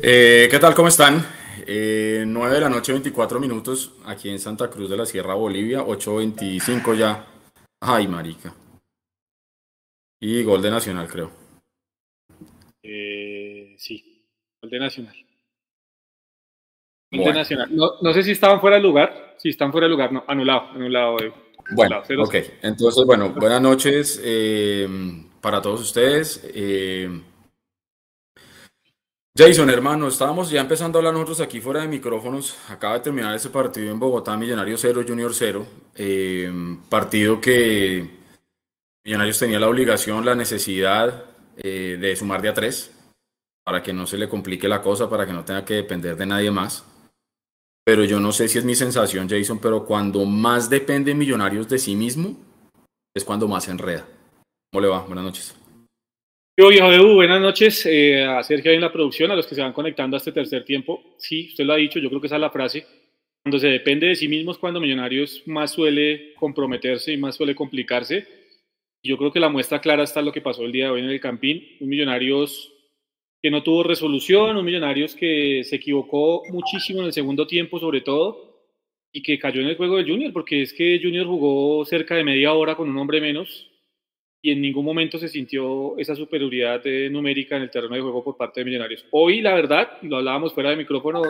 [0.00, 0.74] Eh, ¿Qué tal?
[0.76, 1.26] ¿Cómo están?
[1.66, 5.80] Eh, 9 de la noche, 24 minutos, aquí en Santa Cruz de la Sierra, Bolivia,
[5.80, 7.26] 8.25 ya.
[7.80, 8.54] Ay, marica.
[10.20, 11.32] Y gol de Nacional, creo.
[12.80, 14.24] Eh, sí,
[14.62, 15.16] gol de Nacional.
[17.10, 17.68] Gol de Nacional.
[17.74, 19.34] No, no, sé si estaban fuera de lugar.
[19.36, 21.16] Si están fuera de lugar, no, anulado, anulado.
[21.18, 21.32] Eh.
[21.72, 22.34] Bueno, Anulado, ok.
[22.62, 24.22] Entonces, bueno, buenas noches
[25.40, 26.48] para todos ustedes.
[29.38, 32.58] Jason, hermano, estábamos ya empezando a hablar nosotros aquí fuera de micrófonos.
[32.68, 35.64] Acaba de terminar ese partido en Bogotá, Millonarios 0, Junior 0.
[35.94, 36.52] Eh,
[36.88, 38.18] partido que
[39.04, 42.90] Millonarios tenía la obligación, la necesidad eh, de sumar de a tres
[43.64, 46.26] para que no se le complique la cosa, para que no tenga que depender de
[46.26, 46.84] nadie más.
[47.84, 51.78] Pero yo no sé si es mi sensación, Jason, pero cuando más depende Millonarios de
[51.78, 52.36] sí mismo,
[53.14, 54.04] es cuando más se enreda.
[54.72, 55.02] ¿Cómo le va?
[55.02, 55.54] Buenas noches.
[56.58, 59.72] Yo, viejo buenas noches eh, a Sergio en la producción, a los que se van
[59.72, 61.14] conectando a este tercer tiempo.
[61.16, 62.84] Sí, usted lo ha dicho, yo creo que esa es la frase.
[63.44, 67.54] Cuando se depende de sí mismo es cuando Millonarios más suele comprometerse y más suele
[67.54, 68.26] complicarse.
[69.04, 71.10] Yo creo que la muestra clara está lo que pasó el día de hoy en
[71.10, 71.62] el Campín.
[71.78, 72.72] Un Millonarios
[73.40, 78.00] que no tuvo resolución, un Millonarios que se equivocó muchísimo en el segundo tiempo, sobre
[78.00, 78.66] todo,
[79.12, 82.24] y que cayó en el juego del Junior, porque es que Junior jugó cerca de
[82.24, 83.67] media hora con un hombre menos
[84.48, 88.38] y en ningún momento se sintió esa superioridad numérica en el terreno de juego por
[88.38, 89.04] parte de Millonarios.
[89.10, 91.22] Hoy, la verdad, lo hablábamos fuera de micrófono,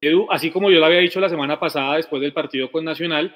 [0.00, 3.32] Edu, así como yo lo había dicho la semana pasada después del partido con Nacional,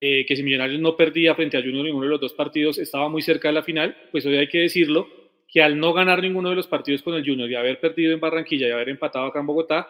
[0.00, 3.08] eh, que si Millonarios no perdía frente a Junior ninguno de los dos partidos, estaba
[3.08, 5.08] muy cerca de la final, pues hoy hay que decirlo,
[5.48, 8.20] que al no ganar ninguno de los partidos con el Junior y haber perdido en
[8.20, 9.88] Barranquilla y haber empatado acá en Bogotá,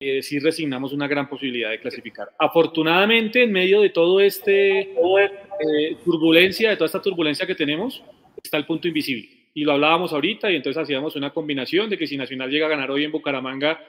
[0.00, 2.28] eh, sí resignamos una gran posibilidad de clasificar.
[2.38, 8.02] Afortunadamente, en medio de todo este eh, turbulencia, de toda esta turbulencia que tenemos,
[8.42, 9.28] está el punto invisible.
[9.54, 12.70] Y lo hablábamos ahorita y entonces hacíamos una combinación de que si Nacional llega a
[12.70, 13.84] ganar hoy en Bucaramanga,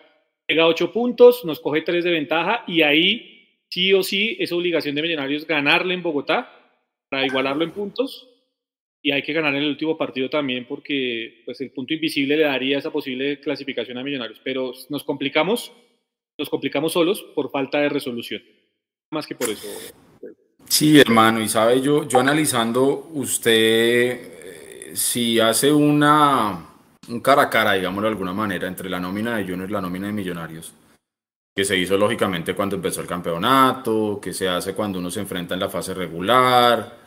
[0.47, 4.51] llega a ocho puntos, nos coge tres de ventaja y ahí sí o sí es
[4.51, 6.51] obligación de Millonarios ganarle en Bogotá
[7.07, 8.27] para igualarlo en puntos
[9.01, 12.43] y hay que ganar en el último partido también porque pues el punto invisible le
[12.43, 15.71] daría esa posible clasificación a Millonarios, pero nos complicamos,
[16.39, 18.41] nos complicamos solos por falta de resolución,
[19.11, 19.67] más que por eso.
[20.67, 26.65] Sí, hermano, y sabe, yo, yo analizando, usted eh, si hace una,
[27.09, 29.81] un cara a cara, digámoslo de alguna manera, entre la nómina de Junior y la
[29.81, 30.73] nómina de Millonarios,
[31.55, 35.55] que se hizo lógicamente cuando empezó el campeonato, que se hace cuando uno se enfrenta
[35.55, 36.98] en la fase regular,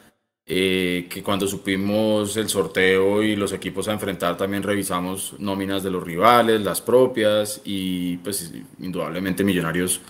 [0.44, 5.90] eh, que cuando supimos el sorteo y los equipos a enfrentar también revisamos nóminas de
[5.90, 10.00] los rivales, las propias y pues indudablemente Millonarios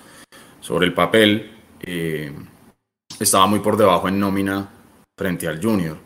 [0.60, 1.50] sobre el papel
[1.82, 2.32] eh,
[3.20, 4.70] estaba muy por debajo en nómina
[5.18, 5.98] frente al Junior.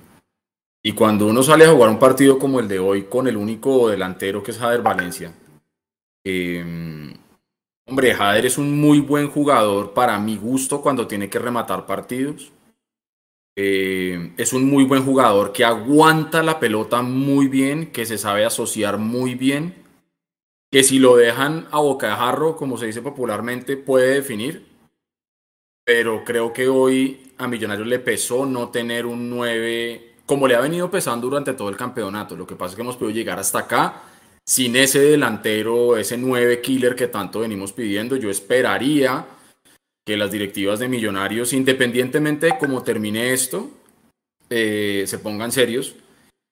[0.82, 3.88] Y cuando uno sale a jugar un partido como el de hoy con el único
[3.88, 5.32] delantero que es Jader Valencia,
[6.24, 7.14] eh,
[7.88, 12.52] hombre, Jader es un muy buen jugador para mi gusto cuando tiene que rematar partidos
[13.56, 18.44] eh, es un muy buen jugador que aguanta la pelota muy bien, que se sabe
[18.44, 19.74] asociar muy bien,
[20.70, 24.66] que si lo dejan a boca de jarro, como se dice popularmente, puede definir.
[25.84, 30.60] Pero creo que hoy a Millonarios le pesó no tener un 9, como le ha
[30.60, 32.36] venido pesando durante todo el campeonato.
[32.36, 34.02] Lo que pasa es que hemos podido llegar hasta acá
[34.44, 38.16] sin ese delantero, ese 9 killer que tanto venimos pidiendo.
[38.16, 39.24] Yo esperaría
[40.06, 43.68] que las directivas de Millonarios, independientemente de cómo termine esto,
[44.48, 45.96] eh, se pongan serios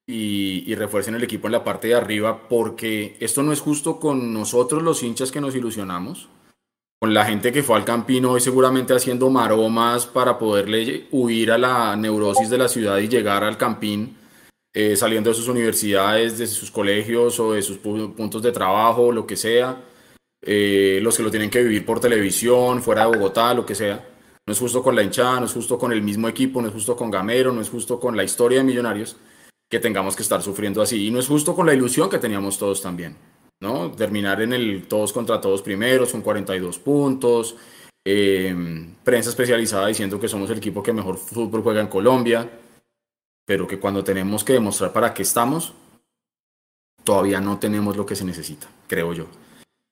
[0.06, 4.34] y, refuercen el equipo en la parte de arriba, porque esto no es justo con
[4.34, 6.28] nosotros los hinchas que nos ilusionamos,
[7.00, 11.58] con la gente que fue al Campino hoy seguramente haciendo maromas para poderle huir a
[11.58, 14.16] la neurosis de la ciudad y llegar al Campín.
[14.76, 19.24] Eh, saliendo de sus universidades, de sus colegios o de sus puntos de trabajo, lo
[19.24, 19.80] que sea,
[20.46, 24.08] eh, los que lo tienen que vivir por televisión, fuera de Bogotá, lo que sea.
[24.46, 26.74] No es justo con la hinchada, no es justo con el mismo equipo, no es
[26.74, 29.16] justo con Gamero, no es justo con la historia de Millonarios
[29.70, 31.06] que tengamos que estar sufriendo así.
[31.06, 33.16] Y no es justo con la ilusión que teníamos todos también,
[33.60, 33.90] ¿no?
[33.92, 37.56] Terminar en el todos contra todos primeros, con 42 puntos,
[38.04, 38.54] eh,
[39.02, 42.50] prensa especializada diciendo que somos el equipo que mejor fútbol juega en Colombia,
[43.46, 45.72] pero que cuando tenemos que demostrar para qué estamos,
[47.02, 49.26] todavía no tenemos lo que se necesita, creo yo.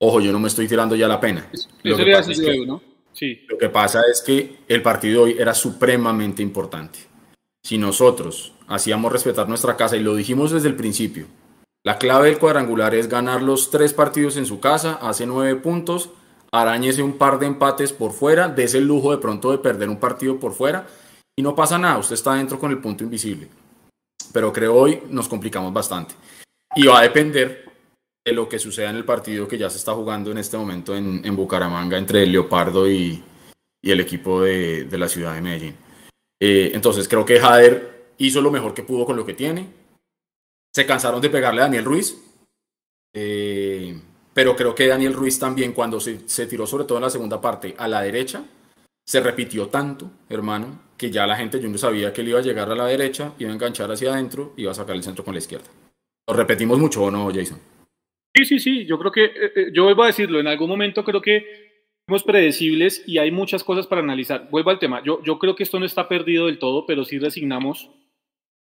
[0.04, 1.48] Ojo, yo no me estoy tirando ya la pena.
[1.84, 2.82] Lo que, pasa es que, ¿no?
[3.12, 3.46] sí.
[3.48, 6.98] lo que pasa es que el partido hoy era supremamente importante.
[7.64, 11.26] Si nosotros hacíamos respetar nuestra casa, y lo dijimos desde el principio,
[11.84, 16.10] la clave del cuadrangular es ganar los tres partidos en su casa, hace nueve puntos,
[16.50, 20.00] arañese un par de empates por fuera, des el lujo de pronto de perder un
[20.00, 20.84] partido por fuera,
[21.36, 23.48] y no pasa nada, usted está dentro con el punto invisible.
[24.32, 26.16] Pero creo hoy nos complicamos bastante.
[26.74, 27.71] Y va a depender
[28.24, 30.96] de lo que suceda en el partido que ya se está jugando en este momento
[30.96, 33.22] en, en Bucaramanga entre el Leopardo y,
[33.82, 35.76] y el equipo de, de, la ciudad de Medellín.
[36.40, 39.68] Eh, entonces creo que Jader hizo lo mejor que pudo con lo que tiene.
[40.72, 42.16] Se cansaron de pegarle a Daniel Ruiz.
[43.14, 44.00] Eh,
[44.32, 47.40] pero creo que Daniel Ruiz también cuando se, se, tiró sobre todo en la segunda
[47.40, 48.44] parte a la derecha,
[49.04, 52.42] se repitió tanto, hermano, que ya la gente yo no sabía que él iba a
[52.42, 55.34] llegar a la derecha, iba a enganchar hacia adentro, iba a sacar el centro con
[55.34, 55.66] la izquierda.
[56.26, 57.58] ¿Lo repetimos mucho o no, Jason?
[58.34, 61.04] Sí, sí, sí, yo creo que, eh, eh, yo vuelvo a decirlo, en algún momento
[61.04, 61.44] creo que
[62.06, 64.48] somos predecibles y hay muchas cosas para analizar.
[64.50, 67.90] Vuelvo al tema, yo, creo que esto no está perdido del todo, pero sí resignamos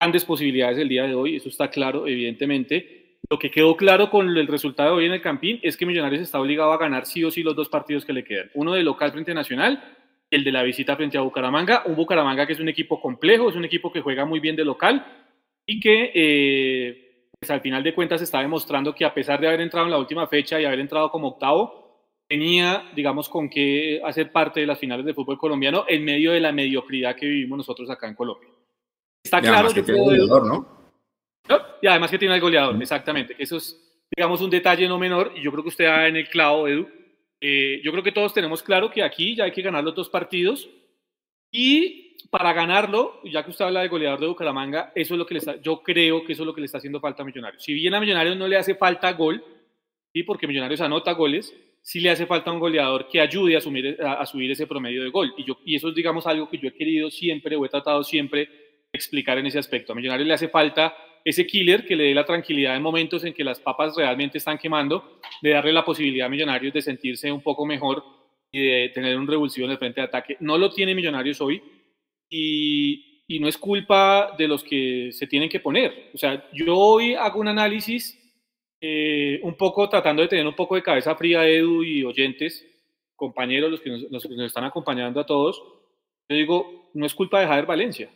[0.00, 3.18] grandes posibilidades el día de hoy, eso está claro, evidentemente.
[3.28, 6.22] Lo que quedó claro con el resultado de hoy en el Campín es que Millonarios
[6.22, 8.50] está obligado a ganar sí o sí los dos partidos que le quedan.
[8.54, 9.82] Uno de local frente a Nacional,
[10.30, 11.82] el de la visita frente a Bucaramanga.
[11.86, 14.64] Un Bucaramanga que es un equipo complejo, es un equipo que juega muy bien de
[14.64, 15.04] local
[15.66, 17.05] y que eh,
[17.38, 19.98] pues al final de cuentas está demostrando que a pesar de haber entrado en la
[19.98, 21.86] última fecha y haber entrado como octavo,
[22.28, 26.40] tenía, digamos, con qué hacer parte de las finales de fútbol colombiano en medio de
[26.40, 28.48] la mediocridad que vivimos nosotros acá en Colombia.
[29.22, 30.76] Está y claro que tiene el goleador, ¿no?
[31.80, 33.34] Y además que tiene el goleador, exactamente.
[33.34, 36.16] Que eso es, digamos, un detalle no menor y yo creo que usted da en
[36.16, 36.88] el clavo, Edu.
[37.40, 40.08] Eh, yo creo que todos tenemos claro que aquí ya hay que ganar los dos
[40.08, 40.68] partidos
[41.52, 45.34] y para ganarlo, ya que usted habla de goleador de Bucaramanga, eso es lo que
[45.34, 47.62] le está, yo creo que eso es lo que le está haciendo falta a Millonarios.
[47.62, 49.42] Si bien a Millonarios no le hace falta gol,
[50.12, 50.22] ¿sí?
[50.22, 54.26] porque Millonarios anota goles, sí le hace falta un goleador que ayude a, asumir, a,
[54.26, 55.32] subir ese promedio de gol.
[55.36, 58.02] Y, yo, y eso es, digamos, algo que yo he querido siempre o he tratado
[58.02, 58.48] siempre
[58.92, 59.92] explicar en ese aspecto.
[59.92, 63.34] A Millonarios le hace falta ese killer que le dé la tranquilidad en momentos en
[63.34, 67.42] que las papas realmente están quemando, de darle la posibilidad a Millonarios de sentirse un
[67.42, 68.02] poco mejor
[68.50, 70.36] y de tener un revulsivo en el frente de ataque.
[70.40, 71.62] No lo tiene Millonarios hoy
[72.28, 76.10] y, y, no es culpa de los que se tienen que poner.
[76.14, 78.18] O sea, yo hoy hago un análisis
[78.80, 82.64] eh, un poco tratando de tener un poco de cabeza fría, Edu y oyentes,
[83.14, 85.62] compañeros, los que nos, los que nos están acompañando a todos.
[86.28, 88.10] Yo digo, no es culpa de Javier Valencia.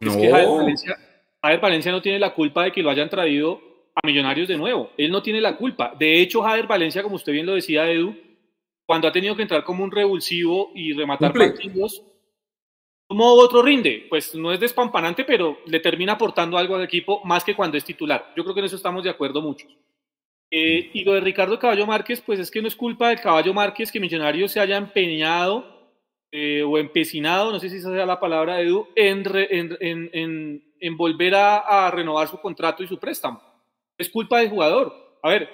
[0.00, 0.12] No.
[0.12, 0.96] Es que Javier Valencia,
[1.42, 3.60] Javier Valencia no tiene la culpa de que lo hayan traído
[3.94, 4.90] a Millonarios de nuevo.
[4.96, 5.94] Él no tiene la culpa.
[5.98, 8.14] De hecho, Javier Valencia, como usted bien lo decía, Edu,
[8.86, 11.50] cuando ha tenido que entrar como un revulsivo y rematar Cumple.
[11.50, 12.02] partidos,
[13.08, 17.42] u otro rinde, pues no es despampanante, pero le termina aportando algo al equipo más
[17.42, 18.32] que cuando es titular.
[18.36, 19.74] Yo creo que en eso estamos de acuerdo muchos.
[20.50, 23.52] Eh, y lo de Ricardo Caballo Márquez, pues es que no es culpa del Caballo
[23.52, 25.92] Márquez que Millonarios se haya empeñado
[26.30, 29.24] eh, o empecinado, no sé si esa sea la palabra, Edu, en,
[29.80, 33.42] en, en volver a, a, renovar su contrato y su préstamo.
[33.96, 35.18] Es culpa del jugador.
[35.22, 35.48] A ver,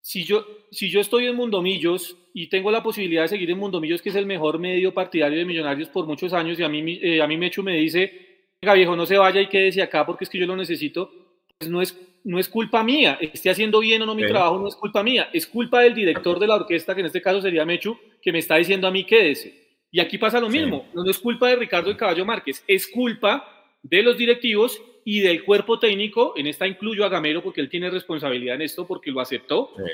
[0.00, 4.02] si yo, si yo estoy en Mundomillos y tengo la posibilidad de seguir en Mundomillos,
[4.02, 7.22] que es el mejor medio partidario de Millonarios por muchos años, y a mí, eh,
[7.22, 8.12] a mí Mechu me dice,
[8.60, 11.10] venga viejo, no se vaya y quédese acá porque es que yo lo necesito,
[11.56, 14.28] pues no es, no es culpa mía, esté haciendo bien o no mi sí.
[14.28, 17.22] trabajo, no es culpa mía, es culpa del director de la orquesta, que en este
[17.22, 19.54] caso sería Mechu, que me está diciendo a mí quédese.
[19.90, 20.90] Y aquí pasa lo mismo, sí.
[20.92, 25.20] no, no es culpa de Ricardo el Caballo Márquez, es culpa de los directivos y
[25.20, 29.10] del cuerpo técnico, en esta incluyo a Gamero porque él tiene responsabilidad en esto, porque
[29.10, 29.84] lo aceptó, sí.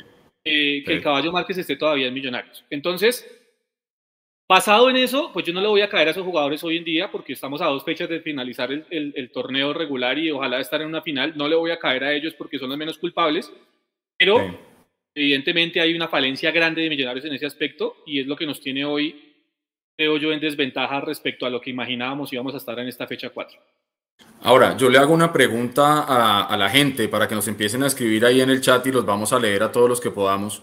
[0.45, 0.97] Eh, que sí.
[0.97, 2.65] el caballo Márquez esté todavía en Millonarios.
[2.71, 3.27] Entonces,
[4.49, 6.85] basado en eso, pues yo no le voy a caer a esos jugadores hoy en
[6.85, 10.61] día, porque estamos a dos fechas de finalizar el, el, el torneo regular y ojalá
[10.61, 12.99] estar en una final, no le voy a caer a ellos porque son los menos
[12.99, 13.53] culpables,
[14.19, 14.39] pero
[15.15, 18.61] evidentemente hay una falencia grande de Millonarios en ese aspecto y es lo que nos
[18.61, 19.35] tiene hoy,
[19.97, 23.31] creo yo, en desventaja respecto a lo que imaginábamos íbamos a estar en esta fecha
[23.31, 23.59] 4.
[24.45, 28.27] Ahora, yo le hago una pregunta a, la gente para que nos empiecen a escribir
[28.27, 30.63] ahí en el chat y los vamos a leer a todos los que podamos.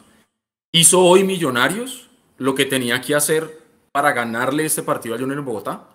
[0.73, 3.57] ¿Hizo hoy Millonarios lo que tenía que hacer
[3.93, 5.87] para ganarle este partido a Junior en Bogotá?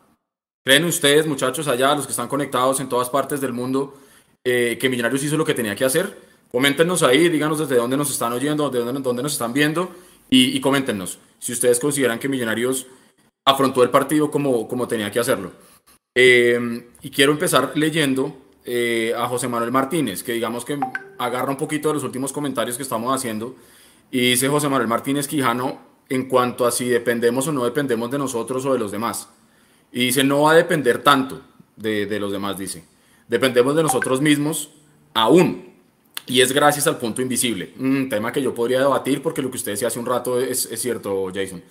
[0.64, 3.98] ¿Creen ustedes, muchachos, allá, los que están conectados en todas partes del mundo,
[4.42, 6.18] eh, que Millonarios hizo lo que tenía que hacer?
[6.50, 9.94] Coméntenos ahí, díganos desde dónde nos están oyendo, desde dónde, dónde nos están viendo
[10.30, 12.86] y, y coméntenos si ustedes consideran que Millonarios
[13.44, 15.52] afrontó el partido como, como tenía que hacerlo.
[16.14, 20.78] Eh, y quiero empezar leyendo eh, a José Manuel Martínez, que digamos que
[21.18, 23.56] agarra un poquito de los últimos comentarios que estamos haciendo.
[24.10, 28.18] Y dice José Manuel Martínez Quijano en cuanto a si dependemos o no dependemos de
[28.18, 29.28] nosotros o de los demás.
[29.90, 31.40] Y dice, no va a depender tanto
[31.76, 32.84] de, los demás, dice.
[33.28, 34.70] Dependemos de nosotros mismos
[35.14, 35.74] aún.
[36.26, 37.74] Y es gracias al punto invisible.
[37.78, 40.68] Un tema que yo podría debatir porque lo que usted decía hace un rato es
[40.76, 41.62] cierto, Jason.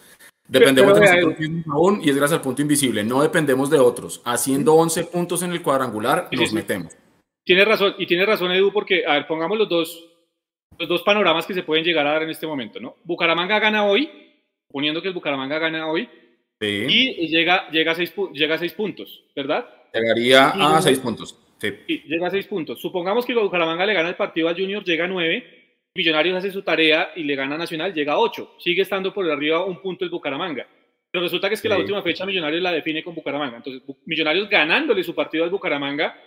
[0.47, 3.03] Dependemos pero, pero, de nosotros mismos aún y es gracias al punto invisible.
[3.03, 4.21] No dependemos de otros.
[4.25, 6.55] Haciendo 11 puntos en el cuadrangular, sí, nos sí.
[6.55, 6.93] metemos.
[7.43, 10.09] Tiene razón, y tiene razón Edu, porque, a ver, pongamos los dos,
[10.77, 12.95] los dos panoramas que se pueden llegar a dar en este momento, ¿no?
[13.03, 14.09] Bucaramanga gana hoy,
[14.69, 16.07] poniendo que el Bucaramanga gana hoy,
[16.59, 16.85] sí.
[16.89, 19.67] y llega, llega, a seis, llega a seis puntos, ¿verdad?
[19.93, 21.37] Llegaría a llega, seis puntos.
[21.59, 22.03] Sí.
[22.05, 22.79] llega a seis puntos.
[22.79, 25.62] Supongamos que el Bucaramanga le gana el partido a Junior, llega a nueve,
[25.95, 28.55] Millonarios hace su tarea y le gana Nacional, llega a 8.
[28.59, 30.67] Sigue estando por arriba un punto el Bucaramanga.
[31.11, 33.57] Pero resulta que es que la última fecha Millonarios la define con Bucaramanga.
[33.57, 36.19] Entonces, Millonarios ganándole su partido al Bucaramanga,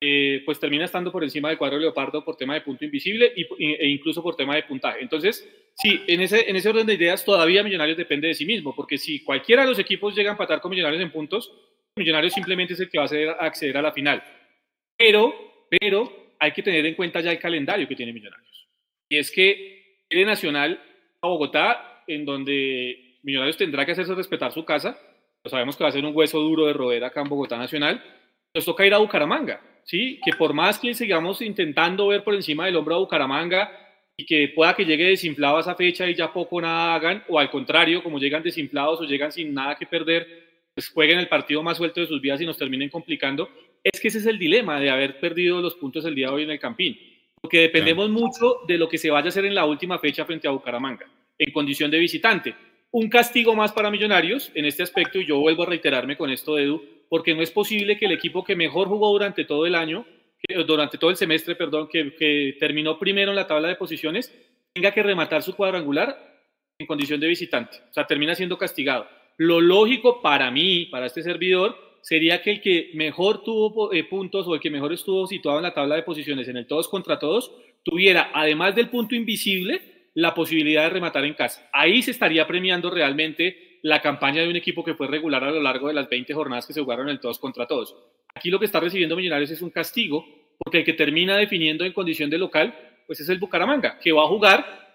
[0.00, 3.88] eh, pues termina estando por encima del cuadro Leopardo por tema de punto invisible e
[3.88, 5.02] incluso por tema de puntaje.
[5.02, 8.74] Entonces, sí, en ese, en ese orden de ideas todavía Millonarios depende de sí mismo,
[8.74, 11.52] porque si cualquiera de los equipos llega a empatar con Millonarios en puntos,
[11.94, 14.22] Millonarios simplemente es el que va a acceder a la final.
[14.96, 18.49] Pero, pero hay que tener en cuenta ya el calendario que tiene Millonarios.
[19.10, 20.80] Y es que tiene Nacional
[21.20, 24.98] a Bogotá, en donde Millonarios tendrá que hacerse respetar su casa.
[25.44, 28.02] Lo sabemos que va a ser un hueso duro de roer acá en Bogotá Nacional.
[28.54, 30.20] Nos toca ir a Bucaramanga, ¿sí?
[30.24, 33.70] Que por más que sigamos intentando ver por encima del hombro a Bucaramanga
[34.16, 37.38] y que pueda que llegue desinflado a esa fecha y ya poco nada hagan, o
[37.38, 40.26] al contrario, como llegan desinflados o llegan sin nada que perder,
[40.74, 43.48] pues jueguen el partido más suelto de sus vidas y nos terminen complicando.
[43.82, 46.42] Es que ese es el dilema de haber perdido los puntos el día de hoy
[46.44, 46.98] en el Campín,
[47.40, 50.48] porque dependemos mucho de lo que se vaya a hacer en la última fecha frente
[50.48, 51.06] a Bucaramanga,
[51.38, 52.54] en condición de visitante
[52.92, 56.58] un castigo más para Millonarios en este aspecto, y yo vuelvo a reiterarme con esto,
[56.58, 60.04] Edu, porque no es posible que el equipo que mejor jugó durante todo el año,
[60.66, 64.34] durante todo el semestre, perdón, que, que terminó primero en la tabla de posiciones,
[64.72, 66.42] tenga que rematar su cuadrangular
[66.78, 67.76] en condición de visitante.
[67.90, 69.06] O sea, termina siendo castigado.
[69.36, 74.46] Lo lógico para mí, para este servidor, sería que el que mejor tuvo eh, puntos
[74.46, 77.18] o el que mejor estuvo situado en la tabla de posiciones en el todos contra
[77.18, 77.52] todos,
[77.82, 79.80] tuviera, además del punto invisible,
[80.14, 81.68] la posibilidad de rematar en casa.
[81.72, 85.60] Ahí se estaría premiando realmente la campaña de un equipo que fue regular a lo
[85.60, 87.96] largo de las 20 jornadas que se jugaron en el todos contra todos.
[88.34, 90.26] Aquí lo que está recibiendo Millonarios es un castigo,
[90.58, 92.74] porque el que termina definiendo en condición de local,
[93.06, 94.90] pues es el Bucaramanga, que va a jugar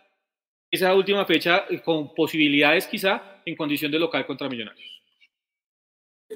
[0.70, 4.95] esa última fecha eh, con posibilidades quizá en condición de local contra Millonarios.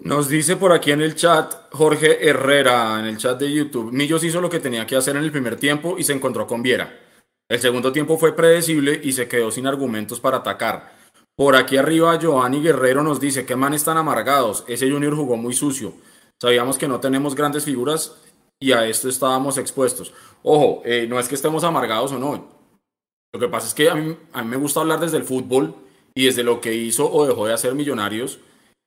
[0.01, 4.23] Nos dice por aquí en el chat Jorge Herrera, en el chat de YouTube, Millos
[4.23, 6.97] hizo lo que tenía que hacer en el primer tiempo y se encontró con Viera.
[7.49, 10.93] El segundo tiempo fue predecible y se quedó sin argumentos para atacar.
[11.35, 14.63] Por aquí arriba, Giovanni Guerrero nos dice, ¿qué man están amargados?
[14.67, 15.93] Ese Junior jugó muy sucio.
[16.39, 18.15] Sabíamos que no tenemos grandes figuras
[18.59, 20.13] y a esto estábamos expuestos.
[20.43, 22.47] Ojo, eh, no es que estemos amargados o no.
[23.33, 24.15] Lo que pasa es que a mí,
[24.45, 25.75] me gusta hablar desde el fútbol
[26.15, 28.39] y desde lo que hizo o dejó de hacer Millonarios.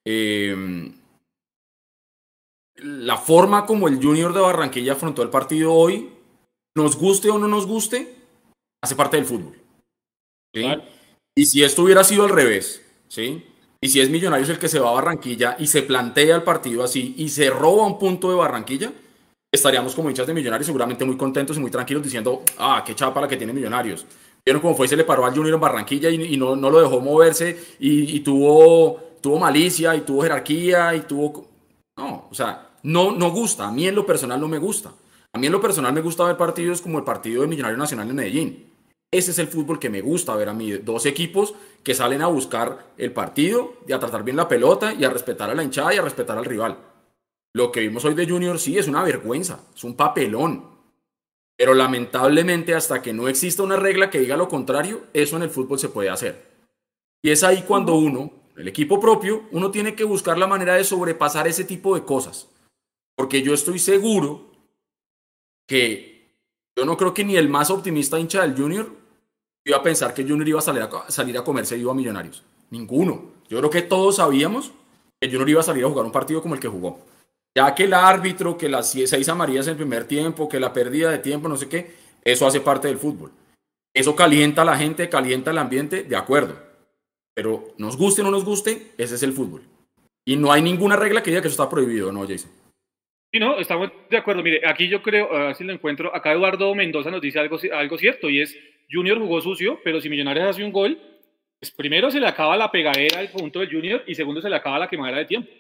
[0.07, 0.93] Eh,
[2.77, 6.11] la forma como el Junior de Barranquilla afrontó el partido hoy,
[6.77, 8.15] nos guste o no nos guste,
[8.83, 9.59] hace parte del fútbol.
[11.35, 13.47] Y si esto hubiera sido al revés, ¿sí?
[13.81, 16.85] Y si es Millonarios el que se va a Barranquilla y se plantea el partido
[16.85, 18.93] así y se roba un punto de Barranquilla,
[19.51, 23.21] estaríamos como hinchas de Millonarios seguramente muy contentos y muy tranquilos diciendo, ah, qué chapa
[23.21, 24.07] la que tiene Millonarios.
[24.45, 27.01] Vieron cómo fue, se le paró al Junior en Barranquilla y, no, no, lo dejó
[27.01, 31.52] moverse y, tuvo, tuvo malicia y tuvo jerarquía y tuvo...
[31.97, 33.69] No, o sea, no, no gusta.
[33.69, 34.93] A mí en lo personal no me gusta.
[35.33, 38.09] A mí en lo personal me gusta ver partidos como el partido de Millonario Nacional
[38.09, 38.73] en Medellín
[39.13, 40.73] ese es el fútbol que me gusta ver a mí.
[40.73, 45.05] Dos equipos que salen a buscar el partido y a tratar bien la pelota y
[45.05, 46.79] a respetar a la hinchada y a respetar al rival.
[47.53, 50.65] Lo que vimos hoy de Junior sí es una vergüenza, es un papelón.
[51.59, 55.51] Pero lamentablemente hasta que no exista una regla que diga lo contrario, eso en el
[55.51, 56.51] fútbol se puede hacer.
[57.21, 60.85] Y es ahí cuando uno, el equipo propio, uno tiene que buscar la manera de
[60.85, 62.49] sobrepasar ese tipo de cosas.
[63.17, 64.51] Porque yo estoy seguro
[65.67, 66.13] que
[66.77, 68.91] yo no creo que ni el más optimista hincha del Junior
[69.65, 72.43] iba a pensar que Junior iba a salir a, salir a comerse vivo a Millonarios.
[72.71, 73.33] Ninguno.
[73.49, 74.73] Yo creo que todos sabíamos
[75.21, 77.01] que Junior iba a salir a jugar un partido como el que jugó.
[77.55, 81.11] Ya que el árbitro, que las seis amarillas en el primer tiempo, que la pérdida
[81.11, 81.95] de tiempo, no sé qué,
[82.25, 83.31] eso hace parte del fútbol.
[83.95, 86.72] Eso calienta a la gente, calienta el ambiente, de acuerdo.
[87.35, 89.63] Pero nos guste o no nos guste, ese es el fútbol.
[90.25, 92.51] Y no hay ninguna regla que diga que eso está prohibido, ¿no, Jason?
[93.33, 94.43] Sí, no, estamos de acuerdo.
[94.43, 97.59] Mire, aquí yo creo, a ver si lo encuentro, acá Eduardo Mendoza nos dice algo,
[97.73, 98.57] algo cierto y es,
[98.91, 100.99] Junior jugó sucio, pero si Millonarios hace un gol,
[101.59, 104.57] pues primero se le acaba la pegadera al punto del Junior y segundo se le
[104.57, 105.51] acaba la quemadera de tiempo.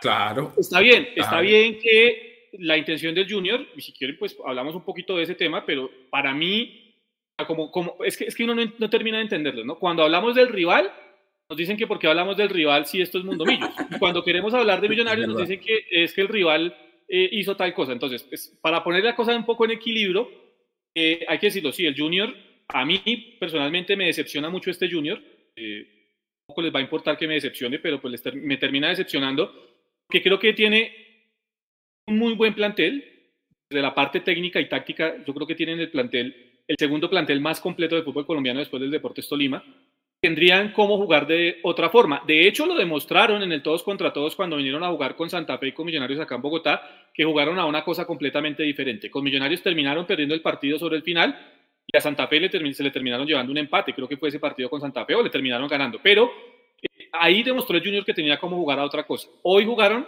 [0.00, 0.52] Claro.
[0.56, 4.84] Está bien, está bien que la intención del Junior, y si quieren, pues hablamos un
[4.84, 6.89] poquito de ese tema, pero para mí,
[7.46, 9.78] como, como, es, que, es que uno no, termina de entenderlo, ¿no?
[9.78, 10.92] Cuando hablamos del rival,
[11.48, 13.70] nos dicen que porque hablamos del rival si esto es Mundo Millos.
[13.90, 16.76] Y cuando queremos hablar de Millonarios, nos dicen que es que el rival
[17.08, 17.92] eh, hizo tal cosa.
[17.92, 20.30] Entonces, pues, para poner la cosa un poco en equilibrio,
[20.94, 22.34] eh, hay que decirlo, sí, el Junior
[22.72, 25.20] a mí personalmente me decepciona mucho este Junior.
[25.56, 26.00] Eh,
[26.46, 29.52] poco les va a importar que me decepcione, pero pues me termina decepcionando,
[30.08, 30.92] que creo que tiene
[32.06, 33.06] un muy buen plantel.
[33.70, 37.40] De la parte técnica y táctica, yo creo que tienen el plantel, el segundo plantel
[37.40, 39.60] más completo de fútbol colombiano después del Deportes Tolima.
[40.22, 42.22] Tendrían cómo jugar de otra forma.
[42.28, 45.58] De hecho, lo demostraron en el todos contra todos cuando vinieron a jugar con Santa
[45.58, 49.10] Fe y con Millonarios acá en Bogotá, que jugaron a una cosa completamente diferente.
[49.10, 51.36] Con Millonarios terminaron perdiendo el partido sobre el final
[51.92, 54.38] y a Santa Fe le se le terminaron llevando un empate, creo que fue ese
[54.38, 56.30] partido con Santa Fe o le terminaron ganando, pero
[56.80, 59.28] eh, ahí demostró el Junior que tenía como jugar a otra cosa.
[59.42, 60.06] Hoy jugaron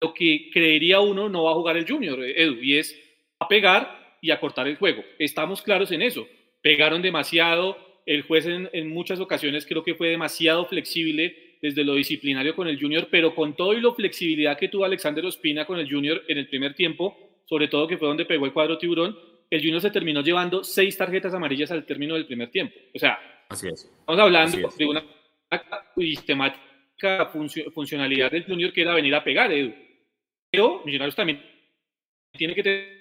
[0.00, 2.98] lo que creería uno no va a jugar el Junior, eh, Edu, y es
[3.40, 5.04] a pegar y a cortar el juego.
[5.18, 6.26] Estamos claros en eso.
[6.62, 11.94] Pegaron demasiado, el juez en, en muchas ocasiones creo que fue demasiado flexible desde lo
[11.94, 15.78] disciplinario con el Junior, pero con todo y la flexibilidad que tuvo Alexander Ospina con
[15.78, 19.16] el Junior en el primer tiempo, sobre todo que fue donde pegó el cuadro tiburón,
[19.50, 22.74] el Junior se terminó llevando seis tarjetas amarillas al término del primer tiempo.
[22.94, 23.18] O sea,
[23.50, 25.04] estamos hablando de una
[25.96, 27.30] sistemática
[27.72, 29.72] funcionalidad del Junior que era venir a pegar, Edu.
[30.50, 31.42] Pero Millonarios también
[32.32, 32.95] tiene que tener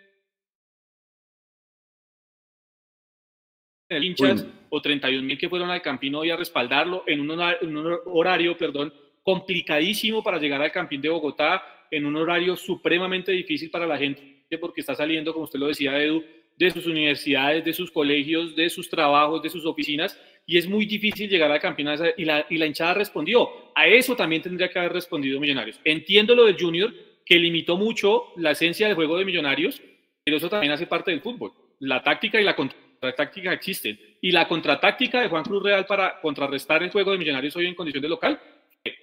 [3.90, 8.00] hinchas o 31 mil que fueron al Campín hoy a respaldarlo en un, en un
[8.06, 13.86] horario, perdón, complicadísimo para llegar al Campín de Bogotá, en un horario supremamente difícil para
[13.86, 16.24] la gente porque está saliendo, como usted lo decía, Edu,
[16.58, 20.86] de sus universidades, de sus colegios, de sus trabajos, de sus oficinas, y es muy
[20.86, 22.06] difícil llegar al campeonato.
[22.18, 23.50] Y la, y la hinchada respondió.
[23.76, 25.80] A eso también tendría que haber respondido Millonarios.
[25.84, 26.94] Entiendo lo del Junior,
[27.26, 29.82] que limitó mucho la esencia del juego de Millonarios,
[30.24, 31.52] pero eso también hace parte del fútbol.
[31.80, 32.56] La táctica y la
[33.06, 34.00] contratáctica existen.
[34.22, 37.76] Y la contratáctica de Juan Cruz Real para contrarrestar el juego de Millonarios hoy en
[37.76, 38.40] condición de local,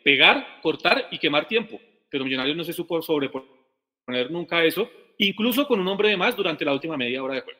[0.02, 1.80] pegar, cortar y quemar tiempo.
[2.08, 6.64] Pero Millonarios no se supo sobreponer nunca eso incluso con un hombre de más durante
[6.64, 7.58] la última media hora de juego.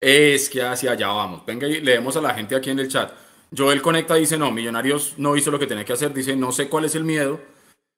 [0.00, 1.44] Es que hacia allá vamos.
[1.46, 3.12] Venga y leemos a la gente aquí en el chat.
[3.56, 6.12] Joel Conecta dice, no, Millonarios no hizo lo que tenía que hacer.
[6.12, 7.40] Dice, no sé cuál es el miedo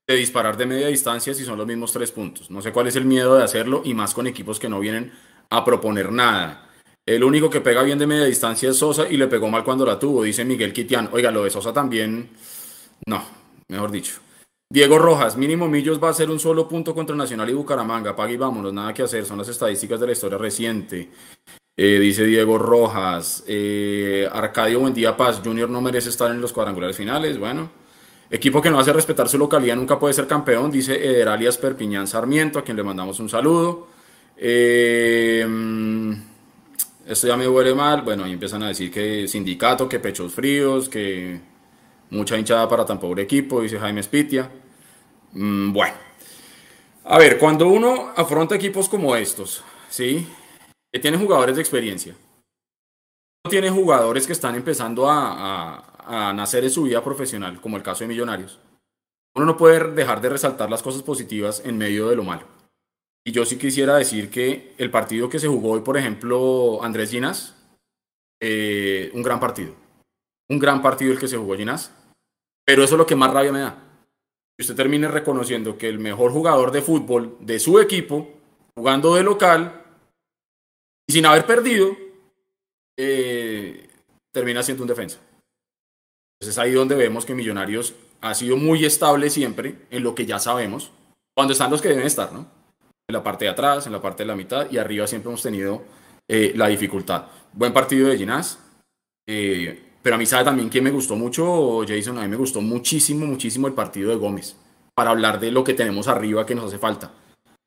[0.06, 2.50] de disparar de media distancia si son los mismos tres puntos.
[2.50, 5.12] No sé cuál es el miedo de hacerlo y más con equipos que no vienen
[5.50, 6.69] a proponer nada.
[7.06, 9.84] El único que pega bien de media distancia es Sosa y le pegó mal cuando
[9.84, 11.08] la tuvo, dice Miguel Quitián.
[11.12, 12.30] Oiga, lo de Sosa también,
[13.06, 13.24] no,
[13.68, 14.20] mejor dicho.
[14.72, 18.14] Diego Rojas, mínimo Millos va a ser un solo punto contra Nacional y Bucaramanga.
[18.14, 19.24] Pague y vámonos, nada que hacer.
[19.26, 21.10] Son las estadísticas de la historia reciente.
[21.76, 23.42] Eh, dice Diego Rojas.
[23.48, 27.38] Eh, Arcadio Buendía Paz, Junior no merece estar en los cuadrangulares finales.
[27.38, 27.80] Bueno.
[28.32, 32.60] Equipo que no hace respetar su localidad nunca puede ser campeón, dice Ederalias Perpiñán Sarmiento,
[32.60, 33.88] a quien le mandamos un saludo.
[34.36, 35.44] Eh,
[37.10, 38.02] esto ya me duele mal.
[38.02, 41.40] Bueno, ahí empiezan a decir que sindicato, que pechos fríos, que
[42.10, 44.50] Mucha hinchada para tan pobre equipo, dice Jaime Spitia.
[45.32, 45.94] Mm, bueno.
[47.04, 50.26] A ver, cuando uno afronta equipos como estos, ¿sí?
[50.92, 52.16] Que tienen jugadores de experiencia.
[53.48, 58.00] Tiene jugadores que están empezando a, a nacer en su vida profesional, como el caso
[58.00, 58.58] de Millonarios.
[59.36, 62.59] Uno no puede dejar de resaltar las cosas positivas en medio de lo malo.
[63.24, 67.10] Y yo sí quisiera decir que el partido que se jugó hoy, por ejemplo, Andrés
[67.10, 67.54] Ginas,
[68.40, 69.74] eh, un gran partido.
[70.48, 71.92] Un gran partido el que se jugó Ginas.
[72.64, 73.76] Pero eso es lo que más rabia me da.
[74.56, 78.28] Que usted termine reconociendo que el mejor jugador de fútbol de su equipo,
[78.74, 79.84] jugando de local,
[81.06, 81.96] y sin haber perdido,
[82.96, 83.88] eh,
[84.32, 85.18] termina siendo un defensa.
[86.38, 90.26] Entonces es ahí donde vemos que Millonarios ha sido muy estable siempre en lo que
[90.26, 90.90] ya sabemos,
[91.34, 92.59] cuando están los que deben estar, ¿no?
[93.10, 95.42] En la parte de atrás, en la parte de la mitad y arriba siempre hemos
[95.42, 95.82] tenido
[96.28, 97.24] eh, la dificultad.
[97.52, 98.60] Buen partido de Ginás.
[99.26, 102.60] Eh, pero a mí sabe también que me gustó mucho, Jason, a mí me gustó
[102.60, 104.56] muchísimo, muchísimo el partido de Gómez,
[104.94, 107.10] para hablar de lo que tenemos arriba que nos hace falta.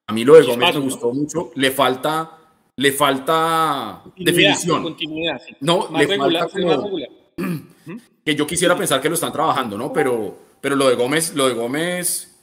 [0.07, 2.39] A mí lo de Gómez me gustó mucho, le falta,
[2.77, 4.81] le falta definición.
[4.81, 6.47] Continuidad, No, le falta
[8.25, 9.91] que yo quisiera pensar que lo están trabajando, ¿no?
[9.91, 12.33] Pero, pero lo de Gómez, lo de Gómez,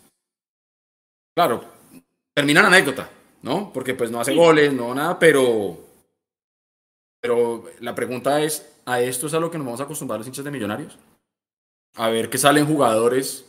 [1.34, 1.79] claro,
[2.34, 3.10] termina en anécdota,
[3.42, 3.72] ¿no?
[3.72, 5.78] Porque pues no hace goles, no nada, pero,
[7.20, 10.26] pero la pregunta es, a esto es a lo que nos vamos a acostumbrar los
[10.26, 10.98] hinchas de millonarios.
[11.94, 13.46] A ver que salen jugadores,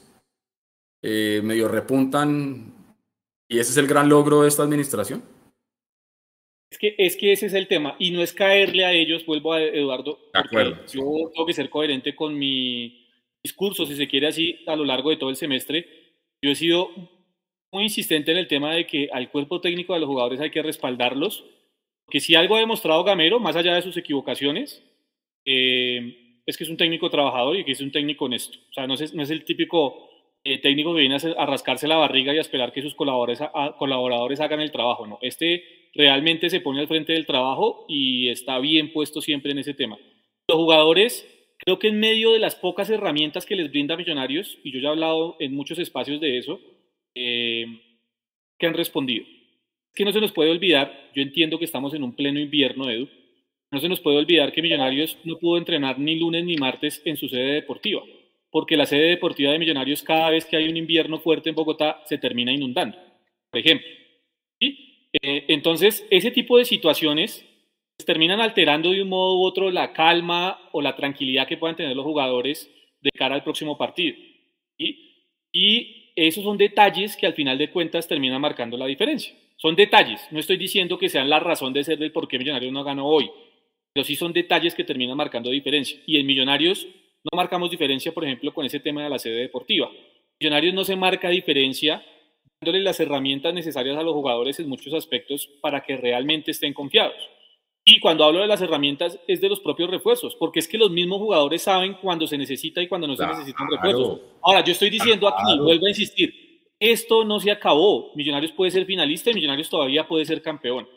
[1.03, 2.73] eh, medio repuntan,
[3.47, 5.23] y ese es el gran logro de esta administración.
[6.71, 9.53] Es que, es que ese es el tema, y no es caerle a ellos, vuelvo
[9.53, 13.09] a Eduardo, de acuerdo, yo tengo que ser coherente con mi
[13.43, 15.85] discurso, si se quiere así, a lo largo de todo el semestre.
[16.41, 16.89] Yo he sido
[17.71, 20.61] muy insistente en el tema de que al cuerpo técnico de los jugadores hay que
[20.61, 21.43] respaldarlos,
[22.09, 24.83] que si algo ha demostrado Gamero, más allá de sus equivocaciones,
[25.45, 28.57] eh, es que es un técnico trabajador y que es un técnico honesto.
[28.69, 30.09] O sea, no es, no es el típico
[30.43, 33.39] eh, técnico que viene a, rascarse la barriga y a esperar que sus colaboradores,
[33.77, 35.07] colaboradores hagan el trabajo.
[35.07, 39.59] No, este realmente se pone al frente del trabajo y está bien puesto siempre en
[39.59, 39.97] ese tema.
[40.47, 44.71] Los jugadores, creo que en medio de las pocas herramientas que les brinda Millonarios, y
[44.71, 46.59] yo ya he hablado en muchos espacios de eso,
[47.15, 47.65] eh,
[48.57, 49.25] que han respondido.
[49.25, 52.89] Es que no se nos puede olvidar, yo entiendo que estamos en un pleno invierno,
[52.89, 53.09] Edu,
[53.71, 57.17] no se nos puede olvidar que Millonarios no pudo entrenar ni lunes ni martes en
[57.17, 58.01] su sede deportiva,
[58.49, 62.01] porque la sede deportiva de Millonarios cada vez que hay un invierno fuerte en Bogotá
[62.05, 62.97] se termina inundando,
[63.49, 63.87] por ejemplo.
[64.59, 67.45] Eh, entonces, ese tipo de situaciones
[68.05, 71.95] terminan alterando de un modo u otro la calma o la tranquilidad que puedan tener
[71.95, 72.69] los jugadores
[73.01, 74.15] de cara al próximo partido.
[75.51, 79.33] Y esos son detalles que al final de cuentas terminan marcando la diferencia.
[79.57, 82.73] Son detalles, no estoy diciendo que sean la razón de ser del por qué Millonarios
[82.73, 83.29] no ganó hoy,
[83.93, 85.99] pero sí son detalles que terminan marcando diferencia.
[86.05, 86.87] Y en Millonarios
[87.23, 89.91] no marcamos diferencia, por ejemplo, con ese tema de la sede deportiva.
[90.39, 92.03] Millonarios no se marca diferencia
[92.59, 97.17] dándole las herramientas necesarias a los jugadores en muchos aspectos para que realmente estén confiados.
[97.93, 100.89] Y cuando hablo de las herramientas es de los propios refuerzos, porque es que los
[100.89, 104.21] mismos jugadores saben cuándo se necesita y cuándo no se necesitan refuerzos.
[104.41, 108.13] Ahora, yo estoy diciendo aquí, vuelvo a insistir, esto no se acabó.
[108.15, 110.87] Millonarios puede ser finalista y Millonarios todavía puede ser campeón.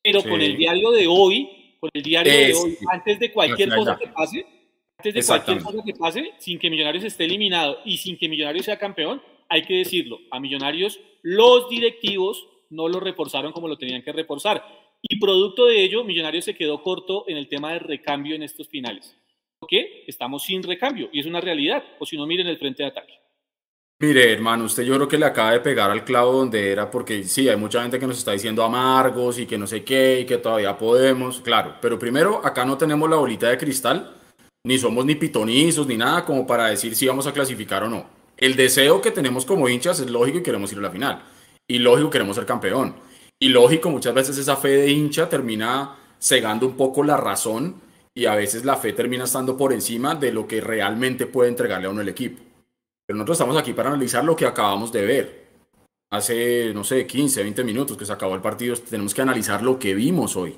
[0.00, 3.98] Pero con el diario de hoy, con el diario de hoy, antes de cualquier cosa
[3.98, 4.46] que pase,
[4.98, 8.66] antes de cualquier cosa que pase, sin que Millonarios esté eliminado y sin que Millonarios
[8.66, 14.02] sea campeón, hay que decirlo, a Millonarios los directivos no lo reforzaron como lo tenían
[14.02, 18.34] que reforzar y producto de ello, Millonarios se quedó corto en el tema de recambio
[18.34, 19.16] en estos finales.
[19.58, 21.82] Porque estamos sin recambio y es una realidad.
[21.98, 23.14] O si no, miren el frente de ataque.
[23.98, 27.24] Mire, hermano, usted yo creo que le acaba de pegar al clavo donde era, porque
[27.24, 30.26] sí, hay mucha gente que nos está diciendo amargos y que no sé qué, y
[30.26, 34.14] que todavía podemos, claro, pero primero, acá no tenemos la bolita de cristal,
[34.66, 38.06] ni somos ni pitonizos, ni nada como para decir si vamos a clasificar o no.
[38.36, 41.22] El deseo que tenemos como hinchas es lógico y queremos ir a la final,
[41.66, 42.96] y lógico queremos ser campeón.
[43.38, 47.82] Y lógico, muchas veces esa fe de hincha termina cegando un poco la razón
[48.14, 51.86] y a veces la fe termina estando por encima de lo que realmente puede entregarle
[51.86, 52.42] a uno el equipo.
[53.06, 55.46] Pero nosotros estamos aquí para analizar lo que acabamos de ver.
[56.10, 59.78] Hace, no sé, 15, 20 minutos que se acabó el partido, tenemos que analizar lo
[59.78, 60.56] que vimos hoy.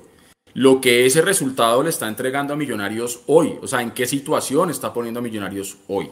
[0.53, 3.59] Lo que ese resultado le está entregando a Millonarios hoy.
[3.61, 6.09] O sea, en qué situación está poniendo a Millonarios hoy.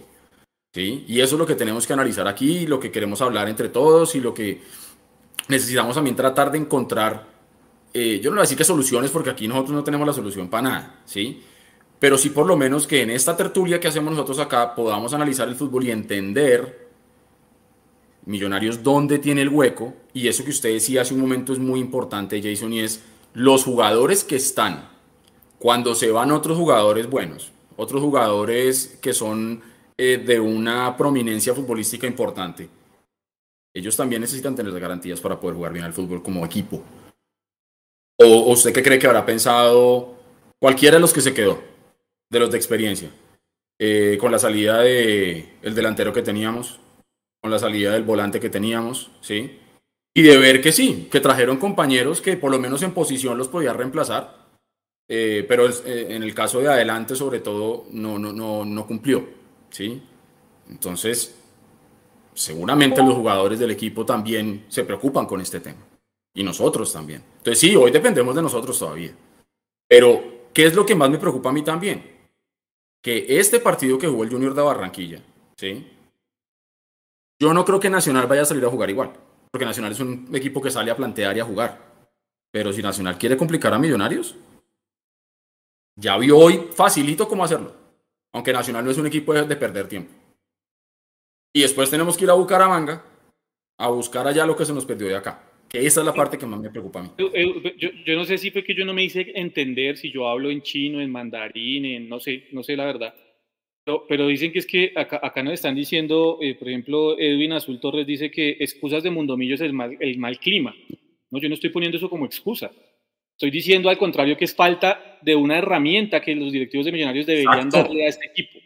[0.74, 1.06] ¿Sí?
[1.08, 4.14] Y eso es lo que tenemos que analizar aquí, lo que queremos hablar entre todos
[4.16, 4.62] y lo que
[5.48, 7.28] necesitamos también tratar de encontrar,
[7.94, 10.50] eh, yo no voy a decir que soluciones, porque aquí nosotros no tenemos la solución
[10.50, 11.44] para nada, ¿sí?
[12.00, 15.48] Pero sí por lo menos que en esta tertulia que hacemos nosotros acá podamos analizar
[15.48, 16.88] el fútbol y entender
[18.28, 19.94] Millonarios dónde tiene el hueco.
[20.14, 23.02] Y eso que usted decía hace un momento es muy importante, Jason, y es
[23.34, 24.90] los jugadores que están,
[25.60, 29.62] cuando se van otros jugadores buenos, otros jugadores que son
[29.98, 32.68] eh, de una prominencia futbolística importante,
[33.74, 36.84] ellos también necesitan tener garantías para poder jugar bien al fútbol como equipo.
[38.20, 40.16] ¿O usted qué cree que habrá pensado
[40.60, 41.62] cualquiera de los que se quedó,
[42.30, 43.12] de los de experiencia,
[43.80, 46.80] eh, con la salida del el delantero que teníamos,
[47.42, 49.60] con la salida del volante que teníamos, ¿sí?
[50.16, 53.50] Y de ver que sí, que trajeron compañeros que por lo menos en posición los
[53.50, 54.48] podía reemplazar,
[55.08, 59.30] eh, pero eh, en el caso de adelante sobre todo no, no, no, no cumplió,
[59.70, 60.02] ¿sí?
[60.70, 61.36] Entonces,
[62.38, 65.84] seguramente los jugadores del equipo también se preocupan con este tema.
[66.36, 67.24] Y nosotros también.
[67.38, 69.12] Entonces sí, hoy dependemos de nosotros todavía.
[69.88, 72.30] Pero, ¿qué es lo que más me preocupa a mí también?
[73.02, 75.20] Que este partido que jugó el Junior de Barranquilla,
[75.56, 75.88] ¿sí?
[77.40, 79.14] Yo no creo que Nacional vaya a salir a jugar igual.
[79.50, 81.82] Porque Nacional es un equipo que sale a plantear y a jugar.
[82.52, 84.36] Pero si Nacional quiere complicar a Millonarios,
[85.96, 87.74] ya vio hoy facilito cómo hacerlo.
[88.34, 90.27] Aunque Nacional no es un equipo de perder tiempo.
[91.58, 93.04] Y después tenemos que ir a Bucaramanga
[93.80, 95.42] a buscar allá lo que se nos perdió de acá.
[95.68, 97.10] Que esa es la parte que más me preocupa a mí.
[97.18, 100.62] Yo, no sé si fue que yo no me hice entender si yo hablo en
[100.62, 103.16] chino, en mandarín, en no sé, no sé la verdad.
[104.08, 107.80] Pero, dicen que es que acá, acá nos están diciendo, eh, por ejemplo, Edwin Azul
[107.80, 110.76] Torres dice que excusas de Mundomillo es el mal, el mal clima.
[111.32, 112.72] No, yo no estoy poniendo eso como excusa.
[113.32, 117.26] Estoy diciendo al contrario que es falta de una herramienta que los directivos de Millonarios
[117.26, 118.60] deberían darle a este equipo.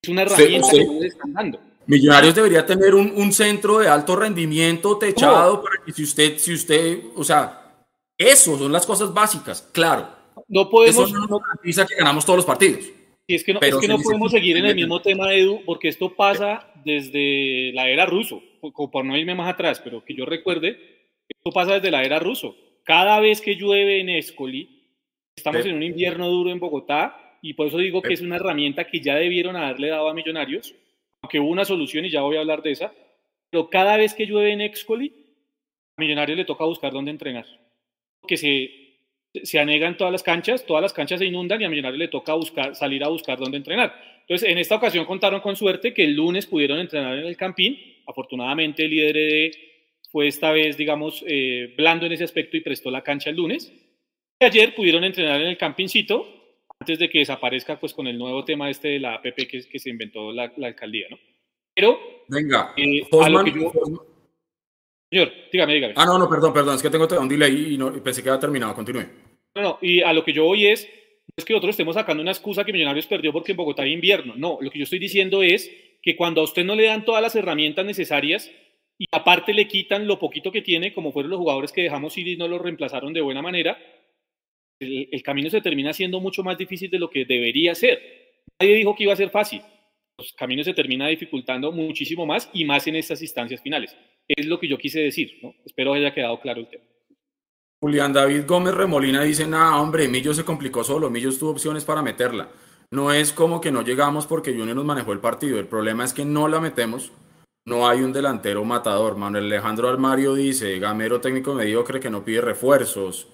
[0.00, 1.67] Es una herramienta que no les están dando.
[1.88, 7.02] Millonarios debería tener un, centro de alto rendimiento techado para que si usted, si usted,
[7.16, 7.82] o sea,
[8.18, 10.06] eso son las cosas básicas, claro.
[10.48, 11.08] No podemos.
[11.08, 12.84] Eso no garantiza que ganamos todos los partidos.
[13.26, 15.88] Y es que no, es que no podemos seguir en el mismo tema, Edu, porque
[15.88, 20.78] esto pasa desde la era ruso, por no irme más atrás, pero que yo recuerde,
[21.26, 22.54] esto pasa desde la era ruso.
[22.84, 24.90] Cada vez que llueve en Escoli,
[25.34, 28.86] estamos en un invierno duro en Bogotá, y por eso digo que es una herramienta
[28.86, 30.74] que ya debieron haberle dado a Millonarios,
[31.22, 32.92] aunque hubo una solución y ya voy a hablar de esa,
[33.50, 35.12] pero cada vez que llueve en Excoli,
[35.96, 37.46] a Millonarios le toca buscar dónde entrenar.
[38.26, 38.70] Que se,
[39.42, 42.34] se anegan todas las canchas, todas las canchas se inundan y a Millonarios le toca
[42.34, 43.94] buscar, salir a buscar dónde entrenar.
[44.20, 47.78] Entonces, en esta ocasión contaron con suerte que el lunes pudieron entrenar en el Campín.
[48.06, 49.52] Afortunadamente, el líder
[50.10, 53.72] fue esta vez, digamos, eh, blando en ese aspecto y prestó la cancha el lunes.
[54.40, 56.37] Y ayer pudieron entrenar en el Campincito
[56.80, 59.78] antes de que desaparezca pues con el nuevo tema este de la APP que, que
[59.78, 61.18] se inventó la, alcaldía, ¿no?
[61.74, 61.98] Pero...
[62.28, 63.06] Venga, eh,
[65.10, 65.94] Señor, dígame, dígame.
[65.96, 68.40] Ah, no, no, perdón, perdón, es que tengo un delay y, no, pensé que había
[68.40, 69.04] terminado, continúe.
[69.54, 72.22] No, no, y a lo que yo voy es, no es que nosotros estemos sacando
[72.22, 74.34] una excusa que Millonarios perdió porque en Bogotá hay invierno.
[74.36, 75.70] No, lo que yo estoy diciendo es
[76.02, 78.50] que cuando a usted no le dan todas las herramientas necesarias
[78.98, 82.28] y aparte le quitan lo poquito que tiene, como fueron los jugadores que dejamos ir
[82.28, 83.78] y no lo reemplazaron de buena manera,
[84.80, 88.00] el, camino se termina siendo mucho más difícil de lo que debería ser.
[88.60, 89.62] Nadie dijo que iba a ser fácil.
[90.18, 93.96] Los caminos se termina dificultando muchísimo más y más en estas instancias finales.
[94.26, 95.38] Es lo que yo quise decir.
[95.42, 95.54] ¿no?
[95.64, 96.84] Espero haya quedado claro el tema.
[97.80, 102.02] Julián David Gómez Remolina dice, nada, hombre, Millo se complicó solo, Millo tuvo opciones para
[102.02, 102.50] meterla.
[102.90, 106.12] No es como que no llegamos porque Junior nos manejó el partido, el problema es
[106.12, 107.12] que no la metemos,
[107.66, 109.16] no hay un delantero matador.
[109.16, 113.28] Manuel Alejandro Armario dice, Gamero técnico mediocre que no pide refuerzos.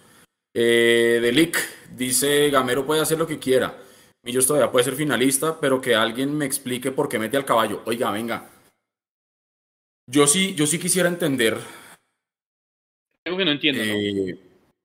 [0.54, 1.58] Eh, Delic
[1.94, 3.76] dice, Gamero puede hacer lo que quiera.
[4.22, 7.82] Millos todavía puede ser finalista, pero que alguien me explique por qué mete al caballo.
[7.84, 8.50] Oiga, venga.
[10.06, 11.58] Yo sí, yo sí quisiera entender
[13.26, 13.82] algo que no entiendo.
[13.82, 14.38] Eh,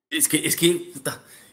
[0.09, 0.91] es que, es que,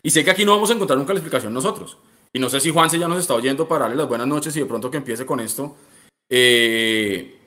[0.02, 1.98] y sé que aquí no vamos a encontrar nunca la explicación nosotros.
[2.32, 4.60] Y no sé si Juanse ya nos está oyendo para darle las buenas noches y
[4.60, 5.76] de pronto que empiece con esto.
[6.30, 7.38] Eh,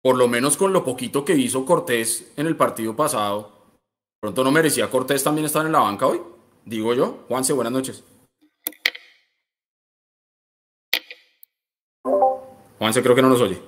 [0.00, 3.57] por lo menos con lo poquito que hizo Cortés en el partido pasado,
[4.20, 6.20] pronto no merecía Cortés también estar en la banca hoy.
[6.64, 7.24] Digo yo.
[7.28, 8.04] Juanse, buenas noches.
[12.78, 13.58] Juanse creo que no nos oye.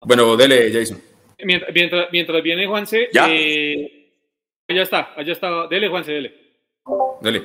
[0.00, 1.00] Bueno, dele, Jason.
[1.44, 3.26] Mientras, mientras, viene Juanse, ¿Ya?
[3.28, 4.10] Eh,
[4.68, 5.66] ya está, allá está.
[5.68, 6.34] Dele, Juanse, dele.
[7.20, 7.42] Dele.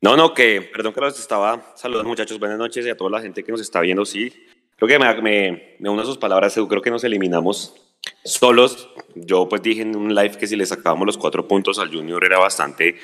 [0.00, 2.38] No, no, que, perdón que los estaba saludando, muchachos.
[2.38, 4.04] Buenas noches y a toda la gente que nos está viendo.
[4.04, 4.32] Sí,
[4.76, 7.83] creo que me, me, me uno a sus palabras, creo que nos eliminamos
[8.24, 8.88] solos.
[9.14, 12.24] Yo pues dije en un live que si le sacábamos los cuatro puntos al Junior
[12.24, 12.98] era bastante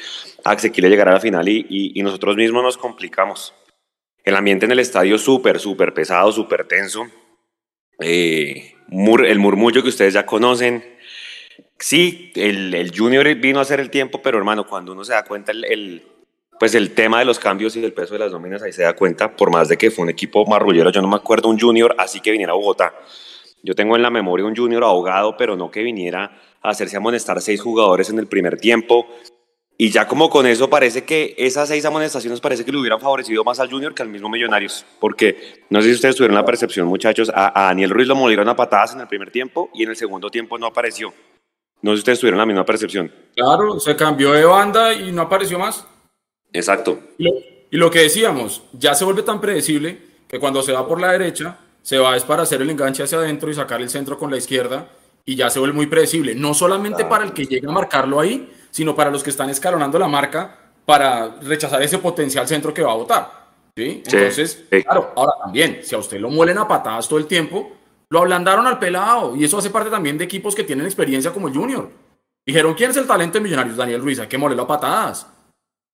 [0.44, 3.54] asequible llegar a la final y, nosotros mismos nos complicamos.
[4.24, 7.06] El ambiente en el estadio súper, súper pesado, súper tenso.
[8.00, 10.84] Eh, el murmullo que ustedes ya conocen.
[11.78, 15.52] Sí, el, Junior vino a hacer el tiempo, pero hermano, cuando uno se da cuenta
[15.52, 16.02] el, el,
[16.58, 18.94] pues el tema de los cambios y del peso de las nóminas, ahí se da
[18.94, 21.94] cuenta, por más de que fue un equipo marrullero, yo no me acuerdo un Junior
[21.96, 22.92] así que viniera a Bogotá.
[23.62, 27.40] Yo tengo en la memoria un Junior ahogado, pero no que viniera a hacerse amonestar
[27.40, 29.06] seis jugadores en el primer tiempo,
[29.82, 33.42] y ya como con eso parece que esas seis amonestaciones parece que le hubieran favorecido
[33.44, 34.84] más al Junior que al mismo Millonarios.
[35.00, 38.46] Porque no sé si ustedes tuvieron la percepción, muchachos, a, a Daniel Ruiz lo molieron
[38.50, 41.14] a patadas en el primer tiempo y en el segundo tiempo no apareció.
[41.80, 43.10] No sé si ustedes tuvieron la misma percepción.
[43.34, 45.86] Claro, se cambió de banda y no apareció más.
[46.52, 46.98] Exacto.
[47.16, 47.30] Y lo,
[47.70, 51.12] y lo que decíamos, ya se vuelve tan predecible que cuando se va por la
[51.12, 54.30] derecha, se va es para hacer el enganche hacia adentro y sacar el centro con
[54.30, 54.88] la izquierda
[55.24, 56.34] y ya se vuelve muy predecible.
[56.34, 59.98] No solamente para el que llega a marcarlo ahí, sino para los que están escalonando
[59.98, 63.30] la marca para rechazar ese potencial centro que va a votar.
[63.76, 64.02] ¿sí?
[64.04, 64.82] Entonces, sí.
[64.82, 67.76] claro, ahora también, si a usted lo muelen a patadas todo el tiempo,
[68.08, 71.48] lo ablandaron al pelado y eso hace parte también de equipos que tienen experiencia como
[71.48, 71.88] el Junior.
[72.44, 73.76] Dijeron, ¿quién es el talento de Millonarios?
[73.76, 75.26] Daniel Ruiz, hay que molerlo a patadas.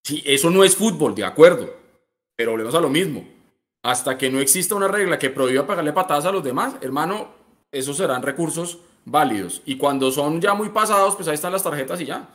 [0.03, 1.75] Sí, eso no es fútbol, de acuerdo,
[2.35, 3.36] pero volvemos a lo mismo.
[3.87, 7.29] Hasta que no exista una regla que prohíba pagarle patadas a los demás, hermano,
[7.71, 9.63] esos serán recursos válidos.
[9.65, 12.27] Y cuando son ya muy pasados, pues ahí están las tarjetas y ya.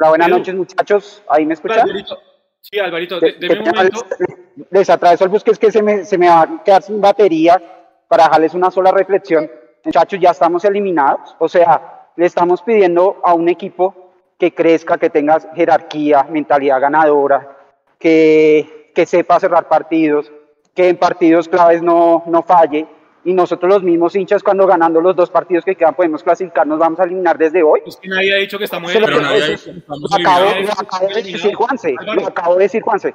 [0.00, 1.22] Hola, buenas Pero, noches, muchachos.
[1.28, 1.80] ¿Ahí me escuchan?
[1.80, 2.18] Alvarito.
[2.62, 4.06] Sí, Alvarito, de, de, de un momento.
[4.18, 6.82] Les, les atraveso el bus, que es que se me, se me va a quedar
[6.82, 7.60] sin batería
[8.08, 9.50] para dejarles una sola reflexión.
[9.84, 11.36] Muchachos, ya estamos eliminados.
[11.40, 13.94] O sea, le estamos pidiendo a un equipo
[14.38, 17.54] que crezca, que tenga jerarquía, mentalidad ganadora,
[17.98, 20.30] que, que sepa cerrar partidos,
[20.74, 22.86] que en partidos claves no, no falle
[23.24, 26.78] y nosotros los mismos hinchas cuando ganando los dos partidos que quedan podemos clasificar, nos
[26.78, 27.80] vamos a eliminar desde hoy.
[27.86, 31.94] Es que nadie ha dicho que estamos estamos lo acabo, lo acabo de decir Juanse,
[32.00, 33.14] lo acabo de decir Juanse.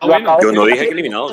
[0.00, 0.36] Ah, bueno.
[0.42, 1.32] Yo no dije que eliminados.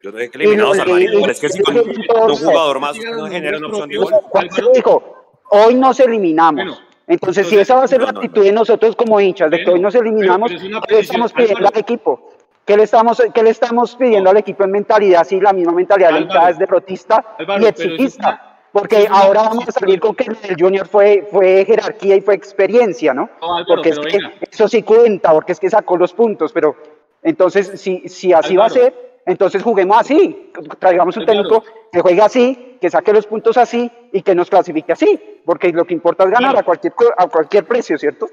[0.00, 3.26] Yo no dije que eliminados, Alvarito, pero es que si con un jugador más no
[3.26, 4.12] genera una opción de gol.
[4.30, 6.82] Juanse dijo, hoy nos eliminamos.
[7.06, 9.80] Entonces, si esa va a ser la actitud de nosotros como hinchas, de que hoy
[9.80, 10.52] nos eliminamos,
[10.90, 12.37] estamos pidiendo al equipo?
[12.68, 15.24] ¿Qué le estamos, qué le estamos pidiendo al equipo en mentalidad?
[15.24, 18.58] Sí, la misma mentalidad hinchada es derrotista Álvaro, y exitista.
[18.70, 23.14] Porque ahora vamos a salir con que el Junior fue, fue jerarquía y fue experiencia,
[23.14, 23.30] ¿no?
[23.40, 24.18] no Álvaro, porque es que
[24.50, 26.76] eso sí cuenta, porque es que sacó los puntos, pero
[27.22, 28.60] entonces si, si así Álvaro.
[28.60, 33.26] va a ser, entonces juguemos así, traigamos un técnico que juegue así, que saque los
[33.26, 36.92] puntos así y que nos clasifique así, porque lo que importa es ganar a cualquier,
[37.16, 38.26] a cualquier precio, ¿cierto?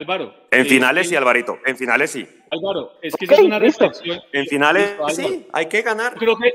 [0.00, 0.34] Álvaro.
[0.50, 1.58] En finales sí, Alvarito.
[1.64, 2.26] En finales sí.
[2.50, 4.20] Álvaro, es que okay, es una reflexión.
[4.32, 6.14] En finales sí, hay que ganar.
[6.14, 6.52] Creo que.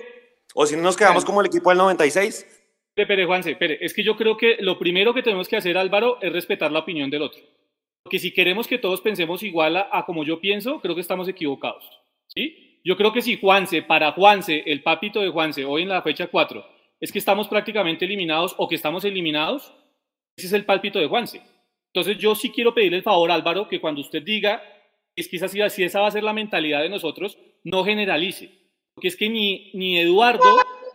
[0.55, 2.63] O si no nos quedamos como el equipo del 96.
[2.95, 3.77] Espere, Juanse, espere.
[3.81, 6.79] Es que yo creo que lo primero que tenemos que hacer, Álvaro, es respetar la
[6.79, 7.41] opinión del otro.
[8.03, 11.27] Porque si queremos que todos pensemos igual a, a como yo pienso, creo que estamos
[11.27, 11.83] equivocados.
[12.27, 12.79] ¿Sí?
[12.83, 16.27] Yo creo que si Juanse, para Juanse, el papito de Juanse, hoy en la fecha
[16.27, 16.65] 4,
[17.01, 19.73] es que estamos prácticamente eliminados o que estamos eliminados,
[20.37, 21.41] ese es el pálpito de Juanse.
[21.95, 24.61] Entonces yo sí quiero pedirle el favor, Álvaro, que cuando usted diga
[25.15, 28.49] es quizás si esa va a ser la mentalidad de nosotros, no generalice.
[28.93, 30.43] Porque es que ni, ni Eduardo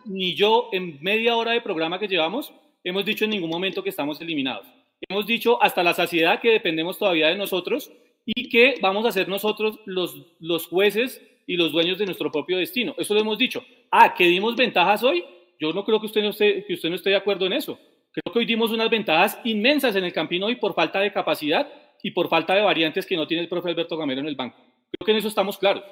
[0.04, 2.52] ni yo en media hora de programa que llevamos
[2.84, 4.66] hemos dicho en ningún momento que estamos eliminados.
[5.08, 7.90] Hemos dicho hasta la saciedad que dependemos todavía de nosotros
[8.26, 12.58] y que vamos a ser nosotros los, los jueces y los dueños de nuestro propio
[12.58, 12.94] destino.
[12.98, 13.64] Eso lo hemos dicho.
[13.90, 15.24] Ah, que dimos ventajas hoy.
[15.58, 17.78] Yo no creo que usted no esté, que usted no esté de acuerdo en eso.
[18.12, 21.68] Creo que hoy dimos unas ventajas inmensas en el Campino hoy por falta de capacidad
[22.02, 24.56] y por falta de variantes que no tiene el profe Alberto Gamero en el banco.
[24.56, 25.84] Creo que en eso estamos claros.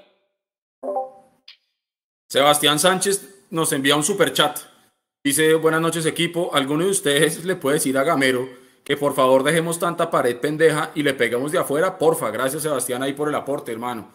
[2.28, 4.58] Sebastián Sánchez nos envía un super chat.
[5.24, 8.48] Dice, buenas noches equipo, ¿alguno de ustedes le puede decir a Gamero
[8.84, 11.98] que por favor dejemos tanta pared pendeja y le peguemos de afuera?
[11.98, 14.12] Porfa, gracias Sebastián ahí por el aporte, hermano.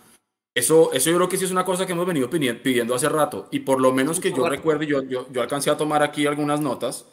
[0.56, 3.48] Eso, eso yo creo que sí es una cosa que hemos venido pidiendo hace rato
[3.52, 6.62] y por lo menos que yo recuerde, yo, yo, yo alcancé a tomar aquí algunas
[6.62, 7.08] notas,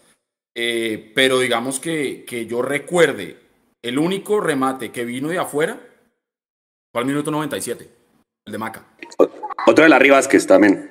[0.55, 3.39] eh, pero digamos que, que yo recuerde,
[3.83, 5.81] el único remate que vino de afuera
[6.93, 7.89] fue al minuto 97,
[8.47, 8.85] el de Maca.
[9.67, 10.91] Otro de Larry Vázquez también.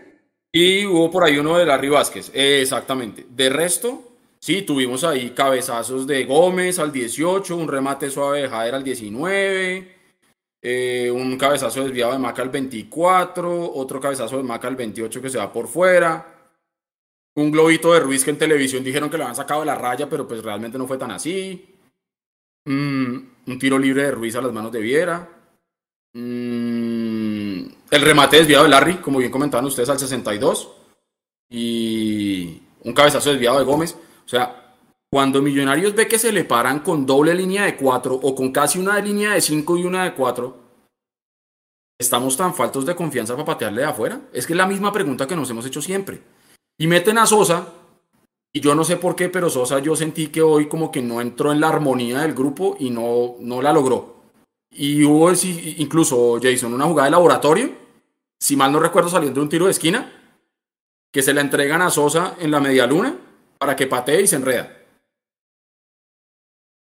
[0.51, 3.25] Y hubo por ahí uno de Larry Vázquez, exactamente.
[3.29, 4.01] De resto,
[4.39, 9.95] sí, tuvimos ahí cabezazos de Gómez al 18, un remate suave de Jader al 19,
[10.61, 15.29] eh, un cabezazo desviado de Maca al 24, otro cabezazo de Maca al 28 que
[15.29, 16.38] se va por fuera.
[17.39, 20.09] Un globito de Ruiz que en televisión dijeron que lo habían sacado de la raya,
[20.09, 21.73] pero pues realmente no fue tan así.
[22.65, 25.29] Mm, un tiro libre de Ruiz a las manos de Viera.
[26.11, 30.69] Mm, el remate desviado de Larry, como bien comentaban ustedes, al 62.
[31.49, 33.95] Y un cabezazo desviado de Gómez.
[34.25, 34.75] O sea,
[35.09, 38.79] cuando Millonarios ve que se le paran con doble línea de 4 o con casi
[38.79, 40.57] una línea de 5 y una de 4,
[41.97, 44.19] ¿estamos tan faltos de confianza para patearle de afuera?
[44.33, 46.21] Es que es la misma pregunta que nos hemos hecho siempre.
[46.79, 47.73] Y meten a Sosa,
[48.53, 51.19] y yo no sé por qué, pero Sosa yo sentí que hoy como que no
[51.19, 54.23] entró en la armonía del grupo y no, no la logró.
[54.71, 55.29] Y hubo
[55.77, 57.71] incluso, Jason, una jugada de laboratorio,
[58.39, 60.09] si mal no recuerdo, saliendo de un tiro de esquina,
[61.11, 63.13] que se la entregan a Sosa en la media luna
[63.57, 64.73] para que patee y se enreda.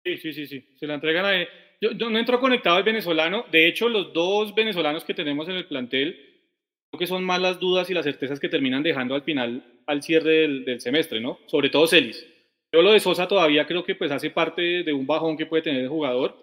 [0.04, 0.74] Sí, sí, sí, sí.
[0.76, 1.46] Se la entregan a...
[1.80, 3.44] Yo, yo no entro conectado al venezolano.
[3.52, 6.33] De hecho, los dos venezolanos que tenemos en el plantel,
[6.96, 10.40] que son más las dudas y las certezas que terminan dejando al final, al cierre
[10.40, 11.38] del, del semestre, ¿no?
[11.46, 12.26] Sobre todo Celis.
[12.72, 15.62] Yo lo de Sosa todavía creo que pues hace parte de un bajón que puede
[15.62, 16.36] tener el jugador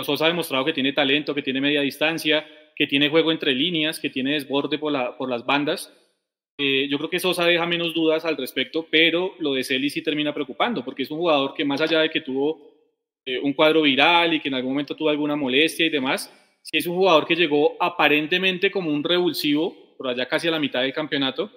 [0.00, 4.00] Sosa ha demostrado que tiene talento, que tiene media distancia, que tiene juego entre líneas,
[4.00, 5.92] que tiene desborde por, la, por las bandas.
[6.58, 10.02] Eh, yo creo que Sosa deja menos dudas al respecto, pero lo de Celis sí
[10.02, 12.72] termina preocupando, porque es un jugador que más allá de que tuvo
[13.26, 16.78] eh, un cuadro viral y que en algún momento tuvo alguna molestia y demás, sí
[16.78, 20.82] es un jugador que llegó aparentemente como un revulsivo, por allá casi a la mitad
[20.82, 21.50] del campeonato,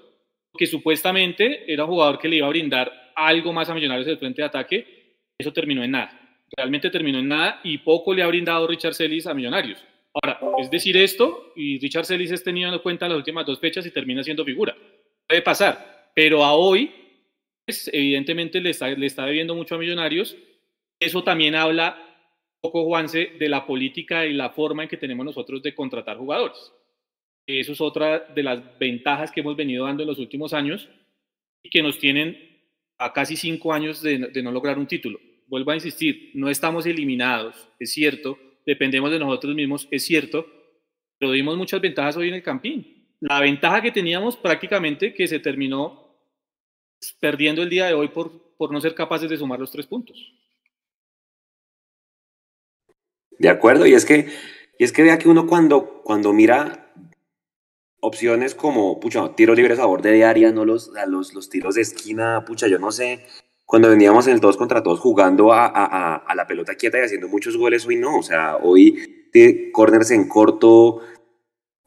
[0.57, 4.17] que supuestamente era un jugador que le iba a brindar algo más a Millonarios del
[4.17, 8.27] frente de ataque, eso terminó en nada realmente terminó en nada y poco le ha
[8.27, 9.83] brindado Richard Celis a Millonarios.
[10.13, 13.85] Ahora, es decir esto, y Richard Celis es tenido en cuenta las últimas dos fechas
[13.85, 14.75] y termina siendo figura.
[15.27, 16.91] Puede pasar, pero a hoy,
[17.65, 20.37] pues, evidentemente le está, le está debiendo mucho a Millonarios.
[20.99, 22.01] Eso también habla
[22.61, 26.71] poco, Juanse, de la política y la forma en que tenemos nosotros de contratar jugadores.
[27.47, 30.89] Eso es otra de las ventajas que hemos venido dando en los últimos años
[31.61, 32.37] y que nos tienen
[32.97, 37.69] a casi cinco años de, no lograr un título vuelvo a insistir, no estamos eliminados,
[37.79, 40.47] es cierto, dependemos de nosotros mismos, es cierto,
[41.17, 43.07] pero dimos muchas ventajas hoy en el Campín.
[43.21, 46.19] La ventaja que teníamos prácticamente que se terminó
[47.19, 50.33] perdiendo el día de hoy por, por no ser capaces de sumar los tres puntos.
[53.37, 54.27] De acuerdo, y es que,
[54.77, 56.84] y es que vea que uno cuando, cuando mira
[58.05, 61.81] opciones como, pucha, tiros libres a favor de área, no los, los, los tiros de
[61.81, 63.25] esquina, pucha, yo no sé,
[63.65, 67.01] cuando veníamos en el todos contra todos jugando a, a, a, la pelota quieta y
[67.01, 68.19] haciendo muchos goles, hoy no.
[68.19, 71.01] O sea, hoy de corners en corto,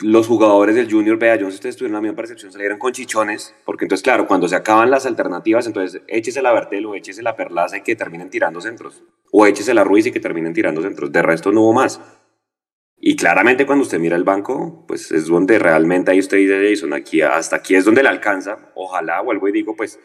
[0.01, 2.79] los jugadores del Junior, vea, yo no sé si ustedes tuvieron la misma percepción, salieron
[2.79, 6.95] con chichones, porque entonces, claro, cuando se acaban las alternativas, entonces échese la Bertel o
[6.95, 9.03] échese la Perlaza y que terminen tirando centros.
[9.31, 11.13] O échese la Ruiz y que terminen tirando centros.
[11.13, 12.01] De resto no hubo más.
[13.01, 16.93] Y claramente cuando usted mira el banco, pues es donde realmente ahí usted dice, Jason,
[16.93, 18.73] aquí, hasta aquí es donde le alcanza.
[18.75, 20.01] Ojalá, vuelvo y digo, pues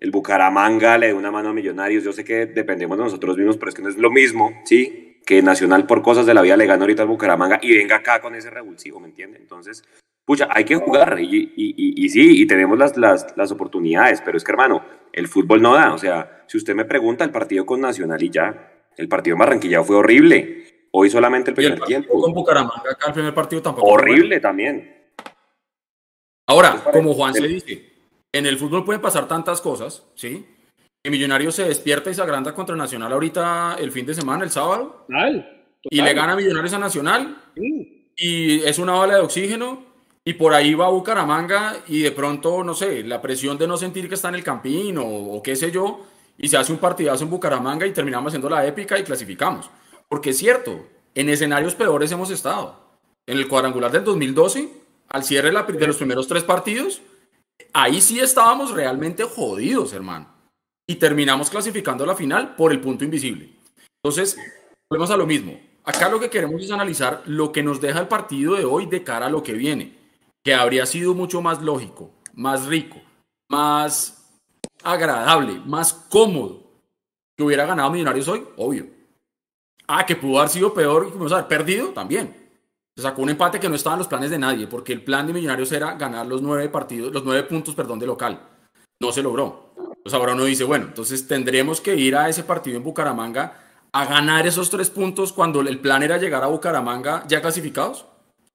[0.00, 2.04] el Bucaramanga le dé una mano a Millonarios.
[2.04, 5.20] Yo sé que dependemos de nosotros mismos, pero es que no es lo mismo, ¿sí?
[5.24, 8.20] Que Nacional por cosas de la vida le gana ahorita al Bucaramanga y venga acá
[8.20, 9.38] con ese revulsivo, ¿me entiende?
[9.38, 9.82] Entonces,
[10.26, 14.36] pucha, hay que jugar y, y, y, sí, y tenemos las, las, las, oportunidades, pero
[14.36, 15.94] es que, hermano, el fútbol no da.
[15.94, 19.38] O sea, si usted me pregunta, el partido con Nacional y ya, el partido en
[19.38, 20.75] Barranquilla fue horrible.
[20.98, 22.18] Hoy solamente el primer tiempo.
[22.18, 23.86] Con Bucaramanga acá el primer partido tampoco.
[23.86, 25.10] Horrible también.
[26.48, 27.92] Ahora, como Juan se dice,
[28.32, 30.46] en el fútbol pueden pasar tantas cosas, ¿sí?
[31.04, 34.50] Que Millonarios se despierta y se agranda contra Nacional ahorita el fin de semana, el
[34.50, 35.04] sábado.
[35.82, 37.42] y le gana Millonarios a Nacional.
[38.16, 39.82] y es una bala de oxígeno
[40.24, 44.08] y por ahí va Bucaramanga y de pronto, no sé, la presión de no sentir
[44.08, 46.06] que está en el campín o, o qué sé yo,
[46.38, 49.68] y se hace un partidazo en Bucaramanga y terminamos haciendo la épica y clasificamos.
[50.08, 52.80] Porque es cierto, en escenarios peores hemos estado.
[53.26, 54.70] En el cuadrangular del 2012,
[55.08, 57.02] al cierre de los primeros tres partidos,
[57.72, 60.28] ahí sí estábamos realmente jodidos, hermano.
[60.88, 63.50] Y terminamos clasificando la final por el punto invisible.
[64.02, 64.36] Entonces,
[64.88, 65.58] volvemos a lo mismo.
[65.84, 69.02] Acá lo que queremos es analizar lo que nos deja el partido de hoy de
[69.02, 69.96] cara a lo que viene,
[70.44, 73.00] que habría sido mucho más lógico, más rico,
[73.48, 74.40] más
[74.82, 76.66] agradable, más cómodo
[77.36, 78.95] que hubiera ganado Millonarios hoy, obvio.
[79.86, 82.34] Ah, que pudo haber sido peor y haber perdido también.
[82.96, 85.26] Se sacó un empate que no estaba en los planes de nadie, porque el plan
[85.26, 88.40] de Millonarios era ganar los nueve partidos, los nueve puntos, perdón, de local.
[89.00, 89.74] No se logró.
[89.76, 93.52] Entonces ahora uno dice, bueno, entonces tendremos que ir a ese partido en Bucaramanga
[93.92, 98.06] a ganar esos tres puntos cuando el plan era llegar a Bucaramanga ya clasificados.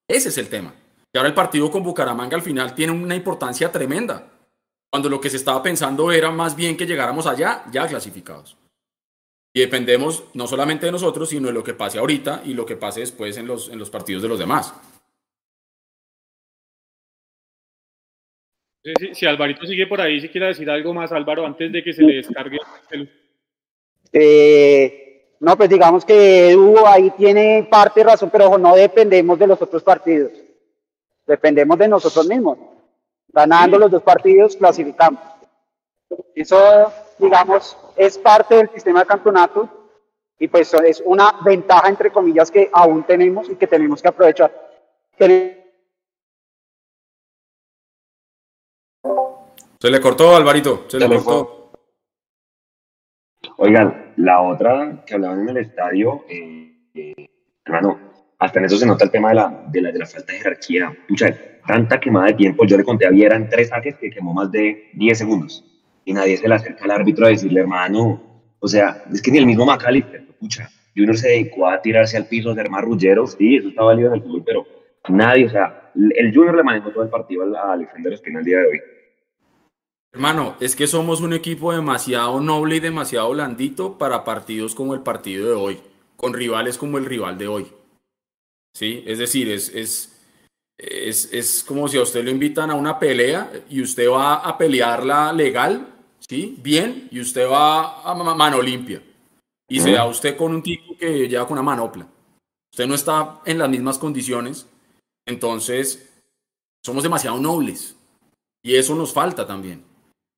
[0.07, 0.73] Ese es el tema.
[1.13, 4.27] Y ahora el partido con Bucaramanga al final tiene una importancia tremenda,
[4.89, 8.57] cuando lo que se estaba pensando era más bien que llegáramos allá ya clasificados.
[9.53, 12.77] Y dependemos no solamente de nosotros, sino de lo que pase ahorita y lo que
[12.77, 14.73] pase después en los, en los partidos de los demás.
[19.13, 22.01] Si, Alvarito sigue por ahí, si quiere decir algo más, Álvaro, antes de que se
[22.01, 22.57] le descargue
[22.89, 23.09] el...
[24.11, 29.37] Eh, no, pues digamos que Hugo ahí tiene parte de razón, pero ojo, no dependemos
[29.37, 30.31] de los otros partidos.
[31.27, 32.57] Dependemos de nosotros mismos.
[33.27, 35.21] Ganando los dos partidos, clasificamos.
[36.35, 36.91] Eso,
[37.21, 39.69] digamos, es parte del sistema de campeonato
[40.39, 44.51] y pues es una ventaja, entre comillas, que aún tenemos y que tenemos que aprovechar.
[49.79, 51.71] Se le cortó, Alvarito, se, le, cortó.
[53.57, 57.29] Oigan, la otra que hablaban en el estadio, eh, eh,
[57.63, 57.99] hermano,
[58.39, 60.39] hasta en eso se nota el tema de la, de la, de la falta de
[60.39, 60.91] jerarquía.
[61.07, 61.35] Mucha,
[61.67, 64.51] tanta quemada de tiempo, yo le conté a Viera en tres saques que quemó más
[64.51, 65.70] de 10 segundos
[66.05, 68.21] y nadie se le acerca al árbitro a decirle, hermano,
[68.59, 72.27] o sea, es que ni el mismo McAllister, escucha, Junior se dedicó a tirarse al
[72.27, 74.67] piso, a ser marrulleros, sí, eso está válido en el fútbol, pero
[75.09, 78.59] nadie, o sea, el Junior le manejó todo el partido a Alexander Espina el día
[78.59, 78.81] de hoy.
[80.13, 85.01] Hermano, es que somos un equipo demasiado noble y demasiado blandito para partidos como el
[85.01, 85.79] partido de hoy,
[86.17, 87.67] con rivales como el rival de hoy.
[88.73, 89.03] ¿Sí?
[89.07, 90.20] Es decir, es,
[90.81, 94.57] es, es como si a usted lo invitan a una pelea y usted va a
[94.57, 95.91] pelearla legal
[96.31, 96.57] ¿sí?
[96.61, 99.03] Bien, y usted va a mano limpia.
[99.67, 102.07] Y se da usted con un tipo que lleva con una manopla.
[102.73, 104.65] Usted no está en las mismas condiciones.
[105.25, 106.09] Entonces,
[106.85, 107.95] somos demasiado nobles.
[108.63, 109.83] Y eso nos falta también.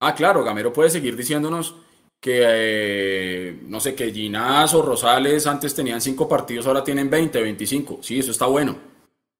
[0.01, 1.75] Ah, claro, Gamero puede seguir diciéndonos
[2.19, 7.41] que, eh, no sé, que Ginás o Rosales antes tenían cinco partidos, ahora tienen 20,
[7.41, 7.99] 25.
[8.01, 8.77] Sí, eso está bueno.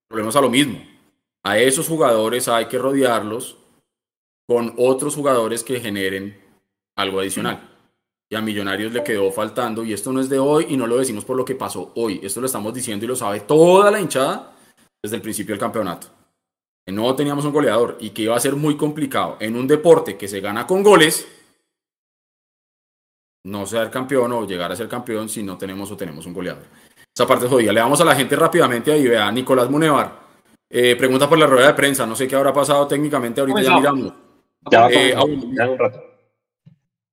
[0.10, 0.93] Volvemos a lo mismo.
[1.44, 3.58] A esos jugadores hay que rodearlos
[4.48, 6.42] con otros jugadores que generen
[6.96, 7.70] algo adicional.
[8.30, 10.98] Y a Millonarios le quedó faltando, y esto no es de hoy y no lo
[10.98, 14.00] decimos por lo que pasó hoy, esto lo estamos diciendo y lo sabe toda la
[14.00, 14.56] hinchada
[15.02, 16.08] desde el principio del campeonato.
[16.86, 20.18] Que no teníamos un goleador y que iba a ser muy complicado en un deporte
[20.18, 21.28] que se gana con goles,
[23.46, 26.64] no ser campeón o llegar a ser campeón si no tenemos o tenemos un goleador.
[27.16, 27.74] Esa parte es jodida.
[27.74, 30.23] Le damos a la gente rápidamente ahí, vea, Nicolás Munevar.
[30.76, 33.76] Eh, pregunta por la rueda de prensa, no sé qué habrá pasado técnicamente, ahorita ya
[33.76, 34.14] miramos.
[34.72, 36.04] Ya, eh, un rato.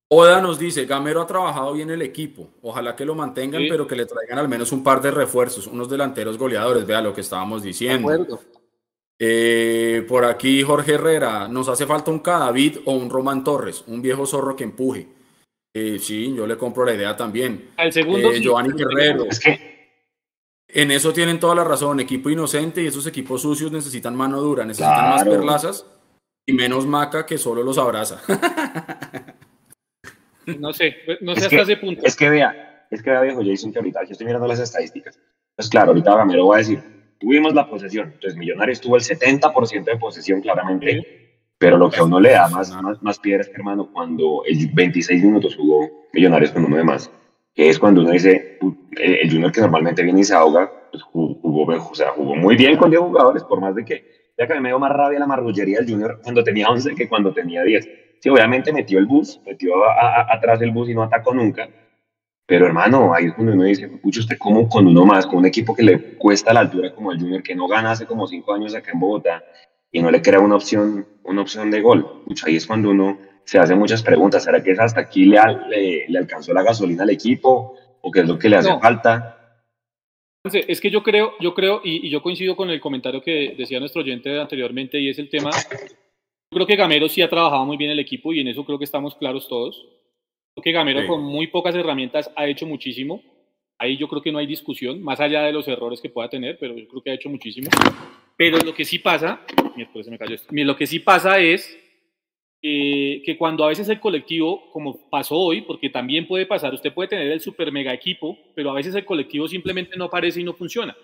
[0.08, 3.94] Oda nos dice, Gamero ha trabajado bien el equipo, ojalá que lo mantengan, pero que
[3.96, 7.62] le traigan al menos un par de refuerzos, unos delanteros goleadores, vea lo que estábamos
[7.62, 8.40] diciendo.
[9.18, 14.00] Eh, por aquí Jorge Herrera, nos hace falta un Cadavid o un Román Torres, un
[14.00, 15.06] viejo zorro que empuje.
[15.74, 17.72] Eh, sí, yo le compro la idea también.
[17.76, 19.26] Al segundo, eh, Giovanni Guerrero.
[19.26, 19.69] Es que
[20.74, 24.64] en eso tienen toda la razón, equipo inocente y esos equipos sucios necesitan mano dura,
[24.64, 25.86] necesitan más perlazas
[26.46, 28.20] y menos maca que solo los abraza.
[30.58, 32.02] No sé, no sé hasta ese punto.
[32.04, 35.18] Es que vea, es que vea, viejo Jason, que ahorita yo estoy mirando las estadísticas.
[35.54, 36.82] Pues claro, ahorita Gamero va a decir,
[37.20, 38.12] tuvimos la posesión.
[38.14, 41.36] Entonces, Millonarios tuvo el 70% de posesión, claramente.
[41.58, 45.22] Pero lo que a uno le da más, más, más piedras, hermano, cuando el 26
[45.22, 47.10] minutos jugó Millonarios con uno de más,
[47.55, 48.59] que es cuando uno dice,
[48.96, 52.76] el Junior que normalmente viene y se ahoga, pues jugó, o sea, jugó muy bien
[52.76, 55.78] con 10 jugadores, por más de que, ya que me dio más rabia la marrullería
[55.78, 57.88] del Junior cuando tenía 11 que cuando tenía 10
[58.20, 59.72] Sí, obviamente metió el bus, metió
[60.30, 61.68] atrás del bus y no atacó nunca.
[62.46, 65.46] Pero hermano, ahí es cuando uno dice, pucha, usted como con uno más, con un
[65.46, 68.53] equipo que le cuesta la altura como el Junior, que no gana hace como cinco
[68.53, 69.42] años acá en Bogotá,
[69.90, 72.24] y no le crea una opción, una opción de gol.
[72.26, 73.18] Pucha, ahí es cuando uno
[73.51, 74.44] se hace muchas preguntas.
[74.44, 77.76] ¿Será que es hasta aquí le, le, alcanzó la gasolina al equipo?
[78.01, 79.59] ¿O qué es lo que le hace falta?
[80.44, 84.03] Es que yo creo, yo creo, y, yo coincido con el comentario que decía nuestro
[84.03, 85.51] oyente anteriormente, y es el tema.
[85.51, 88.78] Yo creo que Gamero sí ha trabajado muy bien el equipo y en eso creo
[88.78, 89.84] que estamos claros todos.
[90.55, 93.20] Creo que Gamero con muy pocas herramientas ha hecho muchísimo.
[93.80, 96.57] Ahí yo creo que no hay discusión, más allá de los errores que pueda tener,
[96.57, 97.68] pero yo creo que ha hecho muchísimo.
[98.36, 99.40] Pero lo que sí pasa,
[99.74, 101.79] se me cayó esto, lo que sí pasa es
[102.62, 106.92] eh, que cuando a veces el colectivo, como pasó hoy, porque también puede pasar, usted
[106.92, 110.44] puede tener el super mega equipo, pero a veces el colectivo simplemente no aparece y
[110.44, 110.94] no funciona.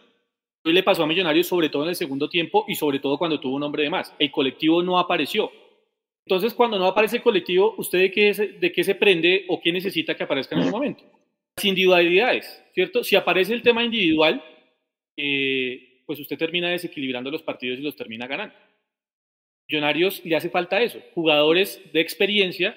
[0.64, 3.40] Hoy le pasó a Millonarios, sobre todo en el segundo tiempo y sobre todo cuando
[3.40, 4.14] tuvo un hombre de más.
[4.18, 5.50] El colectivo no apareció.
[6.26, 9.72] Entonces, cuando no aparece el colectivo, ¿usted de qué, de qué se prende o qué
[9.72, 11.04] necesita que aparezca en ese momento?
[11.56, 13.04] Las individualidades, ¿cierto?
[13.04, 14.42] Si aparece el tema individual,
[15.16, 18.54] eh, pues usted termina desequilibrando los partidos y los termina ganando.
[19.68, 22.76] Millonarios le hace falta eso, jugadores de experiencia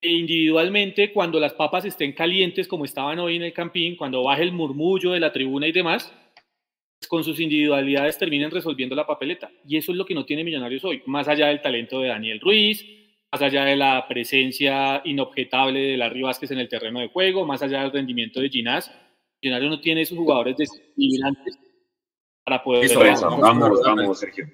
[0.00, 4.42] e individualmente cuando las papas estén calientes como estaban hoy en el campín, cuando baje
[4.42, 6.12] el murmullo de la tribuna y demás,
[6.98, 9.50] pues con sus individualidades terminen resolviendo la papeleta.
[9.66, 12.40] Y eso es lo que no tiene Millonarios hoy, más allá del talento de Daniel
[12.40, 12.86] Ruiz,
[13.32, 17.62] más allá de la presencia inobjetable de Larry Vázquez en el terreno de juego, más
[17.62, 18.90] allá del rendimiento de Ginás.
[19.42, 21.58] Millonarios no tiene esos jugadores desequilibrantes
[22.44, 22.88] para poder...
[22.96, 24.46] vamos, vamos, Sergio.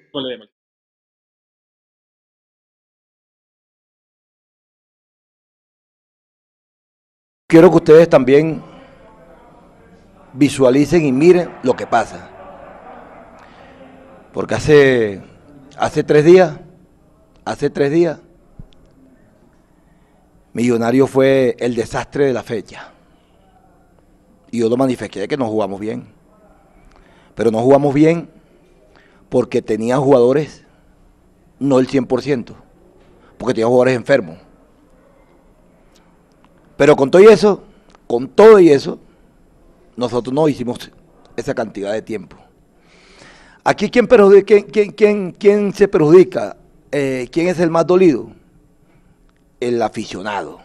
[7.49, 8.61] Quiero que ustedes también
[10.33, 12.29] visualicen y miren lo que pasa.
[14.33, 15.21] Porque hace,
[15.77, 16.59] hace tres días,
[17.45, 18.19] hace tres días,
[20.51, 22.91] Millonario fue el desastre de la fecha.
[24.51, 26.05] Y yo lo manifesté que no jugamos bien.
[27.33, 28.29] Pero no jugamos bien
[29.29, 30.65] porque tenía jugadores,
[31.59, 32.55] no el 100%,
[33.37, 34.46] porque tenía jugadores enfermos.
[36.77, 37.63] Pero con todo y eso,
[38.05, 38.99] con todo y eso,
[39.95, 40.91] nosotros no hicimos
[41.35, 42.37] esa cantidad de tiempo.
[43.63, 44.07] Aquí, ¿quién,
[45.73, 46.55] se perjudica?
[46.91, 48.31] Eh, ¿Quién es el más dolido?
[49.59, 50.59] El aficionado.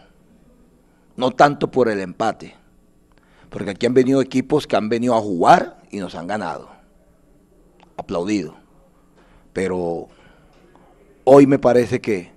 [1.17, 2.55] No tanto por el empate.
[3.49, 6.69] Porque aquí han venido equipos que han venido a jugar y nos han ganado.
[7.97, 8.55] Aplaudido.
[9.51, 10.07] Pero
[11.23, 12.32] hoy me parece que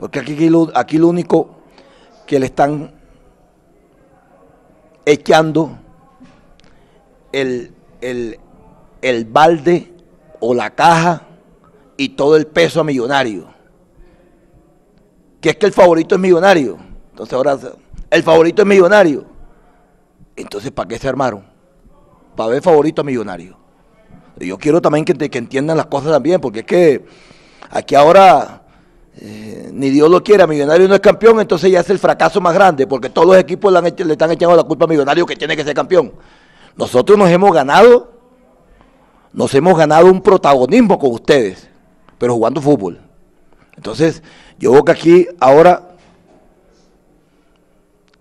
[0.00, 1.56] porque aquí lo, aquí lo único
[2.26, 2.90] que le están
[5.04, 5.78] echando
[7.32, 9.92] el, el, balde
[10.40, 11.26] o la caja
[11.98, 13.52] y todo el peso a millonario.
[15.38, 16.78] Que es que el favorito es millonario.
[17.10, 17.58] Entonces ahora
[18.08, 19.26] el favorito es millonario.
[20.34, 21.44] Entonces, ¿para qué se armaron?
[22.34, 23.54] Para ver favorito a millonario.
[24.38, 27.04] Yo quiero también que, que entiendan las cosas también, porque es que
[27.70, 28.59] aquí ahora
[29.22, 32.54] eh, ni Dios lo quiera, Millonario no es campeón, entonces ya es el fracaso más
[32.54, 35.54] grande, porque todos los equipos le, le están echando la culpa a Millonario que tiene
[35.54, 36.12] que ser campeón.
[36.74, 38.12] Nosotros nos hemos ganado,
[39.34, 41.68] nos hemos ganado un protagonismo con ustedes,
[42.16, 42.98] pero jugando fútbol.
[43.76, 44.22] Entonces,
[44.58, 45.90] yo veo que aquí ahora,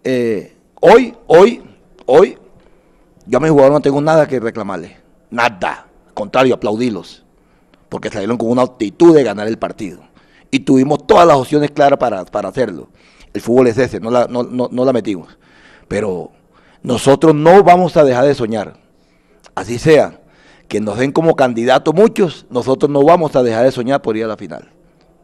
[0.04, 1.64] eh, hoy, hoy,
[2.06, 2.38] hoy,
[3.26, 4.98] yo a mis jugadores no tengo nada que reclamarles,
[5.30, 7.24] nada, al contrario, aplaudirlos,
[7.88, 10.09] porque salieron con una actitud de ganar el partido
[10.52, 12.90] y tuvimos todas las opciones claras para, hacerlo.
[13.34, 15.38] El fútbol es ese, no la, no, no, la metimos.
[15.88, 16.32] Pero
[16.82, 18.78] nosotros no vamos a dejar de soñar.
[19.54, 20.22] Así sea,
[20.68, 24.26] que nos den como candidato muchos, nosotros no vamos a dejar de soñar por ir
[24.26, 24.72] a la final.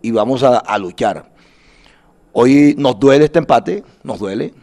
[0.01, 1.31] Y vamos a, luchar.
[2.31, 4.53] Hoy nos duele este empate, nos duele.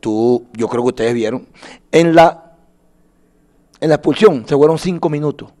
[0.00, 1.48] Tú, yo creo que ustedes vieron.
[1.90, 2.56] En la,
[3.80, 5.52] en la expulsión se fueron cinco minutos.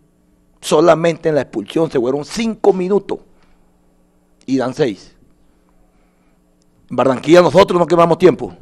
[0.60, 3.18] Solamente en la expulsión se fueron cinco minutos
[4.46, 5.14] y dan seis.
[6.90, 8.54] En Barranquilla nosotros no quemamos tiempo.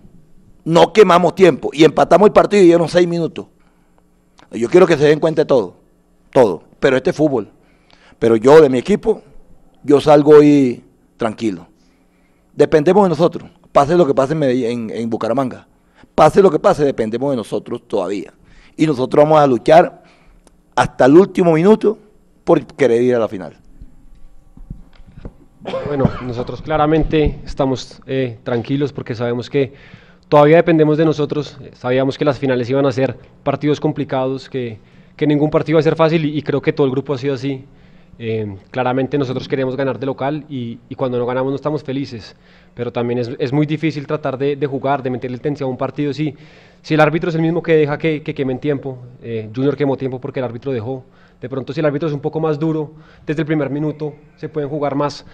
[0.64, 1.70] No quemamos tiempo.
[1.72, 3.46] Y empatamos el partido y dieron seis minutos.
[4.50, 5.76] Yo quiero que se den cuenta de todo.
[6.30, 6.62] Todo.
[6.78, 7.50] Pero este es fútbol.
[8.18, 9.22] Pero yo de mi equipo,
[9.82, 10.84] yo salgo hoy
[11.16, 11.66] tranquilo.
[12.54, 13.50] Dependemos de nosotros.
[13.72, 15.66] Pase lo que pase en, en Bucaramanga.
[16.14, 18.32] Pase lo que pase, dependemos de nosotros todavía.
[18.76, 20.02] Y nosotros vamos a luchar
[20.74, 21.98] hasta el último minuto
[22.44, 23.61] por querer ir a la final.
[25.62, 29.72] Bueno, nosotros claramente estamos eh, tranquilos porque sabemos que
[30.28, 31.56] todavía dependemos de nosotros.
[31.74, 34.78] Sabíamos que las finales iban a ser partidos complicados, que,
[35.16, 37.34] que ningún partido iba a ser fácil y, creo que todo el grupo ha sido
[37.34, 37.64] así.
[38.18, 42.34] Eh, claramente nosotros queremos ganar de local y, cuando no ganamos no estamos felices,
[42.74, 46.12] pero también es, es muy difícil tratar de, jugar, de meterle tensión a un partido
[46.12, 46.34] si,
[46.82, 48.98] si el árbitro es el mismo que deja que, que quemen tiempo.
[49.22, 51.04] Eh, Junior quemó tiempo porque el árbitro dejó.
[51.42, 52.92] De pronto si el árbitro es un poco más duro,
[53.26, 55.26] desde el primer minuto se pueden jugar más,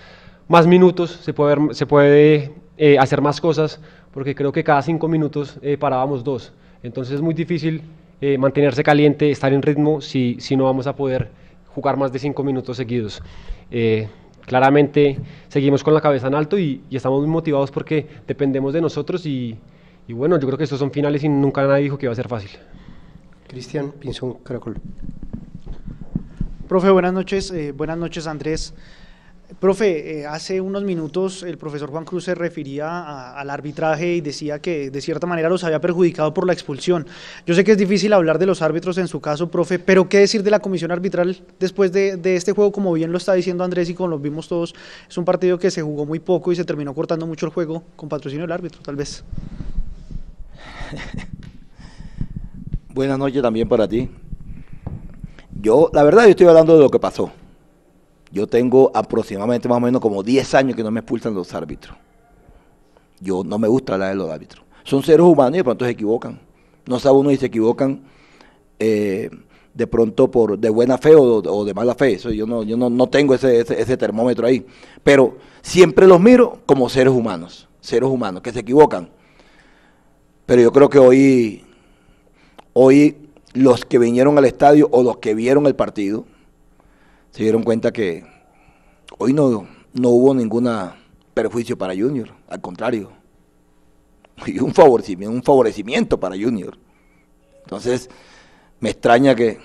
[0.48, 3.80] más minutos, se puede, se puede eh, hacer más cosas,
[4.12, 6.52] porque creo que cada cinco minutos eh, parábamos dos.
[6.82, 7.82] Entonces es muy difícil
[8.20, 11.28] eh, mantenerse caliente, estar en ritmo si, si no vamos a poder
[11.74, 13.22] jugar más de cinco minutos seguidos.
[13.70, 14.08] Eh,
[14.40, 19.26] claramente seguimos con la cabeza en alto y, estamos muy motivados porque dependemos de nosotros
[19.26, 19.56] y,
[20.08, 22.16] y, bueno, yo creo que estos son finales y nunca nadie dijo que iba a
[22.16, 22.50] ser fácil.
[23.46, 24.80] Cristian Pinzón, Caracol.
[26.68, 27.50] Profe, buenas noches.
[27.50, 28.74] Eh, buenas noches, Andrés.
[29.58, 34.58] Profe, eh, hace unos minutos el profesor Juan Cruz se refería al arbitraje y decía
[34.58, 37.06] que de cierta manera los había perjudicado por la expulsión.
[37.46, 40.18] Yo sé que es difícil hablar de los árbitros en su caso, profe, pero ¿qué
[40.18, 42.70] decir de la comisión arbitral después de, este juego?
[42.70, 44.74] Como bien lo está diciendo Andrés y como lo vimos todos,
[45.08, 47.82] es un partido que se jugó muy poco y se terminó cortando mucho el juego
[47.96, 49.24] con patrocinio del árbitro, tal vez.
[52.92, 54.10] Buenas noches también para ti.
[55.60, 57.30] Yo, la verdad, yo estoy hablando de lo que pasó.
[58.30, 61.96] Yo tengo aproximadamente más o menos como 10 años que no me expulsan los árbitros.
[63.20, 64.64] Yo no me gusta hablar de los árbitros.
[64.84, 66.38] Son seres humanos y de pronto se equivocan.
[66.86, 68.02] No sabe uno si se equivocan
[68.78, 69.30] eh,
[69.74, 72.12] de pronto por de buena fe o, de mala fe.
[72.12, 74.64] Eso yo no, yo no, tengo ese, ese, termómetro ahí.
[75.02, 77.68] Pero siempre los miro como seres humanos.
[77.80, 79.08] Seres humanos que se equivocan.
[80.46, 81.64] Pero yo creo que hoy,
[82.72, 83.27] hoy
[83.58, 86.24] los que vinieron al estadio o los que vieron el partido,
[87.30, 88.24] se dieron cuenta que
[89.18, 90.68] hoy no, no hubo ningún
[91.34, 93.10] perjuicio para Junior, al contrario,
[94.46, 96.78] y un favorecimiento, un favorecimiento para Junior.
[97.64, 98.08] Entonces,
[98.80, 99.58] me extraña que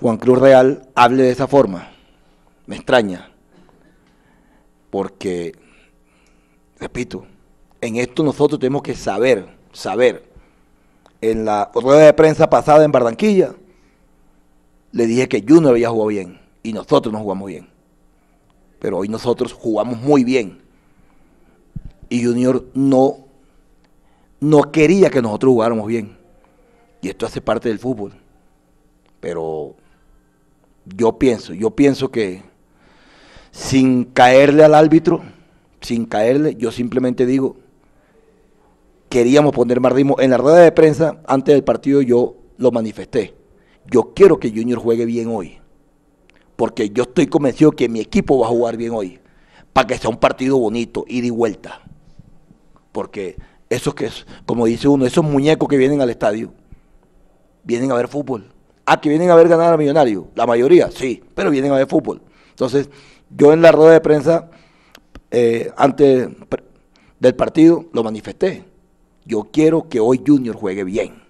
[0.00, 1.90] Juan Cruz Real hable de esa forma.
[2.66, 3.30] Me extraña.
[4.90, 5.52] Porque,
[6.78, 7.26] repito,
[7.80, 10.29] en esto nosotros tenemos que saber, saber.
[11.20, 13.54] En la rueda de prensa pasada en Barranquilla,
[14.92, 17.68] le dije que Junior había jugado bien y nosotros no jugamos bien.
[18.78, 20.60] Pero hoy nosotros jugamos muy bien.
[22.08, 23.18] Y Junior no,
[24.40, 26.16] no quería que nosotros jugáramos bien.
[27.02, 28.12] Y esto hace parte del fútbol.
[29.20, 29.76] Pero
[30.84, 32.42] yo pienso, yo pienso que
[33.50, 35.22] sin caerle al árbitro,
[35.80, 37.56] sin caerle, yo simplemente digo,
[39.10, 40.16] queríamos poner más ritmo.
[40.18, 43.34] En la rueda de prensa, antes del partido, yo lo manifesté.
[43.90, 45.60] Yo quiero que Junior juegue bien hoy
[46.60, 49.18] porque yo estoy convencido que mi equipo va a jugar bien hoy,
[49.72, 51.80] para que sea un partido bonito, ida y vuelta.
[52.92, 53.38] Porque
[53.70, 54.10] esos que,
[54.44, 56.52] como dice uno, esos muñecos que vienen al estadio,
[57.64, 58.52] vienen a ver fútbol.
[58.84, 61.86] Ah, que vienen a ver ganar a Millonario, la mayoría, sí, pero vienen a ver
[61.86, 62.20] fútbol.
[62.50, 62.90] Entonces,
[63.30, 64.50] yo en la rueda de prensa,
[65.30, 66.28] eh, antes
[67.20, 68.64] del partido, lo manifesté.
[69.30, 71.22] Yo quiero que hoy Junior juegue bien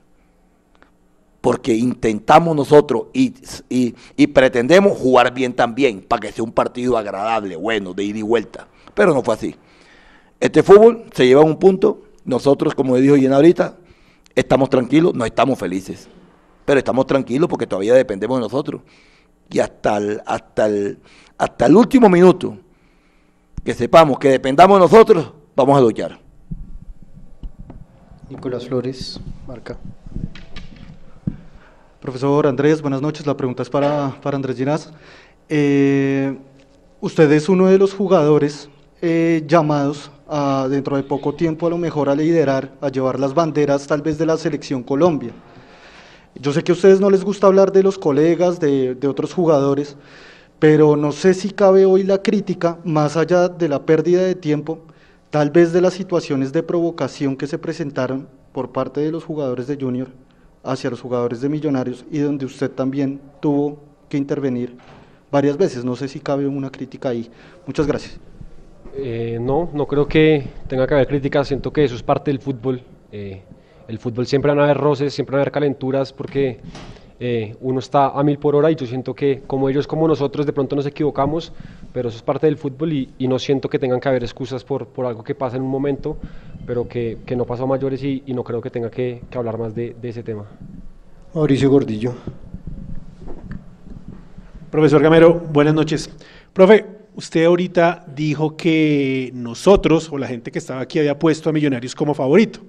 [1.43, 7.93] porque intentamos nosotros y, pretendemos jugar bien también, para que sea un partido agradable, bueno,
[7.93, 8.69] de ida y vuelta.
[8.95, 9.55] Pero no fue así.
[10.39, 13.77] Este fútbol se lleva a un punto, nosotros, como dijo Yen ahorita,
[14.35, 16.09] estamos tranquilos, no estamos felices,
[16.65, 18.81] pero estamos tranquilos porque todavía dependemos de nosotros.
[19.51, 20.99] Y hasta el, hasta el,
[21.37, 22.57] hasta el último minuto
[23.63, 26.30] que sepamos que dependamos de nosotros, vamos a luchar.
[28.31, 29.77] Nicolás Flores, marca.
[32.01, 33.27] Profesor Andrés, buenas noches.
[33.27, 34.93] La pregunta es para, Andrés Ginás.
[35.49, 36.39] Eh,
[37.01, 38.71] usted es uno de los jugadores
[39.03, 43.35] eh, llamados a, dentro de poco tiempo a lo mejor a liderar, a llevar las
[43.35, 45.33] banderas tal vez de la selección Colombia.
[46.37, 49.35] Yo sé que a ustedes no les gusta hablar de los colegas, de, de otros
[49.35, 49.97] jugadores,
[50.61, 54.79] pero no sé si cabe hoy la crítica, más allá de la pérdida de tiempo,
[55.31, 59.67] tal vez de las situaciones de provocación que se presentaron por parte de los jugadores
[59.67, 60.09] de Junior
[60.63, 63.79] hacia los jugadores de Millonarios y donde usted también tuvo
[64.09, 64.77] que intervenir
[65.31, 65.85] varias veces.
[65.85, 67.31] No sé si cabe una crítica ahí.
[67.67, 68.19] Muchas gracias.
[68.97, 71.49] Eh, no, no creo que tenga que haber críticas.
[71.49, 72.83] Siento que eso es parte del fútbol.
[73.13, 73.43] Eh,
[73.89, 76.61] el fútbol siempre van a haber roces, siempre van a haber calenturas porque
[77.23, 80.47] eh, uno está a mil por hora y yo siento que como ellos, como nosotros,
[80.47, 81.53] de pronto nos equivocamos,
[81.93, 84.87] pero eso es parte del fútbol y, no siento que tengan que haber excusas por,
[84.87, 86.17] por algo que pasa en un momento,
[86.67, 89.59] pero que, que no pasó a mayores y, no creo que tenga que, que hablar
[89.59, 90.47] más de, de ese tema.
[91.35, 92.15] Mauricio Gordillo.
[94.71, 96.09] Profesor Gamero, buenas noches.
[96.55, 101.53] Profe, usted ahorita dijo que nosotros o la gente que estaba aquí había puesto a
[101.53, 102.61] Millonarios como favorito.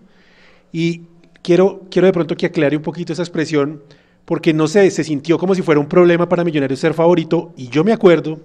[0.74, 1.04] Y
[1.42, 3.82] quiero, quiero de pronto que aclare un poquito esa expresión
[4.26, 7.68] porque no sé, se sintió como si fuera un problema para Millonarios ser favorito, y
[7.70, 8.40] yo me acuerdo,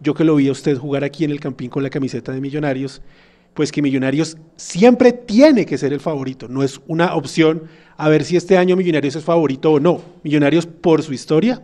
[0.00, 2.40] yo que lo vi a usted jugar aquí en el Campín con la camiseta de
[2.40, 3.02] Millonarios,
[3.54, 7.64] pues que Millonarios siempre tiene que ser el favorito, no es una opción
[7.96, 10.00] a ver si este año Millonarios es favorito o no.
[10.22, 11.62] Millonarios por su historia,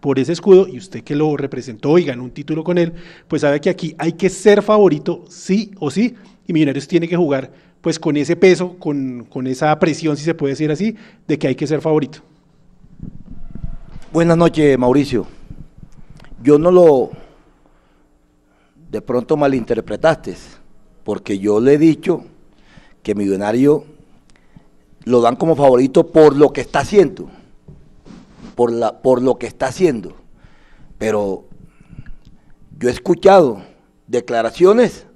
[0.00, 2.92] por ese escudo, y usted que lo representó y ganó un título con él,
[3.26, 6.14] pues sabe que aquí hay que ser favorito sí o sí,
[6.46, 7.50] y Millonarios tiene que jugar
[7.80, 10.96] pues con ese peso, con, con esa presión, si se puede decir así,
[11.26, 12.20] de que hay que ser favorito.
[14.12, 15.24] Buenas noches, Mauricio.
[16.42, 17.10] Yo no lo
[18.90, 20.34] de pronto malinterpretaste,
[21.04, 22.24] porque yo le he dicho
[23.04, 23.84] que Millonario
[25.04, 27.30] lo dan como favorito por lo que está haciendo,
[28.56, 30.16] por, la, por lo que está haciendo.
[30.98, 31.44] Pero
[32.80, 33.62] yo he escuchado
[34.08, 35.06] declaraciones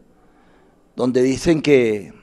[0.95, 2.15] donde dicen que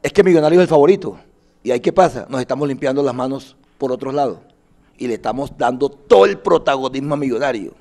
[0.00, 1.18] es que Millonario es el favorito.
[1.64, 2.24] ¿Y ahí qué pasa?
[2.28, 4.51] Nos estamos limpiando las manos por otros lados
[4.98, 7.74] y le estamos dando todo el protagonismo a Millonario.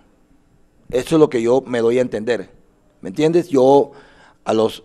[0.90, 2.50] Eso es lo que yo me doy a entender.
[3.02, 3.50] ¿Me entiendes?
[3.50, 3.92] Yo
[4.44, 4.84] a los...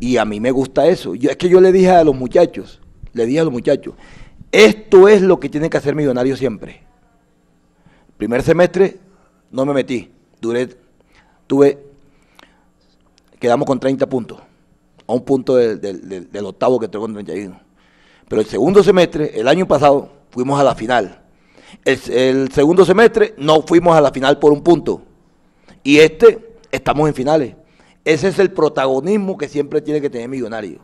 [0.00, 1.14] Y a mí me gusta eso.
[1.14, 2.80] Yo, es que yo le dije a los muchachos,
[3.12, 3.94] le dije a los muchachos,
[4.52, 6.82] esto es lo que tiene que hacer Millonario siempre.
[8.16, 8.98] Primer semestre
[9.50, 10.10] no me metí.
[10.40, 10.68] Duré,
[11.46, 11.78] tuve,
[13.38, 14.40] quedamos con 30 puntos.
[15.06, 17.60] A un punto del, del octavo que tengo con 31.
[18.28, 21.22] Pero el segundo semestre, el año pasado, fuimos a la final.
[21.84, 25.00] El, segundo semestre no fuimos a la final por un punto.
[25.84, 27.54] Y este estamos en finales.
[28.04, 30.80] Ese es el protagonismo que siempre tiene que tener Millonario.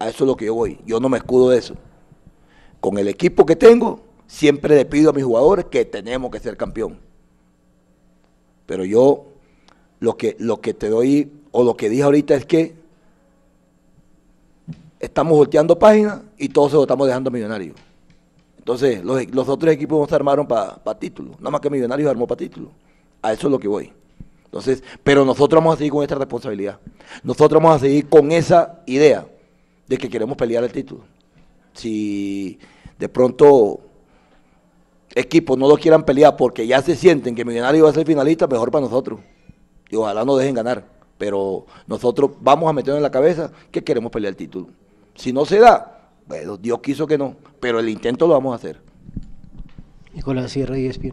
[0.00, 0.80] A eso es lo que yo voy.
[0.84, 1.74] Yo no me escudo de eso.
[2.80, 6.56] Con el equipo que tengo, siempre le pido a mis jugadores que tenemos que ser
[6.56, 6.98] campeón.
[8.66, 9.26] Pero yo
[10.00, 12.74] lo que, lo que te doy, o lo que dije ahorita es que
[14.98, 17.76] estamos volteando páginas y todos se lo estamos dejando a Millonarios.
[18.66, 21.36] Entonces, los, otros equipos se armaron para título.
[21.38, 22.72] Nada más que Millonarios armó para título.
[23.22, 23.92] A eso es lo que voy.
[24.44, 26.80] Entonces, pero nosotros vamos a seguir con esta responsabilidad.
[27.22, 29.24] Nosotros vamos a seguir con esa idea
[29.86, 31.04] de que queremos pelear el título.
[31.74, 32.58] Si
[32.98, 33.78] de pronto
[35.14, 38.48] equipos no lo quieran pelear porque ya se sienten que Millonarios va a ser finalista,
[38.48, 39.20] mejor para nosotros.
[39.88, 40.84] Y ojalá no dejen ganar.
[41.18, 44.66] Pero nosotros vamos a meternos en la cabeza que queremos pelear el título.
[45.14, 45.95] Si no se da,
[46.26, 48.80] bueno, Dios quiso que no, pero el intento lo vamos a hacer.
[50.14, 51.12] Nicolás Sierra y Espín.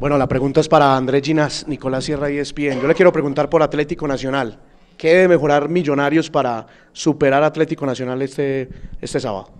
[0.00, 2.80] Bueno, la pregunta es para Andrés Ginas, Nicolás Sierra y ESPN.
[2.80, 4.58] Yo le quiero preguntar por Atlético Nacional.
[4.96, 9.50] ¿Qué debe mejorar Millonarios para superar Atlético Nacional este, este sábado?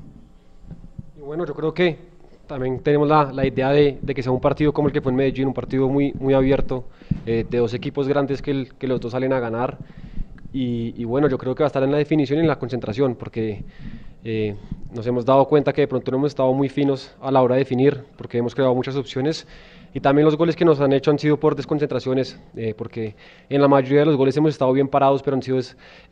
[1.18, 1.98] Bueno, yo creo que
[2.46, 5.12] también tenemos la, la idea de, de, que sea un partido como el que fue
[5.12, 6.86] en Medellín, un partido muy, muy abierto,
[7.26, 9.76] eh, de dos equipos grandes que, el, que los dos salen a ganar.
[10.52, 13.14] Y, bueno, yo creo que va a estar en la definición y en la concentración,
[13.14, 13.62] porque
[14.24, 14.56] eh,
[14.92, 17.54] nos hemos dado cuenta que de pronto no hemos estado muy finos a la hora
[17.54, 19.46] de definir, porque hemos creado muchas opciones.
[19.92, 23.16] Y también los goles que nos han hecho han sido por desconcentraciones, eh, porque
[23.48, 25.58] en la mayoría de los goles hemos estado bien parados, pero han sido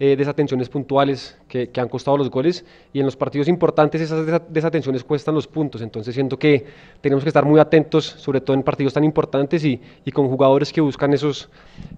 [0.01, 2.65] eh, desatenciones puntuales que, que, han costado los goles.
[2.93, 5.81] Y en los partidos importantes esas desatenciones cuestan los puntos.
[5.81, 6.67] Entonces siento que
[7.01, 10.73] tenemos que estar muy atentos, sobre todo en partidos tan importantes y, y con jugadores
[10.73, 11.49] que buscan esos,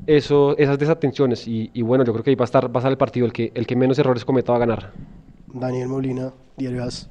[0.06, 1.48] eso, esas desatenciones.
[1.48, 3.24] Y, y, bueno, yo creo que ahí va a estar, va a estar el partido,
[3.24, 4.92] el que, el que menos errores cometa va a ganar.
[5.46, 7.08] Daniel Molina, Diario As.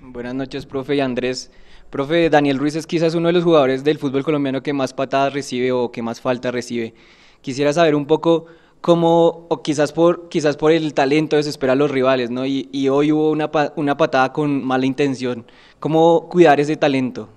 [0.00, 1.50] Buenas noches, profe y Andrés.
[1.94, 5.32] Profe, Daniel Ruiz es quizás uno de los jugadores del fútbol colombiano que más patadas
[5.32, 6.92] recibe o que más falta recibe.
[7.40, 8.46] Quisiera saber un poco
[8.80, 12.46] cómo, o quizás por, quizás por el talento desespera a los rivales, ¿no?
[12.46, 15.46] Y, y hoy hubo una, una patada con mala intención.
[15.78, 17.28] ¿Cómo cuidar ese talento?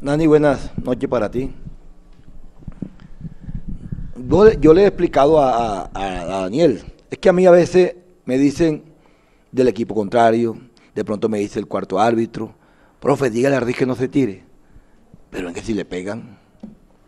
[0.00, 1.50] Nani, buenas noches para ti.
[4.60, 6.80] Yo, le he explicado a, Daniel,
[7.10, 8.84] es que a mí a veces me dicen
[9.50, 10.56] del equipo contrario,
[10.94, 12.54] de pronto me dice el cuarto árbitro,
[13.00, 14.44] profe, dígale a Riz que no se tire.
[15.30, 16.38] Pero es que si le pegan,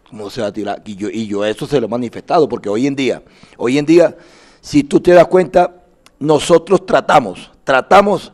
[0.09, 0.83] ¿cómo se va a tirar?
[0.85, 3.23] Y yo, y eso se lo he manifestado, porque hoy en día,
[3.57, 4.17] hoy en día,
[4.61, 5.85] si tú te das cuenta,
[6.19, 8.33] nosotros tratamos, tratamos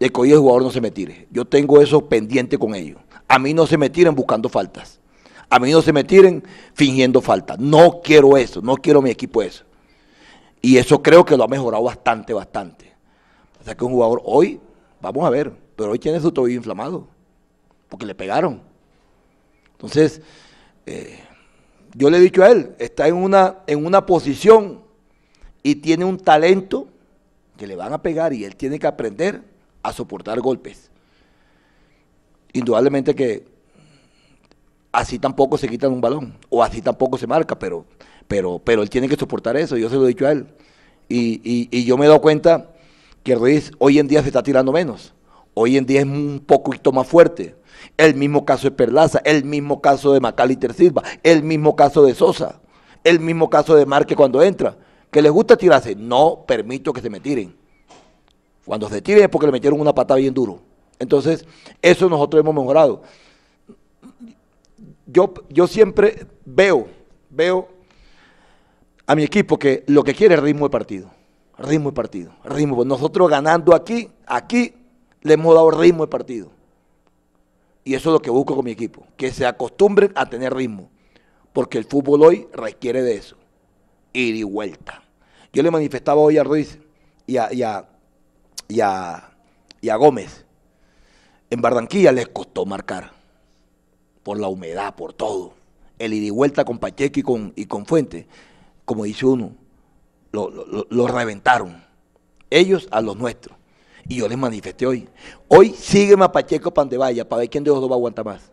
[0.00, 1.28] de que hoy el jugador no se me tire.
[1.30, 2.98] Yo tengo eso pendiente con ellos.
[3.28, 4.98] A mí no se me tiren buscando faltas.
[5.48, 6.42] A mí no se me tiren
[6.74, 7.56] fingiendo falta.
[7.58, 9.64] No quiero eso, no quiero mi equipo eso.
[10.60, 12.92] Y eso creo que lo ha mejorado bastante, bastante.
[13.60, 14.60] O sea que un jugador hoy,
[15.00, 17.06] vamos a ver, pero hoy tiene su tobillo inflamado,
[17.88, 18.62] porque le pegaron.
[19.72, 20.20] Entonces,
[20.86, 21.18] eh,
[21.94, 24.80] yo le he dicho a él, está en una, en una posición
[25.62, 26.88] y tiene un talento
[27.56, 29.42] que le van a pegar y él tiene que aprender
[29.82, 30.90] a soportar golpes.
[32.52, 33.44] Indudablemente que
[34.92, 37.84] así tampoco se quitan un balón, o así tampoco se marca, pero,
[38.28, 40.46] pero, pero él tiene que soportar eso, yo se lo he dicho a él.
[41.08, 42.70] Y, y, yo me he dado cuenta
[43.22, 45.12] que Ruiz hoy en día se está tirando menos,
[45.54, 47.56] hoy en día es un poquito más fuerte.
[47.96, 52.14] El mismo caso de Perlaza, el mismo caso de Macalister Silva, el mismo caso de
[52.14, 52.60] Sosa,
[53.04, 54.76] el mismo caso de Marque cuando entra.
[55.10, 57.54] Que les gusta tirarse, no permito que se me tiren.
[58.64, 60.60] Cuando se tiren es porque le metieron una patada bien duro.
[60.98, 61.44] Entonces,
[61.82, 63.02] eso nosotros hemos mejorado
[65.12, 66.88] yo, yo siempre veo,
[67.30, 67.68] veo
[69.06, 71.10] a mi equipo que lo que quiere es ritmo de partido.
[71.58, 72.32] Ritmo de partido.
[72.44, 72.84] Ritmo.
[72.84, 74.74] Nosotros ganando aquí, aquí
[75.22, 76.50] le hemos dado ritmo de partido.
[77.84, 80.90] Y eso es lo que busco con mi equipo, que se acostumbren a tener ritmo,
[81.52, 83.36] porque el fútbol hoy requiere de eso,
[84.12, 85.02] ir y vuelta.
[85.52, 86.78] Yo le manifestaba hoy a Ruiz
[87.26, 87.88] y a, y a,
[88.68, 89.32] y a,
[89.80, 90.44] y a Gómez,
[91.50, 93.12] en Barranquilla les costó marcar,
[94.22, 95.54] por la humedad, por todo.
[95.98, 98.26] El ir y vuelta con Pacheco y con, y con Fuente,
[98.84, 99.54] como dice uno,
[100.30, 101.84] lo, lo, lo reventaron,
[102.48, 103.56] ellos a los nuestros.
[104.08, 105.08] Y yo les manifesté hoy.
[105.48, 107.98] Hoy sígueme a Pacheco para donde vaya, para ver quién de los dos va a
[107.98, 108.50] aguantar más.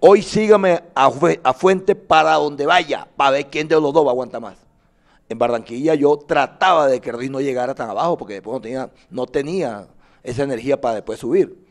[0.00, 1.10] Hoy sígueme a,
[1.52, 4.58] Fuente para donde vaya, para ver quién de los dos va a aguantar más.
[5.28, 8.90] En Barranquilla yo trataba de que Ruiz no llegara tan abajo, porque después no tenía,
[9.10, 9.86] no tenía
[10.22, 11.66] esa energía para después subir.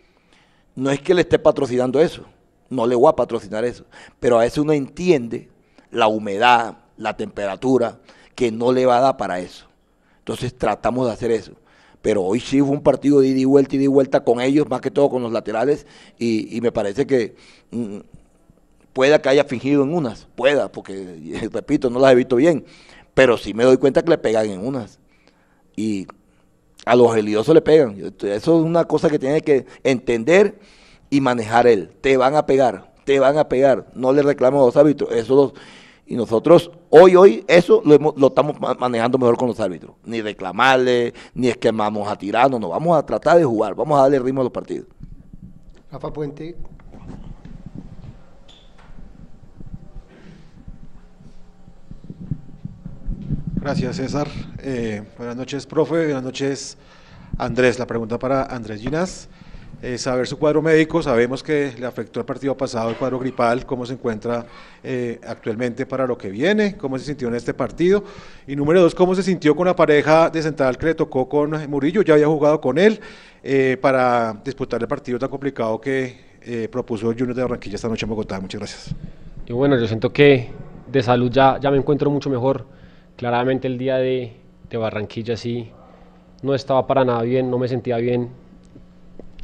[0.75, 2.23] No es que le esté patrocinando eso,
[2.69, 3.85] no le voy a patrocinar eso,
[4.19, 5.49] pero a veces uno entiende
[5.91, 7.99] la humedad, la temperatura,
[8.35, 9.67] que no le va a dar para eso.
[10.19, 11.53] Entonces tratamos de hacer eso
[12.01, 14.69] pero hoy sí fue un partido de ida y vuelta y de vuelta con ellos,
[14.69, 15.85] más que todo con los laterales,
[16.17, 17.35] y, me parece que
[17.71, 17.99] mm,
[18.93, 22.65] pueda que haya fingido en unas, pueda, porque repito, no las he visto bien,
[23.13, 24.99] pero sí me doy cuenta que le pegan en unas.
[25.75, 26.07] Y
[26.85, 27.95] a los helidosos le pegan.
[27.99, 30.59] Eso es una cosa que tiene que entender
[31.09, 31.91] y manejar él.
[32.01, 33.87] Te van a pegar, te van a pegar.
[33.93, 35.11] No le reclamo a los árbitros.
[35.11, 35.53] Eso los,
[36.11, 39.95] y nosotros, hoy, hoy, eso lo, lo, estamos manejando mejor con los árbitros.
[40.03, 43.97] Ni reclamarle, ni es que vamos a tirarnos, no, vamos a tratar de jugar, vamos
[43.97, 44.87] a darle ritmo a los partidos.
[45.89, 46.57] Rafa Puente.
[53.55, 54.27] Gracias, César.
[54.57, 56.07] Eh, buenas noches, profe.
[56.07, 56.77] Buenas noches,
[57.37, 57.79] Andrés.
[57.79, 58.81] La pregunta para Andrés
[59.81, 61.01] Ginás saber su cuadro médico.
[61.01, 64.45] Sabemos que le afectó el partido pasado el cuadro gripal, cómo se encuentra
[64.83, 68.03] eh, actualmente para lo que viene, cómo se sintió en este partido.
[68.47, 71.69] Y número dos, cómo se sintió con la pareja de central que le tocó con
[71.69, 72.01] Murillo.
[72.01, 72.99] Ya había jugado con él
[73.43, 77.87] eh, para disputar el partido tan complicado que eh, propuso el Junior de Barranquilla esta
[77.87, 78.39] noche en Bogotá.
[78.39, 78.95] Muchas gracias.
[79.47, 80.49] Y bueno, yo siento que
[80.91, 82.65] de salud ya, ya me encuentro mucho mejor.
[83.15, 84.33] Claramente el día de,
[84.69, 85.71] de Barranquilla sí
[86.41, 88.40] no estaba para nada bien, no me sentía bien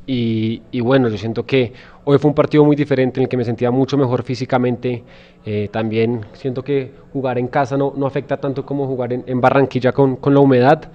[0.10, 1.74] y, bueno, yo siento que
[2.06, 5.04] hoy fue un partido muy diferente en el que me sentía mucho mejor físicamente.
[5.46, 9.92] Eh, también siento que jugar en casa no, no afecta tanto como jugar en, Barranquilla
[9.92, 10.90] con, con, la humedad.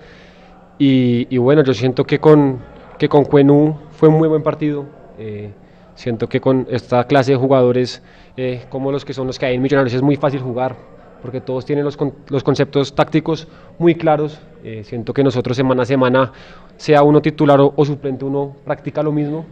[0.78, 2.60] Y, bueno, yo siento que con,
[2.98, 4.86] que con Cuenú fue un muy buen partido.
[5.18, 5.50] Eh,
[5.94, 8.02] siento que con esta clase de jugadores
[8.38, 10.74] eh, como los que son los que hay en Millonarios es muy fácil jugar
[11.22, 11.96] porque todos tienen los,
[12.28, 13.46] los conceptos tácticos
[13.78, 14.40] muy claros.
[14.64, 16.32] Eh, siento que nosotros semana a semana,
[16.76, 19.46] sea uno titular o, suplente, uno practica lo mismo.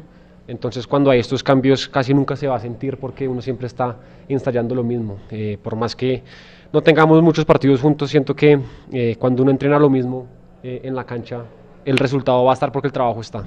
[0.49, 3.97] Entonces cuando hay estos cambios casi nunca se va a sentir porque uno siempre está
[4.29, 5.19] ensayando lo mismo.
[5.31, 6.25] Eh, por más que
[6.73, 8.61] no tengamos muchos partidos juntos, siento que
[8.93, 10.27] eh, cuando uno entrena lo mismo
[10.63, 11.45] en la cancha,
[11.87, 13.47] el resultado va a estar porque el trabajo está.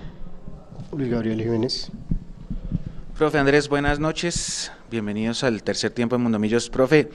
[0.98, 1.92] Luis Gabriel Jiménez.
[3.18, 4.72] Profe Andrés, buenas noches.
[4.90, 6.70] Bienvenidos al tercer tiempo de Mundomillos.
[6.70, 7.10] Profe,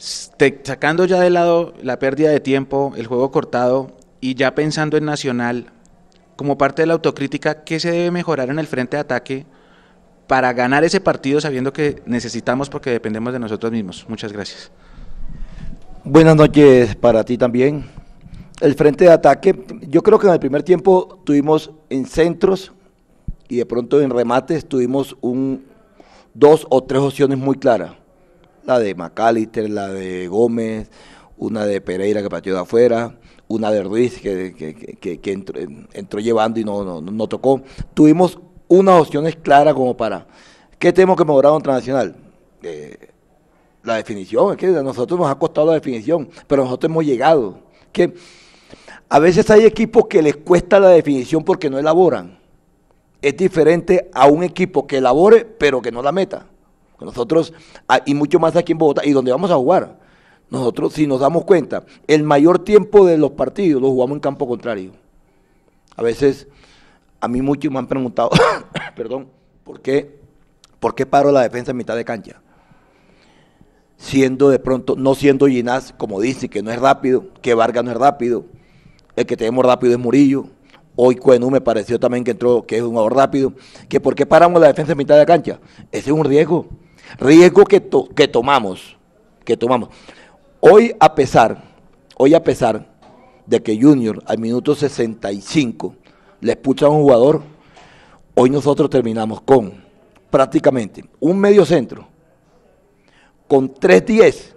[0.00, 5.04] sacando ya de lado la pérdida de tiempo, el juego cortado y ya pensando en
[5.04, 5.66] Nacional,
[6.36, 9.46] como parte de la autocrítica, ¿qué se debe mejorar en el frente de ataque
[10.26, 14.06] para ganar ese partido sabiendo que necesitamos porque dependemos de nosotros mismos?
[14.08, 14.70] Muchas gracias.
[16.02, 17.84] Buenas noches para ti también.
[18.62, 22.72] El frente de ataque, yo creo que en el primer tiempo tuvimos en centros
[23.48, 25.66] y de pronto en remates tuvimos un,
[26.32, 27.99] dos o tres opciones muy claras
[28.78, 30.90] de McAllister, la de Gómez,
[31.36, 33.18] una de Pereira que pateó de afuera,
[33.48, 34.54] una de Ruiz que,
[35.00, 35.32] que,
[35.94, 37.62] entró, llevando y no, no, tocó.
[37.94, 40.26] Tuvimos unas opciones claras como para,
[40.78, 42.14] ¿qué tenemos que mejorar contra Nacional?
[42.62, 43.10] Eh,
[43.82, 47.58] la definición, es que a nosotros nos ha costado la definición, pero nosotros hemos llegado.
[47.92, 48.14] Que
[49.08, 52.38] a veces hay equipos que les cuesta la definición porque no elaboran.
[53.22, 56.46] Es diferente a un equipo que elabore pero que no la meta.
[57.00, 57.52] Nosotros,
[57.88, 59.98] ah, y mucho más aquí en Bogotá, y donde vamos a jugar.
[60.50, 64.48] Nosotros, si nos damos cuenta, el mayor tiempo de los partidos los jugamos en campo
[64.48, 64.92] contrario.
[65.96, 66.48] A veces,
[67.20, 68.30] a mí muchos me han preguntado,
[68.96, 69.28] perdón,
[69.64, 70.18] ¿por qué,
[70.78, 72.40] ¿por qué paro la defensa en mitad de cancha?
[73.96, 77.92] Siendo de pronto, no siendo Ginás, como dice, que no es rápido, que Vargas no
[77.92, 78.44] es rápido,
[79.14, 80.46] el que tenemos rápido es Murillo,
[80.96, 83.54] Hoy Cuenú me pareció también que entró, que es un jugador rápido.
[83.88, 85.58] Que ¿Por qué paramos la defensa en mitad de cancha?
[85.90, 86.66] Ese es un riesgo.
[87.18, 88.96] Riesgo que, que tomamos,
[89.44, 89.88] que tomamos.
[90.60, 91.62] Hoy a pesar,
[92.16, 92.86] hoy a pesar
[93.46, 95.94] de que Junior al minuto 65
[96.40, 97.42] le expulsa a un jugador,
[98.34, 99.82] hoy nosotros terminamos con
[100.30, 102.06] prácticamente un medio centro,
[103.48, 104.54] con 3-10,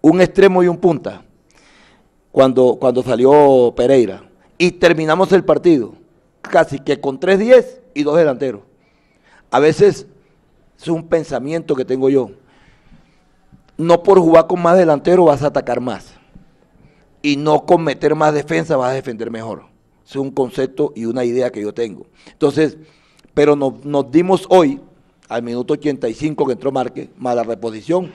[0.00, 1.22] un extremo y un punta,
[2.30, 4.24] cuando, cuando salió Pereira,
[4.56, 5.94] y terminamos el partido
[6.40, 8.62] casi que con 3-10 y dos delanteros.
[9.50, 10.06] A veces
[10.82, 12.30] es un pensamiento que tengo yo.
[13.76, 16.14] No por jugar con más delantero vas a atacar más.
[17.22, 19.64] Y no con meter más defensa vas a defender mejor.
[20.06, 22.06] Es un concepto y una idea que yo tengo.
[22.32, 22.76] Entonces,
[23.32, 24.80] pero nos, nos dimos hoy,
[25.28, 28.12] al minuto 85 que entró Márquez, más la reposición,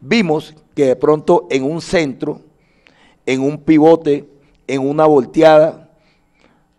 [0.00, 2.40] vimos que de pronto en un centro,
[3.26, 4.28] en un pivote,
[4.66, 5.87] en una volteada,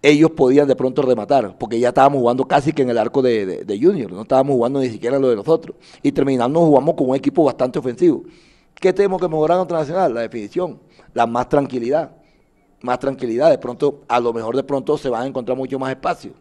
[0.01, 3.79] ellos podían de pronto rematar, porque ya estábamos jugando casi que en el arco de,
[3.81, 5.75] Junior, no estábamos jugando ni siquiera lo de nosotros.
[6.01, 8.23] Y terminando jugamos con un equipo bastante ofensivo.
[8.75, 10.13] ¿Qué tenemos que mejorar en otra nacional?
[10.13, 10.79] La definición,
[11.13, 12.15] la más tranquilidad.
[12.81, 15.89] Más tranquilidad, de pronto, a lo mejor de pronto se van a encontrar mucho más
[15.89, 16.31] espacio.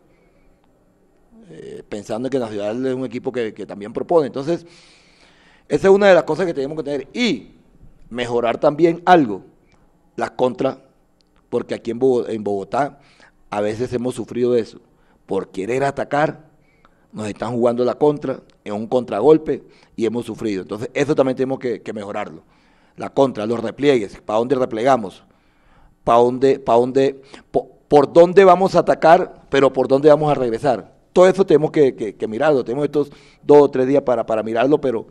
[1.51, 4.29] Eh, pensando en que Nacional es un equipo que, que también propone.
[4.29, 4.65] Entonces,
[5.69, 7.09] esa es una de las cosas que tenemos que tener.
[7.13, 7.57] Y
[8.09, 9.43] mejorar también algo,
[10.15, 10.79] las contras,
[11.49, 13.01] porque aquí en Bogotá
[13.51, 14.81] a veces hemos sufrido eso.
[15.27, 16.49] Por querer atacar,
[17.13, 19.63] nos están jugando la contra, en un contragolpe,
[19.97, 20.63] y hemos sufrido.
[20.63, 22.43] Entonces, eso también tenemos que, mejorarlo.
[22.97, 25.25] La contra, los repliegues, ¿para dónde replegamos?
[26.05, 27.23] ¿Para dónde, para dónde,
[27.89, 30.97] por, dónde vamos a atacar, pero por dónde vamos a regresar?
[31.13, 32.65] Todo eso tenemos que, mirarlo.
[32.65, 33.11] Tenemos estos
[33.43, 35.07] dos o tres días para, mirarlo, pero,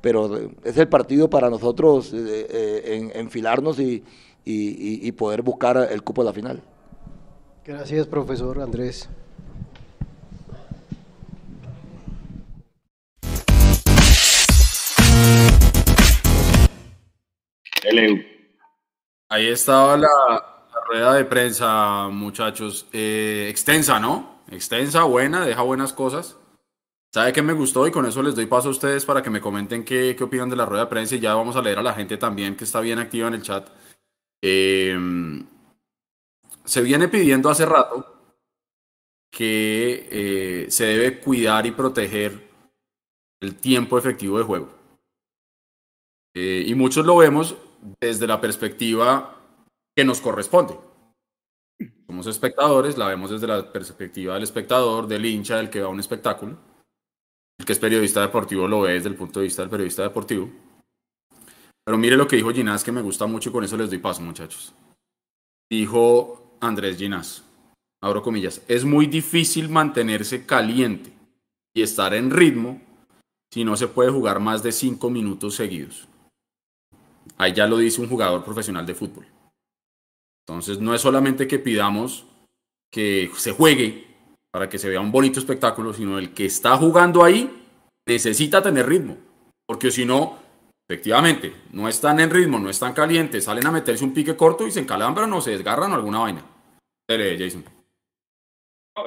[0.00, 6.26] pero es el partido para nosotros eh, eh, enfilarnos y poder buscar el cupo de
[6.26, 6.62] la final.
[7.64, 9.08] Gracias, profesor Andrés.
[19.28, 20.08] Ahí estaba la,
[20.88, 22.88] rueda de prensa, muchachos.
[22.92, 24.42] Eh, extensa, ¿no?
[24.50, 26.36] Extensa, buena, deja buenas cosas.
[27.12, 27.86] ¿Sabe qué me gustó?
[27.86, 30.50] Y con eso les doy paso a ustedes para que me comenten qué, qué opinan
[30.50, 32.64] de la rueda de prensa y ya vamos a leer a la gente también que
[32.64, 33.68] está bien activa en el chat.
[34.42, 34.96] Eh,
[36.64, 38.20] se viene pidiendo hace rato
[39.30, 42.50] que eh, se debe cuidar y proteger
[43.40, 44.68] el tiempo efectivo de juego.
[46.34, 47.56] Eh, y muchos lo vemos
[48.00, 49.36] desde la perspectiva
[49.96, 50.78] que nos corresponde.
[52.06, 55.90] Somos espectadores, la vemos desde la perspectiva del espectador, del hincha, del que va a
[55.90, 56.58] un espectáculo.
[57.58, 60.50] El que es periodista deportivo lo ve desde el punto de vista del periodista deportivo.
[61.84, 63.98] Pero mire lo que dijo Ginás, que me gusta mucho y con eso les doy
[63.98, 64.74] paso, muchachos.
[65.70, 67.42] Dijo Andrés Ginás,
[68.02, 71.12] abro comillas, es muy difícil mantenerse caliente
[71.74, 72.80] y estar en ritmo
[73.52, 76.06] si no se puede jugar más de cinco minutos seguidos.
[77.36, 79.26] Ahí ya lo dice un jugador profesional de fútbol.
[80.46, 82.26] Entonces no es solamente que pidamos
[82.92, 84.06] que se juegue
[84.52, 87.64] para que se vea un bonito espectáculo, sino el que está jugando ahí
[88.06, 89.16] necesita tener ritmo,
[89.66, 90.38] porque si no,
[90.88, 94.72] efectivamente, no están en ritmo, no están calientes, salen a meterse un pique corto y
[94.72, 96.44] se encalambran o se desgarran o alguna vaina.
[97.10, 97.64] Dale, Jason.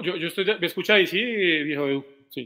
[0.04, 1.08] Yo, yo estoy, ¿me escucha ahí?
[1.08, 2.06] Sí, viejo Edu.
[2.30, 2.46] Sí.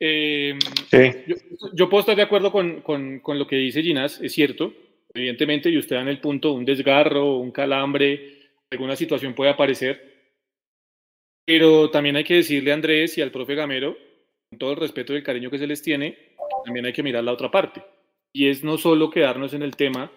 [0.00, 0.58] Eh,
[0.90, 1.34] sí.
[1.74, 4.74] Yo, puedo estar de acuerdo con, con, con, lo que dice Ginás, es cierto.
[5.14, 10.32] Evidentemente, y usted da en el punto un desgarro, un calambre, alguna situación puede aparecer.
[11.44, 13.96] Pero también hay que decirle a Andrés y al profe Gamero,
[14.48, 16.18] con todo el respeto y el cariño que se les tiene,
[16.64, 17.80] también hay que mirar la otra parte
[18.32, 20.10] y es no solo quedarnos en el tema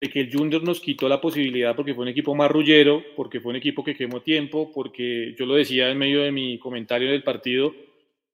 [0.00, 3.50] de que el Junior nos quitó la posibilidad porque fue un equipo marrullero, porque fue
[3.50, 7.22] un equipo que quemó tiempo, porque yo lo decía en medio de mi comentario del
[7.22, 7.74] partido,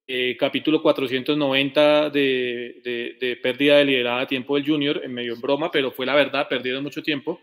[0.06, 5.40] eh, capítulo 490 de, de, pérdida de liderada a tiempo del Junior, en medio en
[5.40, 7.40] broma, pero fue la verdad, perdieron mucho tiempo.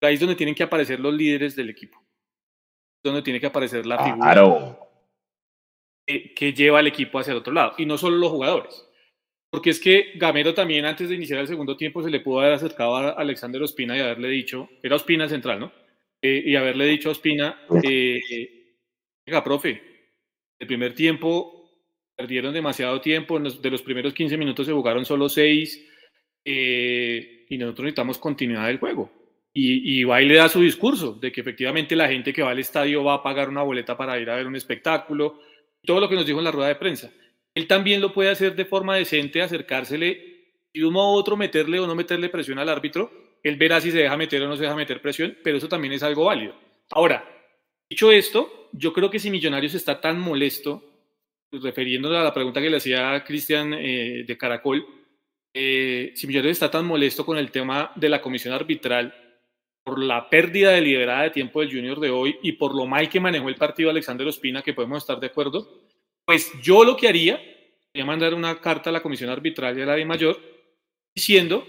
[0.00, 2.02] Ahí es donde tienen que aparecer los líderes del equipo,
[3.04, 4.78] donde tiene que aparecer la figura
[6.06, 8.88] que, que lleva al equipo hacia el otro lado, y no solo los jugadores
[9.52, 12.54] porque es que Gamero también antes de iniciar el segundo tiempo se le pudo haber
[12.54, 15.70] acercado a Alexander Ospina y haberle dicho, era Ospina central, ¿no?
[16.22, 18.18] Eh, y haberle dicho a Ospina, eh,
[19.26, 20.08] venga, profe,
[20.58, 21.70] el primer tiempo
[22.16, 25.86] perdieron demasiado tiempo, de los primeros 15 minutos se jugaron solo 6
[26.46, 29.12] eh, y nosotros necesitamos continuidad del juego.
[29.52, 32.52] Y, y va y le da su discurso de que efectivamente la gente que va
[32.52, 35.40] al estadio va a pagar una boleta para ir a ver un espectáculo,
[35.84, 37.12] todo lo que nos dijo en la rueda de prensa
[37.54, 40.32] él también lo puede hacer de forma decente, acercársele
[40.72, 43.10] y de un modo u otro meterle o no meterle presión al árbitro.
[43.42, 45.92] Él verá si se deja meter o no se deja meter presión, pero eso también
[45.92, 46.54] es algo válido.
[46.90, 47.28] Ahora,
[47.90, 50.82] dicho esto, yo creo que si Millonarios está tan molesto,
[51.50, 54.86] pues, refiriéndose a la pregunta que le hacía Cristian eh, de Caracol,
[55.52, 59.14] eh, si Millonarios está tan molesto con el tema de la comisión arbitral
[59.84, 63.08] por la pérdida de liberada de tiempo del Junior de hoy y por lo mal
[63.08, 65.82] que manejó el partido Alexander Ospina, que podemos estar de acuerdo,
[66.24, 67.40] pues yo lo que haría
[67.92, 70.40] sería mandar una carta a la Comisión Arbitral y a la de Mayor
[71.14, 71.66] diciendo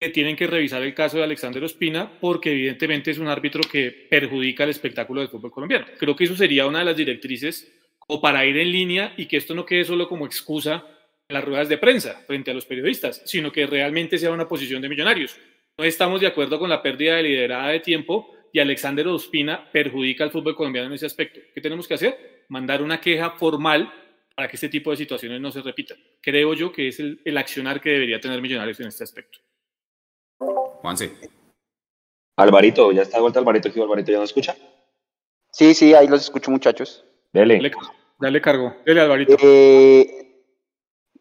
[0.00, 3.90] que tienen que revisar el caso de Alexander Ospina porque evidentemente es un árbitro que
[4.10, 5.86] perjudica el espectáculo del fútbol colombiano.
[5.98, 7.72] Creo que eso sería una de las directrices
[8.06, 10.84] o para ir en línea y que esto no quede solo como excusa
[11.28, 14.82] en las ruedas de prensa frente a los periodistas, sino que realmente sea una posición
[14.82, 15.36] de millonarios.
[15.78, 20.22] No estamos de acuerdo con la pérdida de liderada de tiempo y Alexander Ospina perjudica
[20.24, 21.40] al fútbol colombiano en ese aspecto.
[21.54, 22.33] ¿Qué tenemos que hacer?
[22.48, 23.92] Mandar una queja formal
[24.34, 25.98] para que este tipo de situaciones no se repitan.
[26.20, 29.38] Creo yo que es el, el accionar que debería tener Millonarios en este aspecto.
[30.38, 31.12] Juanse.
[32.36, 34.56] Alvarito, ya está de vuelta Alvarito, aquí Alvarito ya no escucha.
[35.52, 37.04] Sí, sí, ahí los escucho muchachos.
[37.32, 37.56] Dele.
[37.56, 37.72] Dale,
[38.18, 38.76] dale cargo.
[38.84, 39.36] Dale, Alvarito.
[39.40, 40.42] Eh,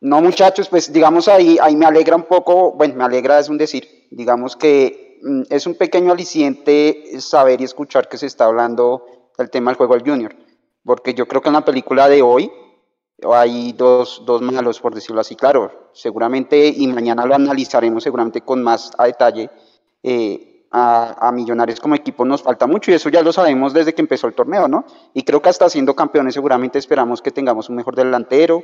[0.02, 3.58] no, muchachos, pues digamos ahí, ahí me alegra un poco, bueno, me alegra es un
[3.58, 9.06] decir, digamos que Mm, es un pequeño aliciente saber y escuchar que se está hablando
[9.38, 10.36] del tema del juego al junior,
[10.84, 12.52] porque yo creo que en la película de hoy
[13.32, 18.62] hay dos, dos malos, por decirlo así, claro, seguramente, y mañana lo analizaremos seguramente con
[18.62, 19.50] más a detalle,
[20.02, 23.94] eh, a, a, Millonarios como equipo nos falta mucho y eso ya lo sabemos desde
[23.94, 24.86] que empezó el torneo, ¿no?
[25.14, 28.64] Y creo que hasta siendo campeones seguramente esperamos que tengamos un mejor delantero,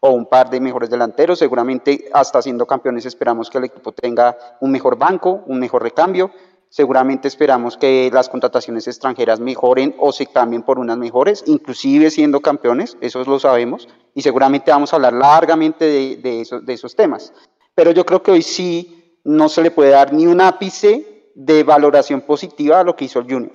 [0.00, 1.38] o un par de mejores delanteros.
[1.38, 6.30] Seguramente hasta siendo campeones esperamos que el equipo tenga un mejor banco, un mejor recambio.
[6.70, 12.40] Seguramente esperamos que las contrataciones extranjeras mejoren o se cambien por unas mejores, inclusive siendo
[12.40, 16.94] campeones, eso lo sabemos, y seguramente vamos a hablar largamente de, de, eso, de esos
[16.94, 17.32] temas.
[17.74, 21.64] Pero yo creo que hoy sí no se le puede dar ni un ápice de
[21.64, 23.52] valoración positiva a lo que hizo el Junior.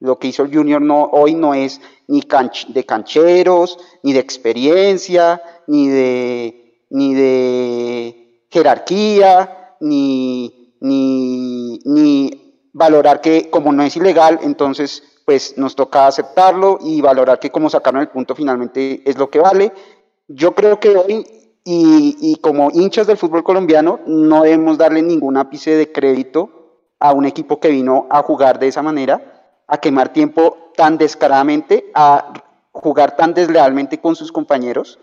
[0.00, 2.22] Lo que hizo el Junior no, hoy no es ni
[2.68, 12.43] de cancheros, ni de experiencia, ni de, ni de jerarquía, ni, ni, ni
[12.74, 17.70] valorar que como no es ilegal, entonces pues nos toca aceptarlo y valorar que como
[17.70, 19.72] sacaron el punto finalmente es lo que vale.
[20.28, 21.26] Yo creo que hoy,
[21.64, 26.50] y, como hinchas del fútbol colombiano, no debemos darle ningún ápice de crédito
[26.98, 31.90] a un equipo que vino a jugar de esa manera, a quemar tiempo tan descaradamente,
[31.94, 32.32] a
[32.72, 34.98] jugar tan deslealmente con sus compañeros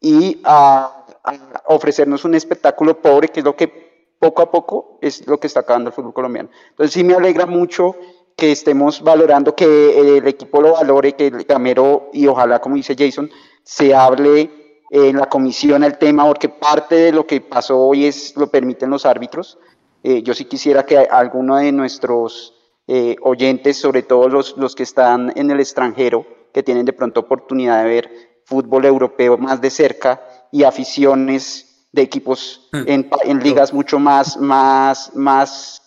[0.00, 1.34] y a, a,
[1.66, 3.83] ofrecernos un espectáculo pobre, que es lo que
[4.18, 6.48] poco a poco es lo que está acabando el fútbol colombiano.
[6.70, 7.96] Entonces sí me alegra mucho
[8.36, 12.96] que estemos valorando, que el equipo lo valore, que el Camero y ojalá, como dice
[12.98, 13.30] Jason,
[13.62, 14.50] se hable
[14.90, 18.90] en la comisión el tema, porque parte de lo que pasó hoy es lo permiten
[18.90, 19.58] los árbitros.
[20.02, 22.54] Eh, yo sí quisiera que alguno de nuestros
[22.86, 27.20] eh, oyentes, sobre todo los, los que están en el extranjero, que tienen de pronto
[27.20, 28.10] oportunidad de ver
[28.44, 32.82] fútbol europeo más de cerca y aficiones de equipos mm.
[32.86, 35.80] en, en ligas mucho más, más, más,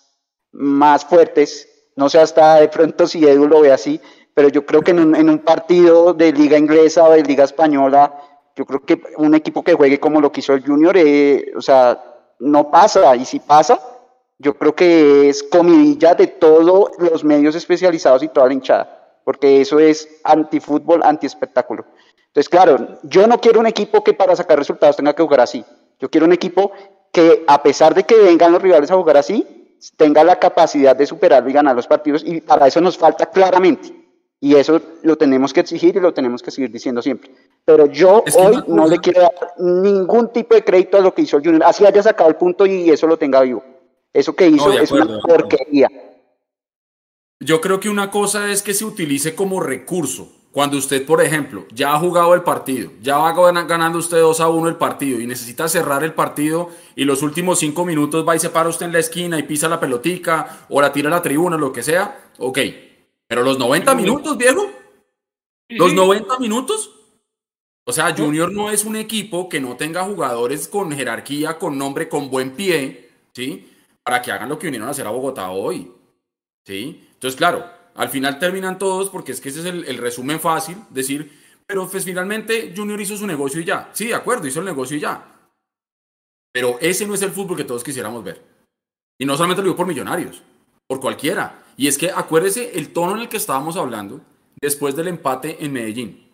[0.54, 1.68] más fuertes.
[1.98, 4.00] No sé hasta de pronto si Edu lo ve así,
[4.34, 7.44] pero yo creo que en un, en un partido de liga inglesa o de liga
[7.44, 8.16] española,
[8.56, 12.02] yo creo que un equipo que juegue como lo quiso el Junior, eh, o sea,
[12.40, 13.16] no pasa.
[13.16, 13.80] Y si pasa,
[14.38, 19.60] yo creo que es comidilla de todos los medios especializados y toda la hinchada, porque
[19.60, 21.86] eso es antifútbol, antiespectáculo.
[22.28, 25.66] Entonces, claro, yo no quiero un equipo que para sacar resultados tenga que jugar así.
[26.00, 26.72] Yo quiero un equipo
[27.12, 29.46] que, a pesar de que vengan los rivales a jugar así,
[29.96, 33.94] tenga la capacidad de superarlo y ganar los partidos, y para eso nos falta claramente.
[34.40, 37.32] Y eso lo tenemos que exigir y lo tenemos que seguir diciendo siempre.
[37.66, 41.14] Pero yo es hoy no, no le quiero dar ningún tipo de crédito a lo
[41.14, 41.64] que hizo el Junior.
[41.64, 43.64] Así haya sacado el punto y eso lo tenga vivo.
[44.14, 45.90] Eso que hizo no, es acuerdo, una porquería.
[47.40, 51.68] Yo creo que una cosa es que se utilice como recurso cuando usted, por ejemplo,
[51.72, 53.32] ya ha jugado el partido, ya va
[53.66, 57.60] ganando usted 2 a 1 el partido y necesita cerrar el partido y los últimos
[57.60, 60.82] 5 minutos va y se para usted en la esquina y pisa la pelotica o
[60.82, 62.58] la tira a la tribuna, lo que sea, ok.
[63.28, 64.68] Pero los 90 minutos, viejo,
[65.70, 66.90] los 90 minutos.
[67.86, 72.10] O sea, Junior no es un equipo que no tenga jugadores con jerarquía, con nombre,
[72.10, 73.72] con buen pie, ¿sí?
[74.02, 75.92] Para que hagan lo que vinieron a hacer a Bogotá hoy,
[76.66, 77.10] ¿sí?
[77.14, 81.32] Entonces, claro, al final terminan todos porque es que ese es el, resumen fácil, decir,
[81.66, 83.90] pero pues finalmente Junior hizo su negocio y ya.
[83.92, 85.26] Sí, de acuerdo, hizo el negocio y ya.
[86.54, 88.42] Pero ese no es el fútbol que todos quisiéramos ver.
[89.20, 90.44] Y no solamente lo digo por millonarios,
[90.88, 91.64] por cualquiera.
[91.76, 94.22] Y es que acuérdese el tono en el que estábamos hablando
[94.62, 96.32] después del empate en Medellín.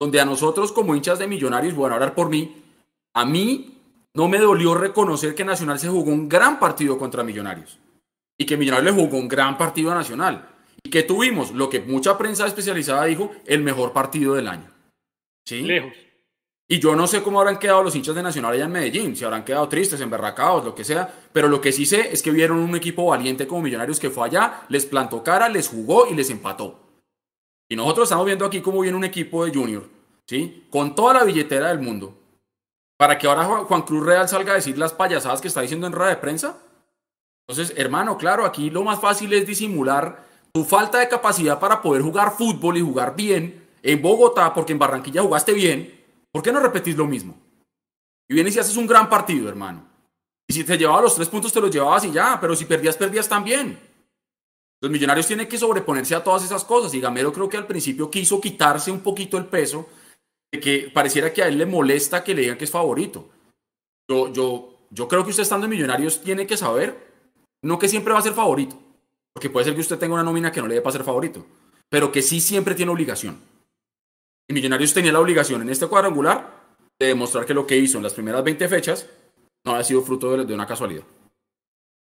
[0.00, 2.62] Donde a nosotros como hinchas de millonarios, bueno, a hablar por mí,
[3.14, 3.80] a mí
[4.16, 7.78] no me dolió reconocer que Nacional se jugó un gran partido contra Millonarios.
[8.36, 10.55] Y que Millonarios le jugó un gran partido a Nacional.
[10.86, 11.50] ¿Y qué tuvimos?
[11.50, 14.70] Lo que mucha prensa especializada dijo, el mejor partido del año.
[15.44, 15.62] ¿Sí?
[15.62, 15.92] Lejos.
[16.68, 19.24] Y yo no sé cómo habrán quedado los hinchas de Nacional allá en Medellín, si
[19.24, 22.58] habrán quedado tristes, emberracados, lo que sea, pero lo que sí sé es que vieron
[22.58, 26.30] un equipo valiente como Millonarios que fue allá, les plantó cara, les jugó y les
[26.30, 26.78] empató.
[27.68, 29.88] Y nosotros estamos viendo aquí cómo viene un equipo de Junior,
[30.24, 30.68] ¿sí?
[30.70, 32.16] Con toda la billetera del mundo,
[32.96, 35.94] para que ahora Juan Cruz Real salga a decir las payasadas que está diciendo en
[35.94, 36.58] rueda de prensa.
[37.48, 40.25] Entonces, hermano, claro, aquí lo más fácil es disimular
[40.56, 44.78] tu falta de capacidad para poder jugar fútbol y jugar bien en Bogotá, porque en
[44.78, 46.02] Barranquilla jugaste bien.
[46.32, 47.36] ¿Por qué no repetís lo mismo?
[48.26, 49.86] Y vienes y haces un gran partido, hermano.
[50.48, 52.96] Y si te llevaba los tres puntos, te los llevabas y ya, pero si perdías,
[52.96, 53.78] perdías también.
[54.80, 56.94] Los millonarios tienen que sobreponerse a todas esas cosas.
[56.94, 59.86] Y Gamero creo que al principio quiso quitarse un poquito el peso
[60.50, 63.28] de que pareciera que a él le molesta que le digan que es favorito.
[64.08, 67.12] Yo, yo, yo creo que usted estando en Millonarios tiene que saber,
[67.62, 68.78] no que siempre va a ser favorito,
[69.36, 71.44] porque puede ser que usted tenga una nómina que no le dé para ser favorito,
[71.90, 73.38] pero que sí siempre tiene obligación.
[74.48, 76.48] Y Millonarios tenía la obligación en este cuadrangular
[76.98, 79.12] de demostrar que lo que hizo en las primeras 20 fechas
[79.62, 81.04] no ha sido fruto de, una casualidad.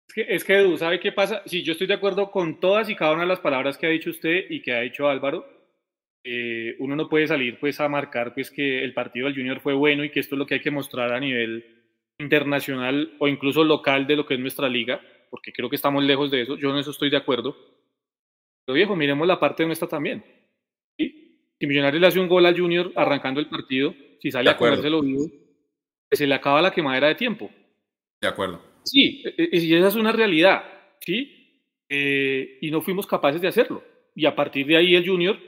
[0.06, 1.40] Es que, es que Edu, ¿sabe qué pasa?
[1.46, 3.90] Si yo estoy de acuerdo con todas y cada una de las palabras que ha
[3.90, 5.46] dicho usted y que ha dicho Álvaro.
[6.22, 9.72] Eh, uno no puede salir pues a marcar pues que el partido del Junior fue
[9.72, 11.64] bueno y que esto es lo que hay que mostrar a nivel
[12.18, 15.00] internacional o incluso local de lo que es nuestra liga,
[15.36, 17.54] porque creo que estamos lejos de eso, yo en eso estoy de acuerdo.
[18.64, 20.24] Pero viejo, miremos la parte nuestra también.
[20.96, 25.02] Si Millonarios le hace un gol al Junior arrancando el partido, si sale a comérselo
[25.02, 25.30] vivo,
[26.10, 27.50] se le acaba la quemadera de tiempo.
[28.18, 28.62] De acuerdo.
[28.82, 30.64] Sí, e, e, y esa es una realidad,
[31.00, 31.60] ¿sí?
[31.86, 33.84] Eh, y no fuimos capaces de hacerlo.
[34.14, 35.38] Y a partir de ahí el Junior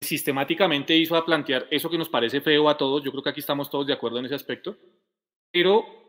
[0.00, 3.40] sistemáticamente hizo a plantear eso que nos parece feo a todos, yo creo que aquí
[3.40, 4.76] estamos todos de acuerdo en ese aspecto,
[5.52, 6.07] pero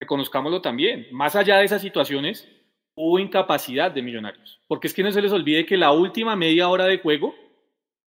[0.00, 2.48] reconozcámoslo también, más allá de esas situaciones,
[2.94, 6.68] hubo incapacidad de Millonarios, porque es que no se les olvide que la última media
[6.68, 7.34] hora de juego,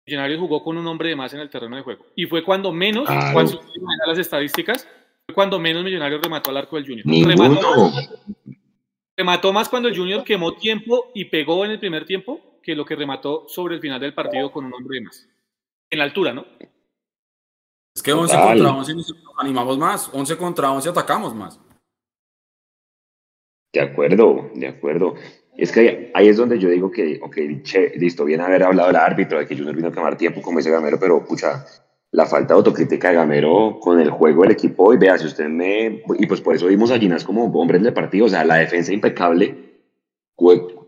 [0.07, 2.73] Millonarios jugó con un hombre de más en el terreno de juego, y fue cuando
[2.73, 3.61] menos, cuando
[4.07, 4.89] las estadísticas,
[5.27, 7.07] fue cuando menos Millonarios remató al arco del Junior.
[7.27, 7.93] Remató
[9.17, 12.85] remató más cuando el Junior quemó tiempo y pegó en el primer tiempo que lo
[12.85, 15.29] que remató sobre el final del partido con un hombre de más.
[15.91, 16.47] En la altura, ¿no?
[17.95, 21.61] Es que 11 contra 11 nos animamos más, 11 contra 11 atacamos más.
[23.75, 25.17] De acuerdo, de acuerdo.
[25.57, 28.97] Es que ahí, es donde yo digo que, ok, che, listo, bien haber hablado el
[28.97, 31.65] árbitro, de que Junior vino a quemar tiempo como ese Gamero, pero pucha,
[32.13, 35.49] la falta de autocrítica de Gamero con el juego del equipo, y vea, si usted
[35.49, 36.03] me...
[36.19, 38.93] Y pues por eso vimos a Ginas como hombres del partido, o sea, la defensa
[38.93, 39.75] impecable,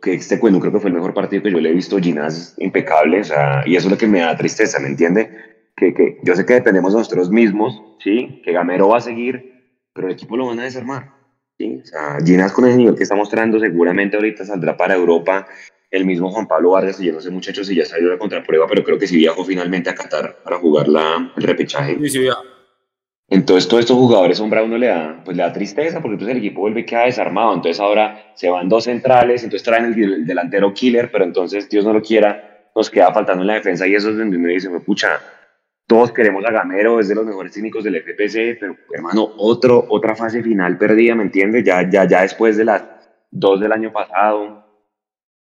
[0.01, 2.55] que este cuento creo que fue el mejor partido que yo le he visto, Ginas
[2.59, 5.31] impecable, o sea, y eso es lo que me da tristeza, ¿me entiende?
[5.77, 8.41] Que, que yo sé que dependemos de nosotros mismos, ¿sí?
[8.45, 11.16] Que Gamero va a seguir, pero el equipo lo van a desarmar,
[11.59, 11.81] ¿sí?
[11.83, 15.47] O sea, Ginas con el nivel que está mostrando seguramente ahorita saldrá para Europa,
[15.91, 18.67] el mismo Juan Pablo Vargas, y yo no sé muchachos si ya salió la contraprueba,
[18.69, 21.97] pero creo que sí viajó finalmente a Qatar para jugar la, el repechaje.
[22.01, 22.35] Sí, sí, ya.
[23.29, 26.37] Entonces todos estos jugadores, hombre, a uno le da, pues le da tristeza porque entonces
[26.37, 27.55] el equipo vuelve a quedar desarmado.
[27.55, 31.93] Entonces ahora se van dos centrales, entonces traen el, delantero killer, pero entonces Dios no
[31.93, 35.21] lo quiera, nos queda faltando en la defensa y eso es donde uno dice, pucha,
[35.87, 40.17] todos queremos a Gamero, es de los mejores técnicos del FPC, pero hermano, otro, otra
[40.17, 41.65] fase final perdida, ¿me entiendes?
[41.65, 42.85] Ya, ya, ya después de las
[43.31, 44.65] dos del año pasado,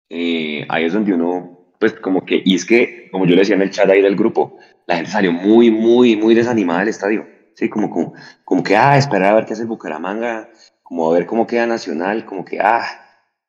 [0.10, 3.56] eh, ahí es donde uno, pues como que, y es que, como yo le decía
[3.56, 4.58] en el chat ahí del grupo,
[4.88, 8.14] la gente salió muy, muy, muy desanimada del estadio Sí, como, como,
[8.44, 10.50] como que, ah, esperar a ver qué hace el Bucaramanga,
[10.84, 12.84] como a ver cómo queda Nacional, como que, ah,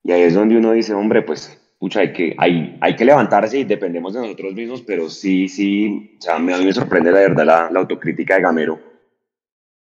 [0.03, 3.59] y ahí es donde uno dice, hombre, pues, pucha, hay que, hay, hay que levantarse
[3.59, 7.19] y dependemos de nosotros mismos, pero sí, sí, o sea, a mí me sorprende la
[7.19, 8.79] verdad la, la autocrítica de Gamero.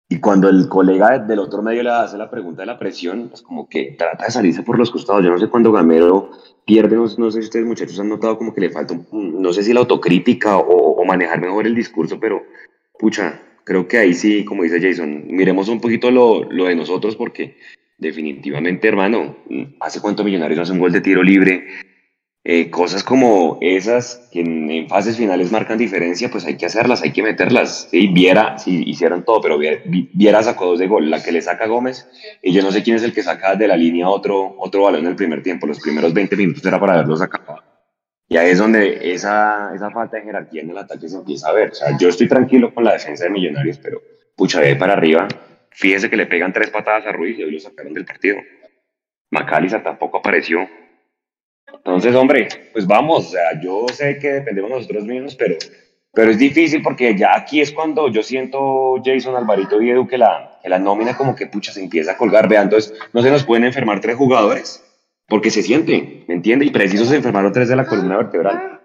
[0.10, 3.44] Y cuando el colega del otro medio le hace la pregunta de la presión, pues
[3.44, 5.24] como que trata de salirse por los costados.
[5.24, 6.32] Yo no sé cuándo Gamero
[6.66, 9.72] pierde, no, sé si ustedes muchachos han notado como que le falta, no sé si
[9.72, 12.42] la autocrítica o, o manejar mejor el discurso, pero
[12.98, 17.16] pucha, creo que ahí sí, como dice Jason, miremos un poquito lo, lo de nosotros
[17.16, 17.58] porque
[17.98, 19.38] definitivamente, hermano,
[19.80, 21.66] hace cuánto Millonarios hace un gol de tiro libre,
[22.48, 27.12] eh, cosas como esas que en, fases finales marcan diferencia, pues hay que hacerlas, hay
[27.12, 27.88] que meterlas.
[27.90, 31.66] Sí, Viera, si hicieron todo, pero Viera, sacó dos de gol, la que le saca
[31.66, 32.08] Gómez,
[32.44, 35.02] y yo no sé quién es el que saca de la línea otro, otro balón
[35.02, 37.64] en el primer tiempo, los primeros 20 minutos era para verlo sacado.
[38.28, 41.54] Y ahí es donde esa, esa falta de jerarquía en el ataque se empieza a
[41.54, 41.72] ver.
[41.72, 44.02] O sea, yo estoy tranquilo con la defensa de Millonarios, pero
[44.36, 45.28] pucha, de para arriba,
[45.76, 48.38] fíjese que le pegan tres patadas a Ruiz y hoy lo sacaron del partido.
[49.32, 50.68] Macaliza tampoco apareció.
[51.68, 55.56] Entonces, hombre, pues vamos, o sea, yo sé que dependemos nosotros mismos, pero,
[56.14, 60.18] pero es difícil porque ya aquí es cuando yo siento, Jason, Alvarito y Edu, que
[60.18, 62.48] la, que la nómina como que pucha se empieza a colgar.
[62.48, 64.82] Vean, entonces, no se nos pueden enfermar tres jugadores
[65.28, 66.66] porque se siente, ¿me entiende?
[66.66, 68.80] Y preciso se enfermaron tres de la columna vertebral.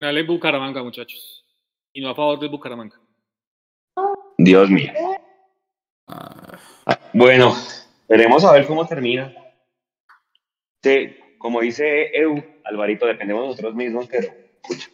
[0.00, 1.44] Dale Bucaramanga, muchachos.
[1.92, 3.00] Y no a favor de Bucaramanga.
[4.38, 4.92] Dios mío.
[7.12, 7.54] Bueno,
[8.08, 9.34] veremos a ver cómo termina.
[10.82, 14.28] Sí, como dice Edu, Alvarito, dependemos de nosotros mismos, pero
[14.62, 14.88] escucha.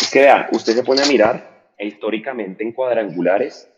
[0.00, 3.68] Es que vea, usted se pone a mirar e históricamente en cuadrangulares,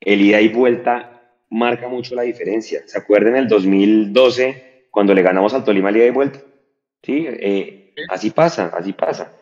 [0.00, 2.82] el ida y vuelta marca mucho la diferencia.
[2.86, 6.40] ¿Se acuerdan el 2012 cuando le ganamos al Tolima el ida y vuelta?
[7.02, 9.32] Sí, eh, así pasa, así pasa.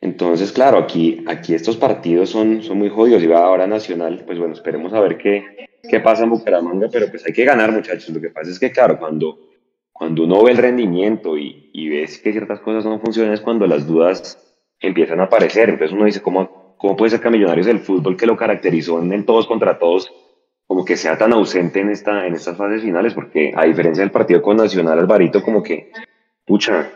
[0.00, 4.38] Entonces, claro, aquí, aquí estos partidos son, son muy jodidos y va ahora Nacional, pues
[4.38, 8.08] bueno, esperemos a ver qué, qué pasa en Bucaramanga, pero pues hay que ganar muchachos.
[8.10, 9.38] Lo que pasa es que, claro, cuando,
[9.92, 13.66] cuando uno ve el rendimiento y, y ves que ciertas cosas no funcionan es cuando
[13.66, 14.38] las dudas
[14.80, 15.68] empiezan a aparecer.
[15.68, 19.12] Entonces uno dice, ¿cómo, cómo puede ser que Millonarios del fútbol que lo caracterizó en
[19.12, 20.12] el todos contra todos,
[20.66, 23.14] como que sea tan ausente en, esta, en estas fases finales?
[23.14, 25.90] Porque a diferencia del partido con Nacional, Alvarito como que,
[26.46, 26.88] pucha,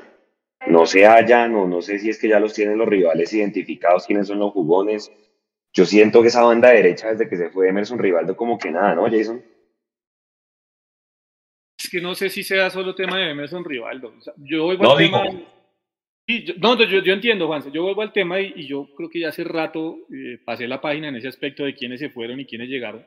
[0.66, 4.06] no se hallan o no sé si es que ya los tienen los rivales identificados,
[4.06, 5.12] quiénes son los jugones.
[5.72, 8.94] Yo siento que esa banda derecha desde que se fue Emerson Rivaldo como que nada,
[8.94, 9.43] ¿no, Jason?
[11.78, 14.14] Es que no sé si sea solo tema de Emerson Rivaldo.
[14.36, 15.24] yo vuelvo no, al tema...
[16.26, 17.72] yo, no, yo, yo, entiendo, Juan.
[17.72, 21.09] Yo vuelvo al tema y, yo creo que ya hace rato eh, pasé la página
[21.09, 23.05] en ese aspecto de quiénes se fueron y quiénes llegaron.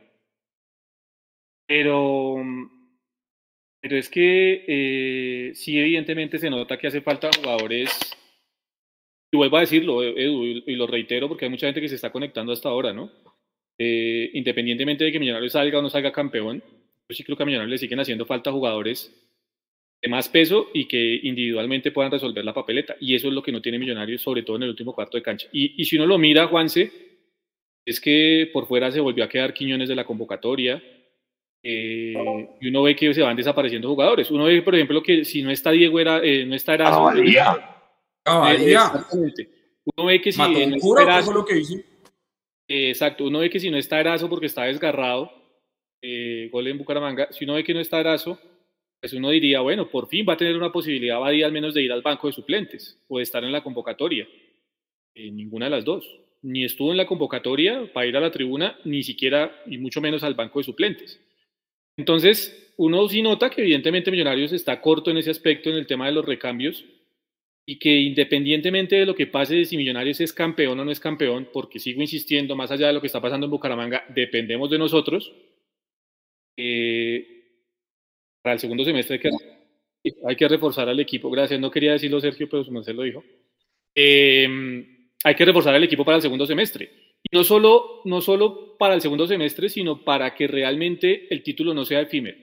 [1.67, 2.43] Pero
[3.85, 7.91] pero es que eh, sí, evidentemente se nota que hace falta jugadores,
[9.31, 12.11] y vuelvo a decirlo, Edu, y lo reitero porque hay mucha gente que se está
[12.11, 13.11] conectando hasta ahora, ¿no?
[13.77, 16.63] Eh, independientemente de que Millonarios salga o no salga campeón,
[17.07, 19.13] yo sí creo que a Millonarios le siguen haciendo falta jugadores
[20.01, 22.95] de más peso y que individualmente puedan resolver la papeleta.
[22.99, 25.21] Y eso es lo que no tiene Millonarios, sobre todo en el último cuarto de
[25.21, 25.47] cancha.
[25.51, 26.91] Y, y si uno lo mira, Juanse,
[27.85, 30.81] es que por fuera se volvió a quedar Quiñones de la convocatoria,
[31.67, 32.13] eh,
[32.61, 34.29] y uno ve que se van desapareciendo jugadores.
[34.29, 37.09] Uno ve, por ejemplo, que si no está Diego, era, eh, no está Eraso.
[38.53, 39.49] exactamente.
[39.83, 41.63] Uno ve que si no está Eraso, lo que
[42.67, 45.31] exacto, uno ve que si no está Eraso porque está desgarrado,
[46.03, 48.39] eh, gol en Bucaramanga, si uno ve que no está Eraso,
[48.99, 51.91] pues uno diría, bueno, por fin va a tener una posibilidad, al menos de ir
[51.91, 54.27] al banco de suplentes o de estar en la convocatoria.
[55.15, 56.05] ninguna de las dos.
[56.43, 60.21] Ni estuvo en la convocatoria para ir a la tribuna, ni siquiera, y mucho menos
[60.21, 61.19] al banco de suplentes.
[61.97, 66.07] Entonces, uno sí nota que evidentemente Millonarios está corto en ese aspecto, en el tema
[66.07, 66.85] de los recambios,
[67.65, 70.99] y que independientemente de lo que pase de si Millonarios es campeón o no es
[70.99, 74.77] campeón, porque sigo insistiendo, más allá de lo que está pasando en Bucaramanga, dependemos de
[74.77, 75.33] nosotros,
[76.57, 77.35] eh,
[78.41, 79.19] para el segundo semestre
[80.23, 81.31] hay que, reforzar al equipo.
[81.31, 83.23] Gracias, no quería decirlo Sergio, pero su lo dijo.
[83.95, 84.47] Eh,
[85.23, 87.04] hay que reforzar al equipo para el segundo semestre.
[87.29, 91.73] Y no solo, no solo para el segundo semestre, sino para que realmente el título
[91.73, 92.37] no sea efímero.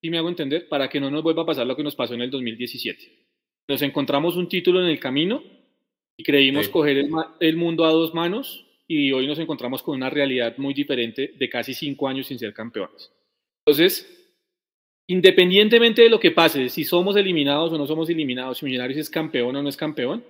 [0.00, 0.68] ¿Sí me hago entender?
[0.68, 3.26] Para que no nos vuelva a pasar lo que nos pasó en el 2017.
[3.68, 5.42] Nos encontramos un título en el camino
[6.16, 7.10] y creímos coger el,
[7.40, 11.48] el mundo a dos manos y hoy nos encontramos con una realidad muy diferente de
[11.48, 13.12] casi cinco años sin ser campeones.
[13.64, 14.34] Entonces,
[15.06, 19.10] independientemente de lo que pase, si somos eliminados o no somos eliminados, si Millonarios es
[19.10, 20.24] campeón o no es campeón,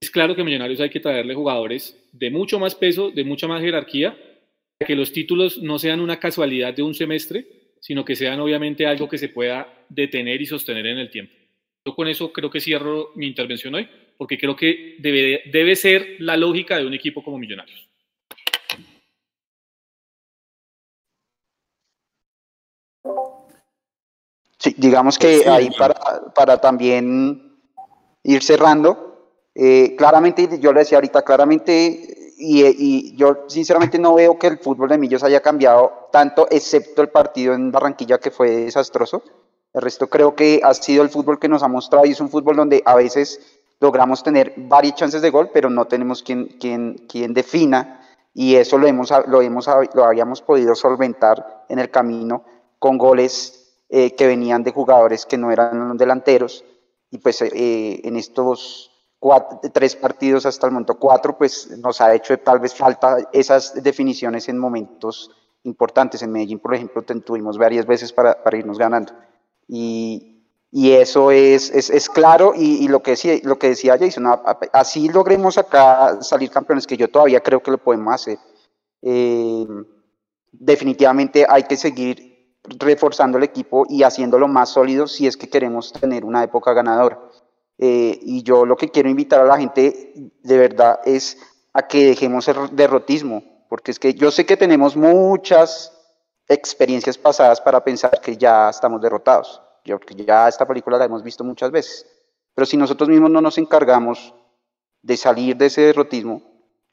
[0.00, 3.48] es claro que a Millonarios hay que traerle jugadores de mucho más peso, de mucha
[3.48, 4.16] más jerarquía,
[4.78, 7.46] que los títulos no sean una casualidad de un semestre,
[7.80, 11.32] sino que sean obviamente algo que se pueda detener y sostener en el tiempo.
[11.84, 16.16] Yo con eso creo que cierro mi intervención hoy, porque creo que debe, debe ser
[16.18, 17.88] la lógica de un equipo como Millonarios.
[24.58, 25.94] Sí, digamos que ahí para,
[26.34, 27.56] para también
[28.24, 29.06] ir cerrando,
[29.58, 34.90] eh, claramente, yo le decía ahorita, claramente, y, yo sinceramente no veo que el fútbol
[34.90, 39.22] de Millos haya cambiado tanto, excepto el partido en Barranquilla que fue desastroso.
[39.72, 42.28] El resto creo que ha sido el fútbol que nos ha mostrado y es un
[42.28, 43.40] fútbol donde a veces
[43.80, 48.02] logramos tener varias chances de gol, pero no tenemos quien, quien, quien defina
[48.34, 52.44] y eso lo, hemos, lo, hemos, lo habíamos podido solventar en el camino
[52.78, 56.62] con goles eh, que venían de jugadores que no eran delanteros
[57.10, 58.95] y pues eh, en estos
[59.72, 64.48] tres partidos hasta el momento, cuatro, pues nos ha hecho tal vez falta esas definiciones
[64.48, 65.30] en momentos
[65.64, 66.22] importantes.
[66.22, 69.12] En Medellín, por ejemplo, tuvimos varias veces para, para irnos ganando.
[69.68, 70.36] Y,
[70.70, 74.26] y eso es, es, es claro y, y, lo, que decía, lo que decía Jason,
[74.72, 78.38] así logremos acá salir campeones, que yo todavía creo que lo podemos hacer.
[79.02, 79.66] Eh,
[80.52, 82.36] definitivamente hay que seguir
[82.78, 87.20] reforzando el equipo y haciéndolo más sólido si es que queremos tener una época ganadora.
[87.78, 90.12] Eh, y yo lo que quiero invitar a la gente
[90.42, 91.38] de verdad es
[91.74, 95.92] a que dejemos el derrotismo, porque es que yo sé que tenemos muchas
[96.48, 101.44] experiencias pasadas para pensar que ya estamos derrotados, porque ya esta película la hemos visto
[101.44, 102.06] muchas veces,
[102.54, 104.34] pero si nosotros mismos no nos encargamos
[105.02, 106.42] de salir de ese derrotismo,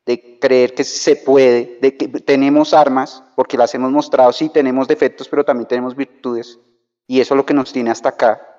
[0.05, 4.89] de creer que se puede, de que tenemos armas, porque las hemos mostrado, sí tenemos
[4.89, 6.59] defectos, pero también tenemos virtudes,
[7.07, 8.52] y eso es lo que nos tiene hasta acá,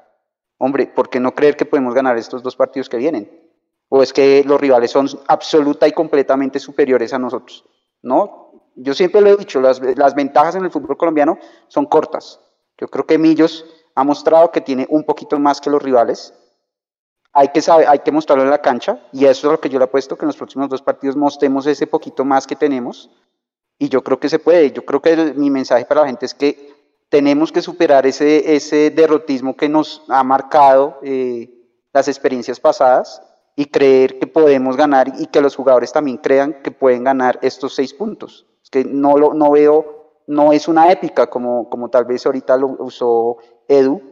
[0.58, 3.30] Hombre, ¿por qué no creer que podemos ganar estos dos partidos que vienen?
[3.88, 7.64] ¿O es que los rivales son absoluta y completamente superiores a nosotros?
[8.02, 12.40] No, Yo siempre lo he dicho, las, las ventajas en el fútbol colombiano son cortas.
[12.78, 13.64] Yo creo que Millos
[13.94, 16.34] ha mostrado que tiene un poquito más que los rivales.
[17.32, 19.78] Hay que, saber, hay que mostrarlo en la cancha y eso es lo que yo
[19.78, 23.10] le apuesto, que en los próximos dos partidos mostremos ese poquito más que tenemos
[23.78, 24.72] y yo creo que se puede.
[24.72, 26.73] Yo creo que mi mensaje para la gente es que
[27.14, 31.48] tenemos que superar ese, ese derrotismo que nos ha marcado eh,
[31.92, 33.22] las experiencias pasadas
[33.54, 37.76] y creer que podemos ganar y que los jugadores también crean que pueden ganar estos
[37.76, 38.46] seis puntos.
[38.64, 42.56] Es que no, lo, no veo, no es una épica como, como tal vez ahorita
[42.56, 43.36] lo usó
[43.68, 44.02] Edu,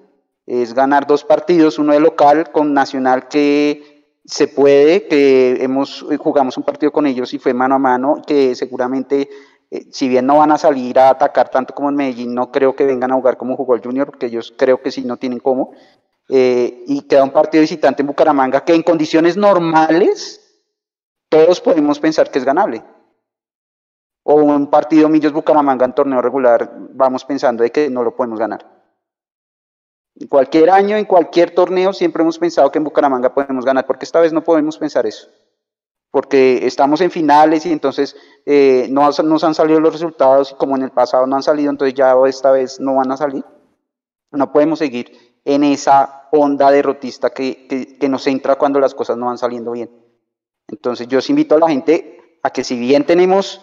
[0.46, 6.56] es ganar dos partidos, uno de local con Nacional que se puede, que hemos, jugamos
[6.56, 9.28] un partido con ellos y fue mano a mano, que seguramente
[9.72, 12.76] eh, si bien no van a salir a atacar tanto como en Medellín, no creo
[12.76, 15.38] que vengan a jugar como jugó el Junior, porque ellos creo que sí no tienen
[15.38, 15.72] cómo.
[16.28, 20.40] Eh, y queda un partido visitante en Bucaramanga que en condiciones normales
[21.30, 22.84] todos podemos pensar que es ganable.
[24.24, 28.38] O un partido Millos Bucaramanga en torneo regular, vamos pensando de que no lo podemos
[28.38, 28.66] ganar.
[30.16, 34.04] En cualquier año, en cualquier torneo, siempre hemos pensado que en Bucaramanga podemos ganar, porque
[34.04, 35.28] esta vez no podemos pensar eso
[36.12, 38.14] porque estamos en finales y entonces
[38.44, 41.70] eh, no nos han salido los resultados y como en el pasado no han salido,
[41.70, 43.42] entonces ya esta vez no van a salir.
[44.30, 49.26] No podemos seguir en esa onda derrotista que, que, nos entra cuando las cosas no
[49.26, 49.90] van saliendo bien.
[50.68, 53.62] Entonces yo os invito a la gente a que si bien tenemos,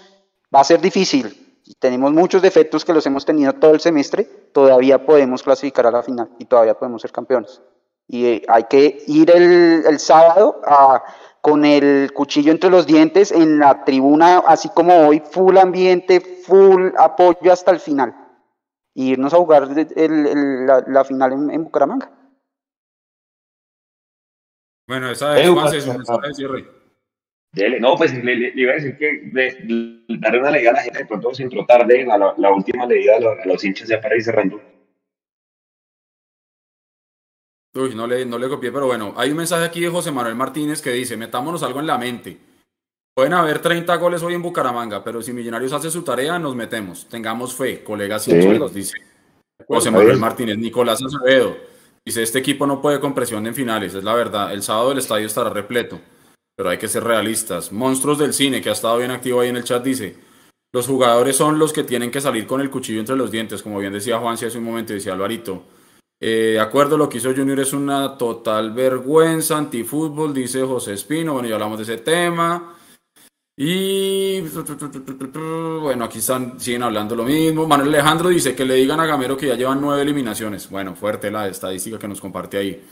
[0.53, 5.05] va a ser difícil, tenemos muchos defectos que los hemos tenido todo el semestre, todavía
[5.05, 7.61] podemos clasificar a la final y todavía podemos ser campeones.
[8.07, 11.03] Y eh, hay que ir el, el sábado a
[11.49, 16.91] con el cuchillo entre los dientes en la tribuna, así como hoy, full ambiente, full
[16.97, 18.15] apoyo hasta el final.
[18.93, 22.11] Y irnos a jugar la, final en, Bucaramanga.
[24.87, 25.93] Bueno, esa es más eso,
[27.79, 29.31] No, pues le, iba a decir que
[30.19, 33.15] darle una leída a la gente de pronto se entró tarde, la, la, última leída
[33.15, 34.61] a los, hinchas ya para ir cerrando.
[37.79, 40.35] Uy, no le, no le copié, pero bueno, hay un mensaje aquí de José Manuel
[40.35, 42.37] Martínez que dice, metámonos algo en la mente.
[43.15, 47.07] Pueden haber 30 goles hoy en Bucaramanga, pero si Millonarios hace su tarea, nos metemos.
[47.09, 48.33] Tengamos fe, colegas sí.
[48.73, 48.97] dice
[49.67, 50.57] José Manuel Martínez.
[50.57, 51.57] Nicolás Acevedo
[52.05, 54.53] dice, este equipo no puede con presión en finales, es la verdad.
[54.53, 55.99] El sábado el estadio estará repleto,
[56.55, 57.71] pero hay que ser realistas.
[57.71, 60.15] Monstruos del cine, que ha estado bien activo ahí en el chat, dice,
[60.71, 63.79] los jugadores son los que tienen que salir con el cuchillo entre los dientes, como
[63.79, 65.63] bien decía Juan, si hace un momento decía Alvarito.
[66.21, 71.33] Eh, de acuerdo, lo que hizo Junior es una total vergüenza, antifútbol, dice José Espino.
[71.33, 72.75] Bueno, ya hablamos de ese tema.
[73.61, 77.67] Y bueno, aquí están, siguen hablando lo mismo.
[77.67, 80.69] Manuel Alejandro dice que le digan a Gamero que ya llevan nueve eliminaciones.
[80.69, 82.85] Bueno, fuerte la estadística que nos comparte ahí.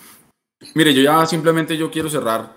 [0.76, 2.54] Mire, yo ya simplemente yo quiero cerrar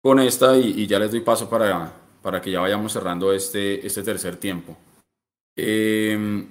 [0.00, 1.92] con esta y, ya les doy paso para,
[2.22, 4.76] para que ya vayamos cerrando este, este tercer tiempo.
[5.56, 6.46] Eh,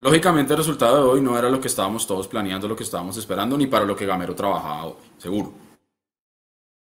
[0.00, 3.16] Lógicamente el resultado de hoy no era lo que estábamos todos planeando, lo que estábamos
[3.16, 5.52] esperando, ni para lo que Gamero trabajaba hoy, seguro.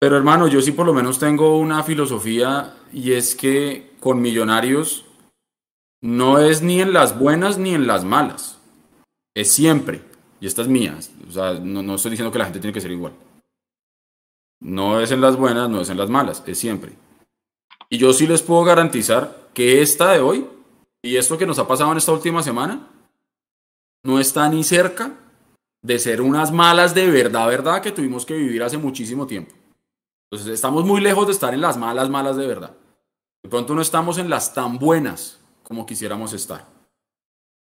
[0.01, 5.05] Pero hermano, yo sí por lo menos tengo una filosofía y es que con millonarios
[6.01, 8.59] no es ni en las buenas ni en las malas.
[9.35, 10.03] Es siempre.
[10.41, 10.97] Y esta es mía.
[11.29, 13.13] O sea, no, no estoy diciendo que la gente tiene que ser igual.
[14.61, 16.93] No es en las buenas, no es en las malas, es siempre.
[17.91, 20.47] Y yo sí les puedo garantizar que esta de hoy
[21.03, 22.89] y esto que nos ha pasado en esta última semana
[24.03, 25.13] no está ni cerca
[25.83, 29.55] de ser unas malas de verdad, verdad, que tuvimos que vivir hace muchísimo tiempo.
[30.31, 32.77] Entonces estamos muy lejos de estar en las malas, malas de verdad.
[33.43, 36.67] De pronto no estamos en las tan buenas como quisiéramos estar.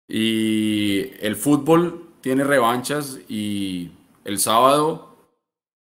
[0.08, 3.90] Y el fútbol tiene revanchas y
[4.24, 5.16] el sábado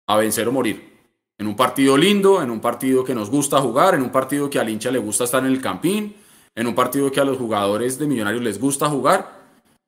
[0.08, 0.90] a vencer o morir.
[1.38, 4.60] En un partido lindo, en un partido que nos gusta jugar, en un partido que
[4.60, 6.16] al hincha le gusta estar en el campín,
[6.60, 9.32] en un partido que a los jugadores de Millonarios les gusta jugar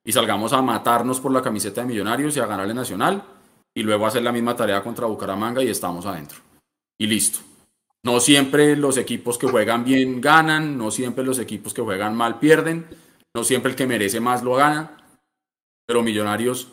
[0.02, 3.22] y salgamos a matarnos por la camiseta de Millonarios y a ganarle Nacional
[3.74, 6.38] y luego hacer la misma tarea contra Bucaramanga y estamos adentro.
[6.98, 7.40] Y listo.
[8.02, 12.38] No siempre los equipos que juegan bien ganan, no siempre los equipos que juegan mal
[12.38, 12.86] pierden,
[13.34, 14.96] no siempre el que merece más lo gana,
[15.84, 16.68] pero Millonarios,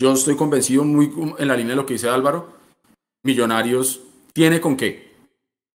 [0.00, 2.52] yo estoy convencido muy en la línea de lo que dice Álvaro,
[3.24, 5.05] Millonarios tiene con qué.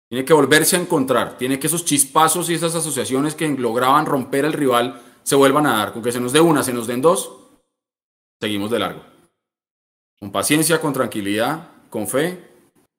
[0.09, 4.45] Tiene que volverse a encontrar, tiene que esos chispazos y esas asociaciones que lograban romper
[4.45, 5.93] al rival se vuelvan a dar.
[5.93, 7.29] Con que se nos dé una, se nos den dos,
[8.39, 9.01] seguimos de largo.
[10.19, 12.41] Con paciencia, con tranquilidad, con fe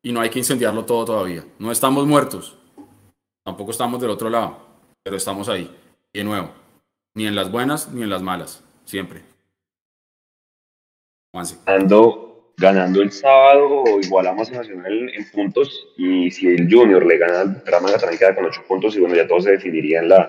[0.03, 1.47] y no hay que incendiarlo todo todavía.
[1.59, 2.59] No estamos muertos,
[3.43, 4.59] tampoco estamos del otro lado,
[5.03, 5.75] pero estamos ahí.
[6.13, 6.51] Y de nuevo,
[7.15, 9.25] ni en las buenas ni en las malas, siempre.
[11.67, 12.28] Ando
[12.59, 17.49] ganando el sábado igualamos a Nacional en puntos y si el Junior le gana al
[17.51, 20.29] Bucaramanga también queda con ocho puntos y bueno, ya todo se definiría en la,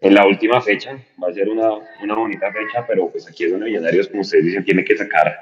[0.00, 0.96] en la última fecha.
[1.22, 1.70] Va a ser una,
[2.02, 5.36] una bonita fecha, pero pues aquí es donde Millonarios, como ustedes dicen, tiene que sacar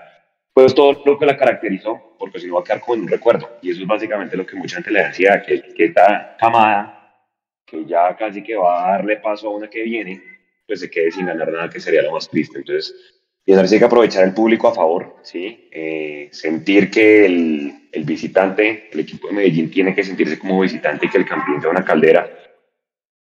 [0.52, 3.08] pues todo lo que la caracterizó, porque si no va a quedar como en un
[3.08, 3.48] recuerdo.
[3.62, 7.24] Y eso es básicamente lo que mucha gente le decía, que, que esta camada,
[7.64, 10.20] que ya casi que va a darle paso a una que viene,
[10.66, 12.58] pues se quede sin ganar nada, que sería lo más triste.
[12.58, 13.19] Entonces,
[13.50, 15.68] y hay que aprovechar el público a favor, ¿sí?
[15.72, 21.06] Eh, sentir que el, el, visitante, el equipo de Medellín tiene que sentirse como visitante
[21.06, 22.30] y que el campeón sea una caldera.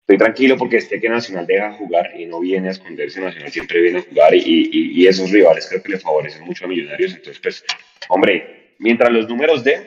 [0.01, 3.79] Estoy tranquilo porque este que Nacional deja jugar y no viene a esconderse, Nacional siempre
[3.79, 7.13] viene a jugar y, y, y esos rivales creo que le favorecen mucho a Millonarios.
[7.13, 7.63] Entonces, pues,
[8.09, 9.81] hombre, mientras los números den,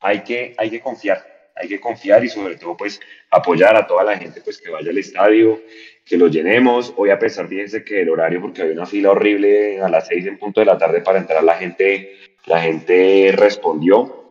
[0.00, 3.00] hay que, hay que confiar, hay que confiar y sobre todo pues
[3.30, 5.60] apoyar a toda la gente pues que vaya al estadio,
[6.04, 6.92] que lo llenemos.
[6.96, 10.26] Hoy a pesar, fíjense que el horario, porque había una fila horrible a las seis
[10.26, 12.16] en punto de la tarde para entrar, la gente,
[12.46, 14.22] la gente respondió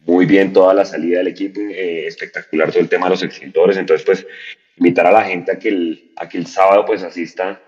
[0.00, 3.76] muy bien toda la salida del equipo, eh, espectacular todo el tema de los extintores.
[3.76, 4.26] Entonces, pues,
[4.76, 7.60] invitar a la gente a que el, a que el sábado pues asista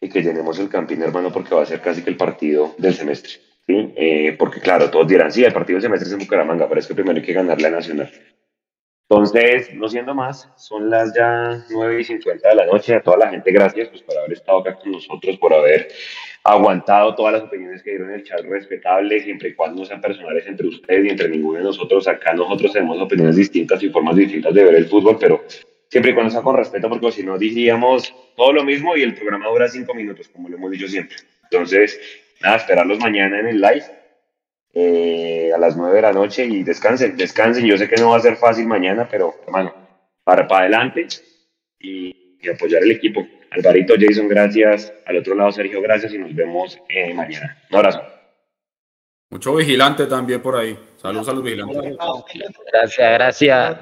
[0.00, 2.94] y que llenemos el campín, hermano, porque va a ser casi que el partido del
[2.94, 3.34] semestre.
[3.66, 3.92] ¿Sí?
[3.96, 6.86] Eh, porque claro, todos dirán, sí, el partido del semestre es en Bucaramanga, pero es
[6.86, 8.10] que primero hay que ganarle a Nacional.
[9.08, 12.96] Entonces, no siendo más, son las ya 9 y 50 de la noche.
[12.96, 15.88] A toda la gente, gracias pues, por haber estado acá con nosotros, por haber
[16.42, 20.00] aguantado todas las opiniones que dieron en el chat respetable, siempre y cuando no sean
[20.00, 22.08] personales entre ustedes y entre ninguno de nosotros.
[22.08, 25.44] Acá nosotros tenemos opiniones distintas y formas distintas de ver el fútbol, pero
[25.88, 29.14] siempre y cuando sea con respeto, porque si no diríamos todo lo mismo y el
[29.14, 31.16] programa dura cinco minutos, como lo hemos dicho siempre.
[31.44, 32.00] Entonces,
[32.40, 33.84] nada, esperarlos mañana en el live
[34.78, 37.64] eh, a las 9 de la noche y descansen, descansen.
[37.64, 39.74] Yo sé que no va a ser fácil mañana, pero hermano,
[40.22, 41.06] para, para adelante
[41.80, 42.14] y,
[42.48, 43.26] apoyar el equipo.
[43.50, 44.92] Alvarito, Jason, gracias.
[45.06, 47.60] Al otro lado, Sergio, gracias y nos vemos eh, mañana.
[47.70, 48.02] Un abrazo.
[49.30, 50.78] Mucho vigilante también por ahí.
[51.00, 51.96] Saludos a los vigilantes.
[52.70, 53.78] Gracias, gracias.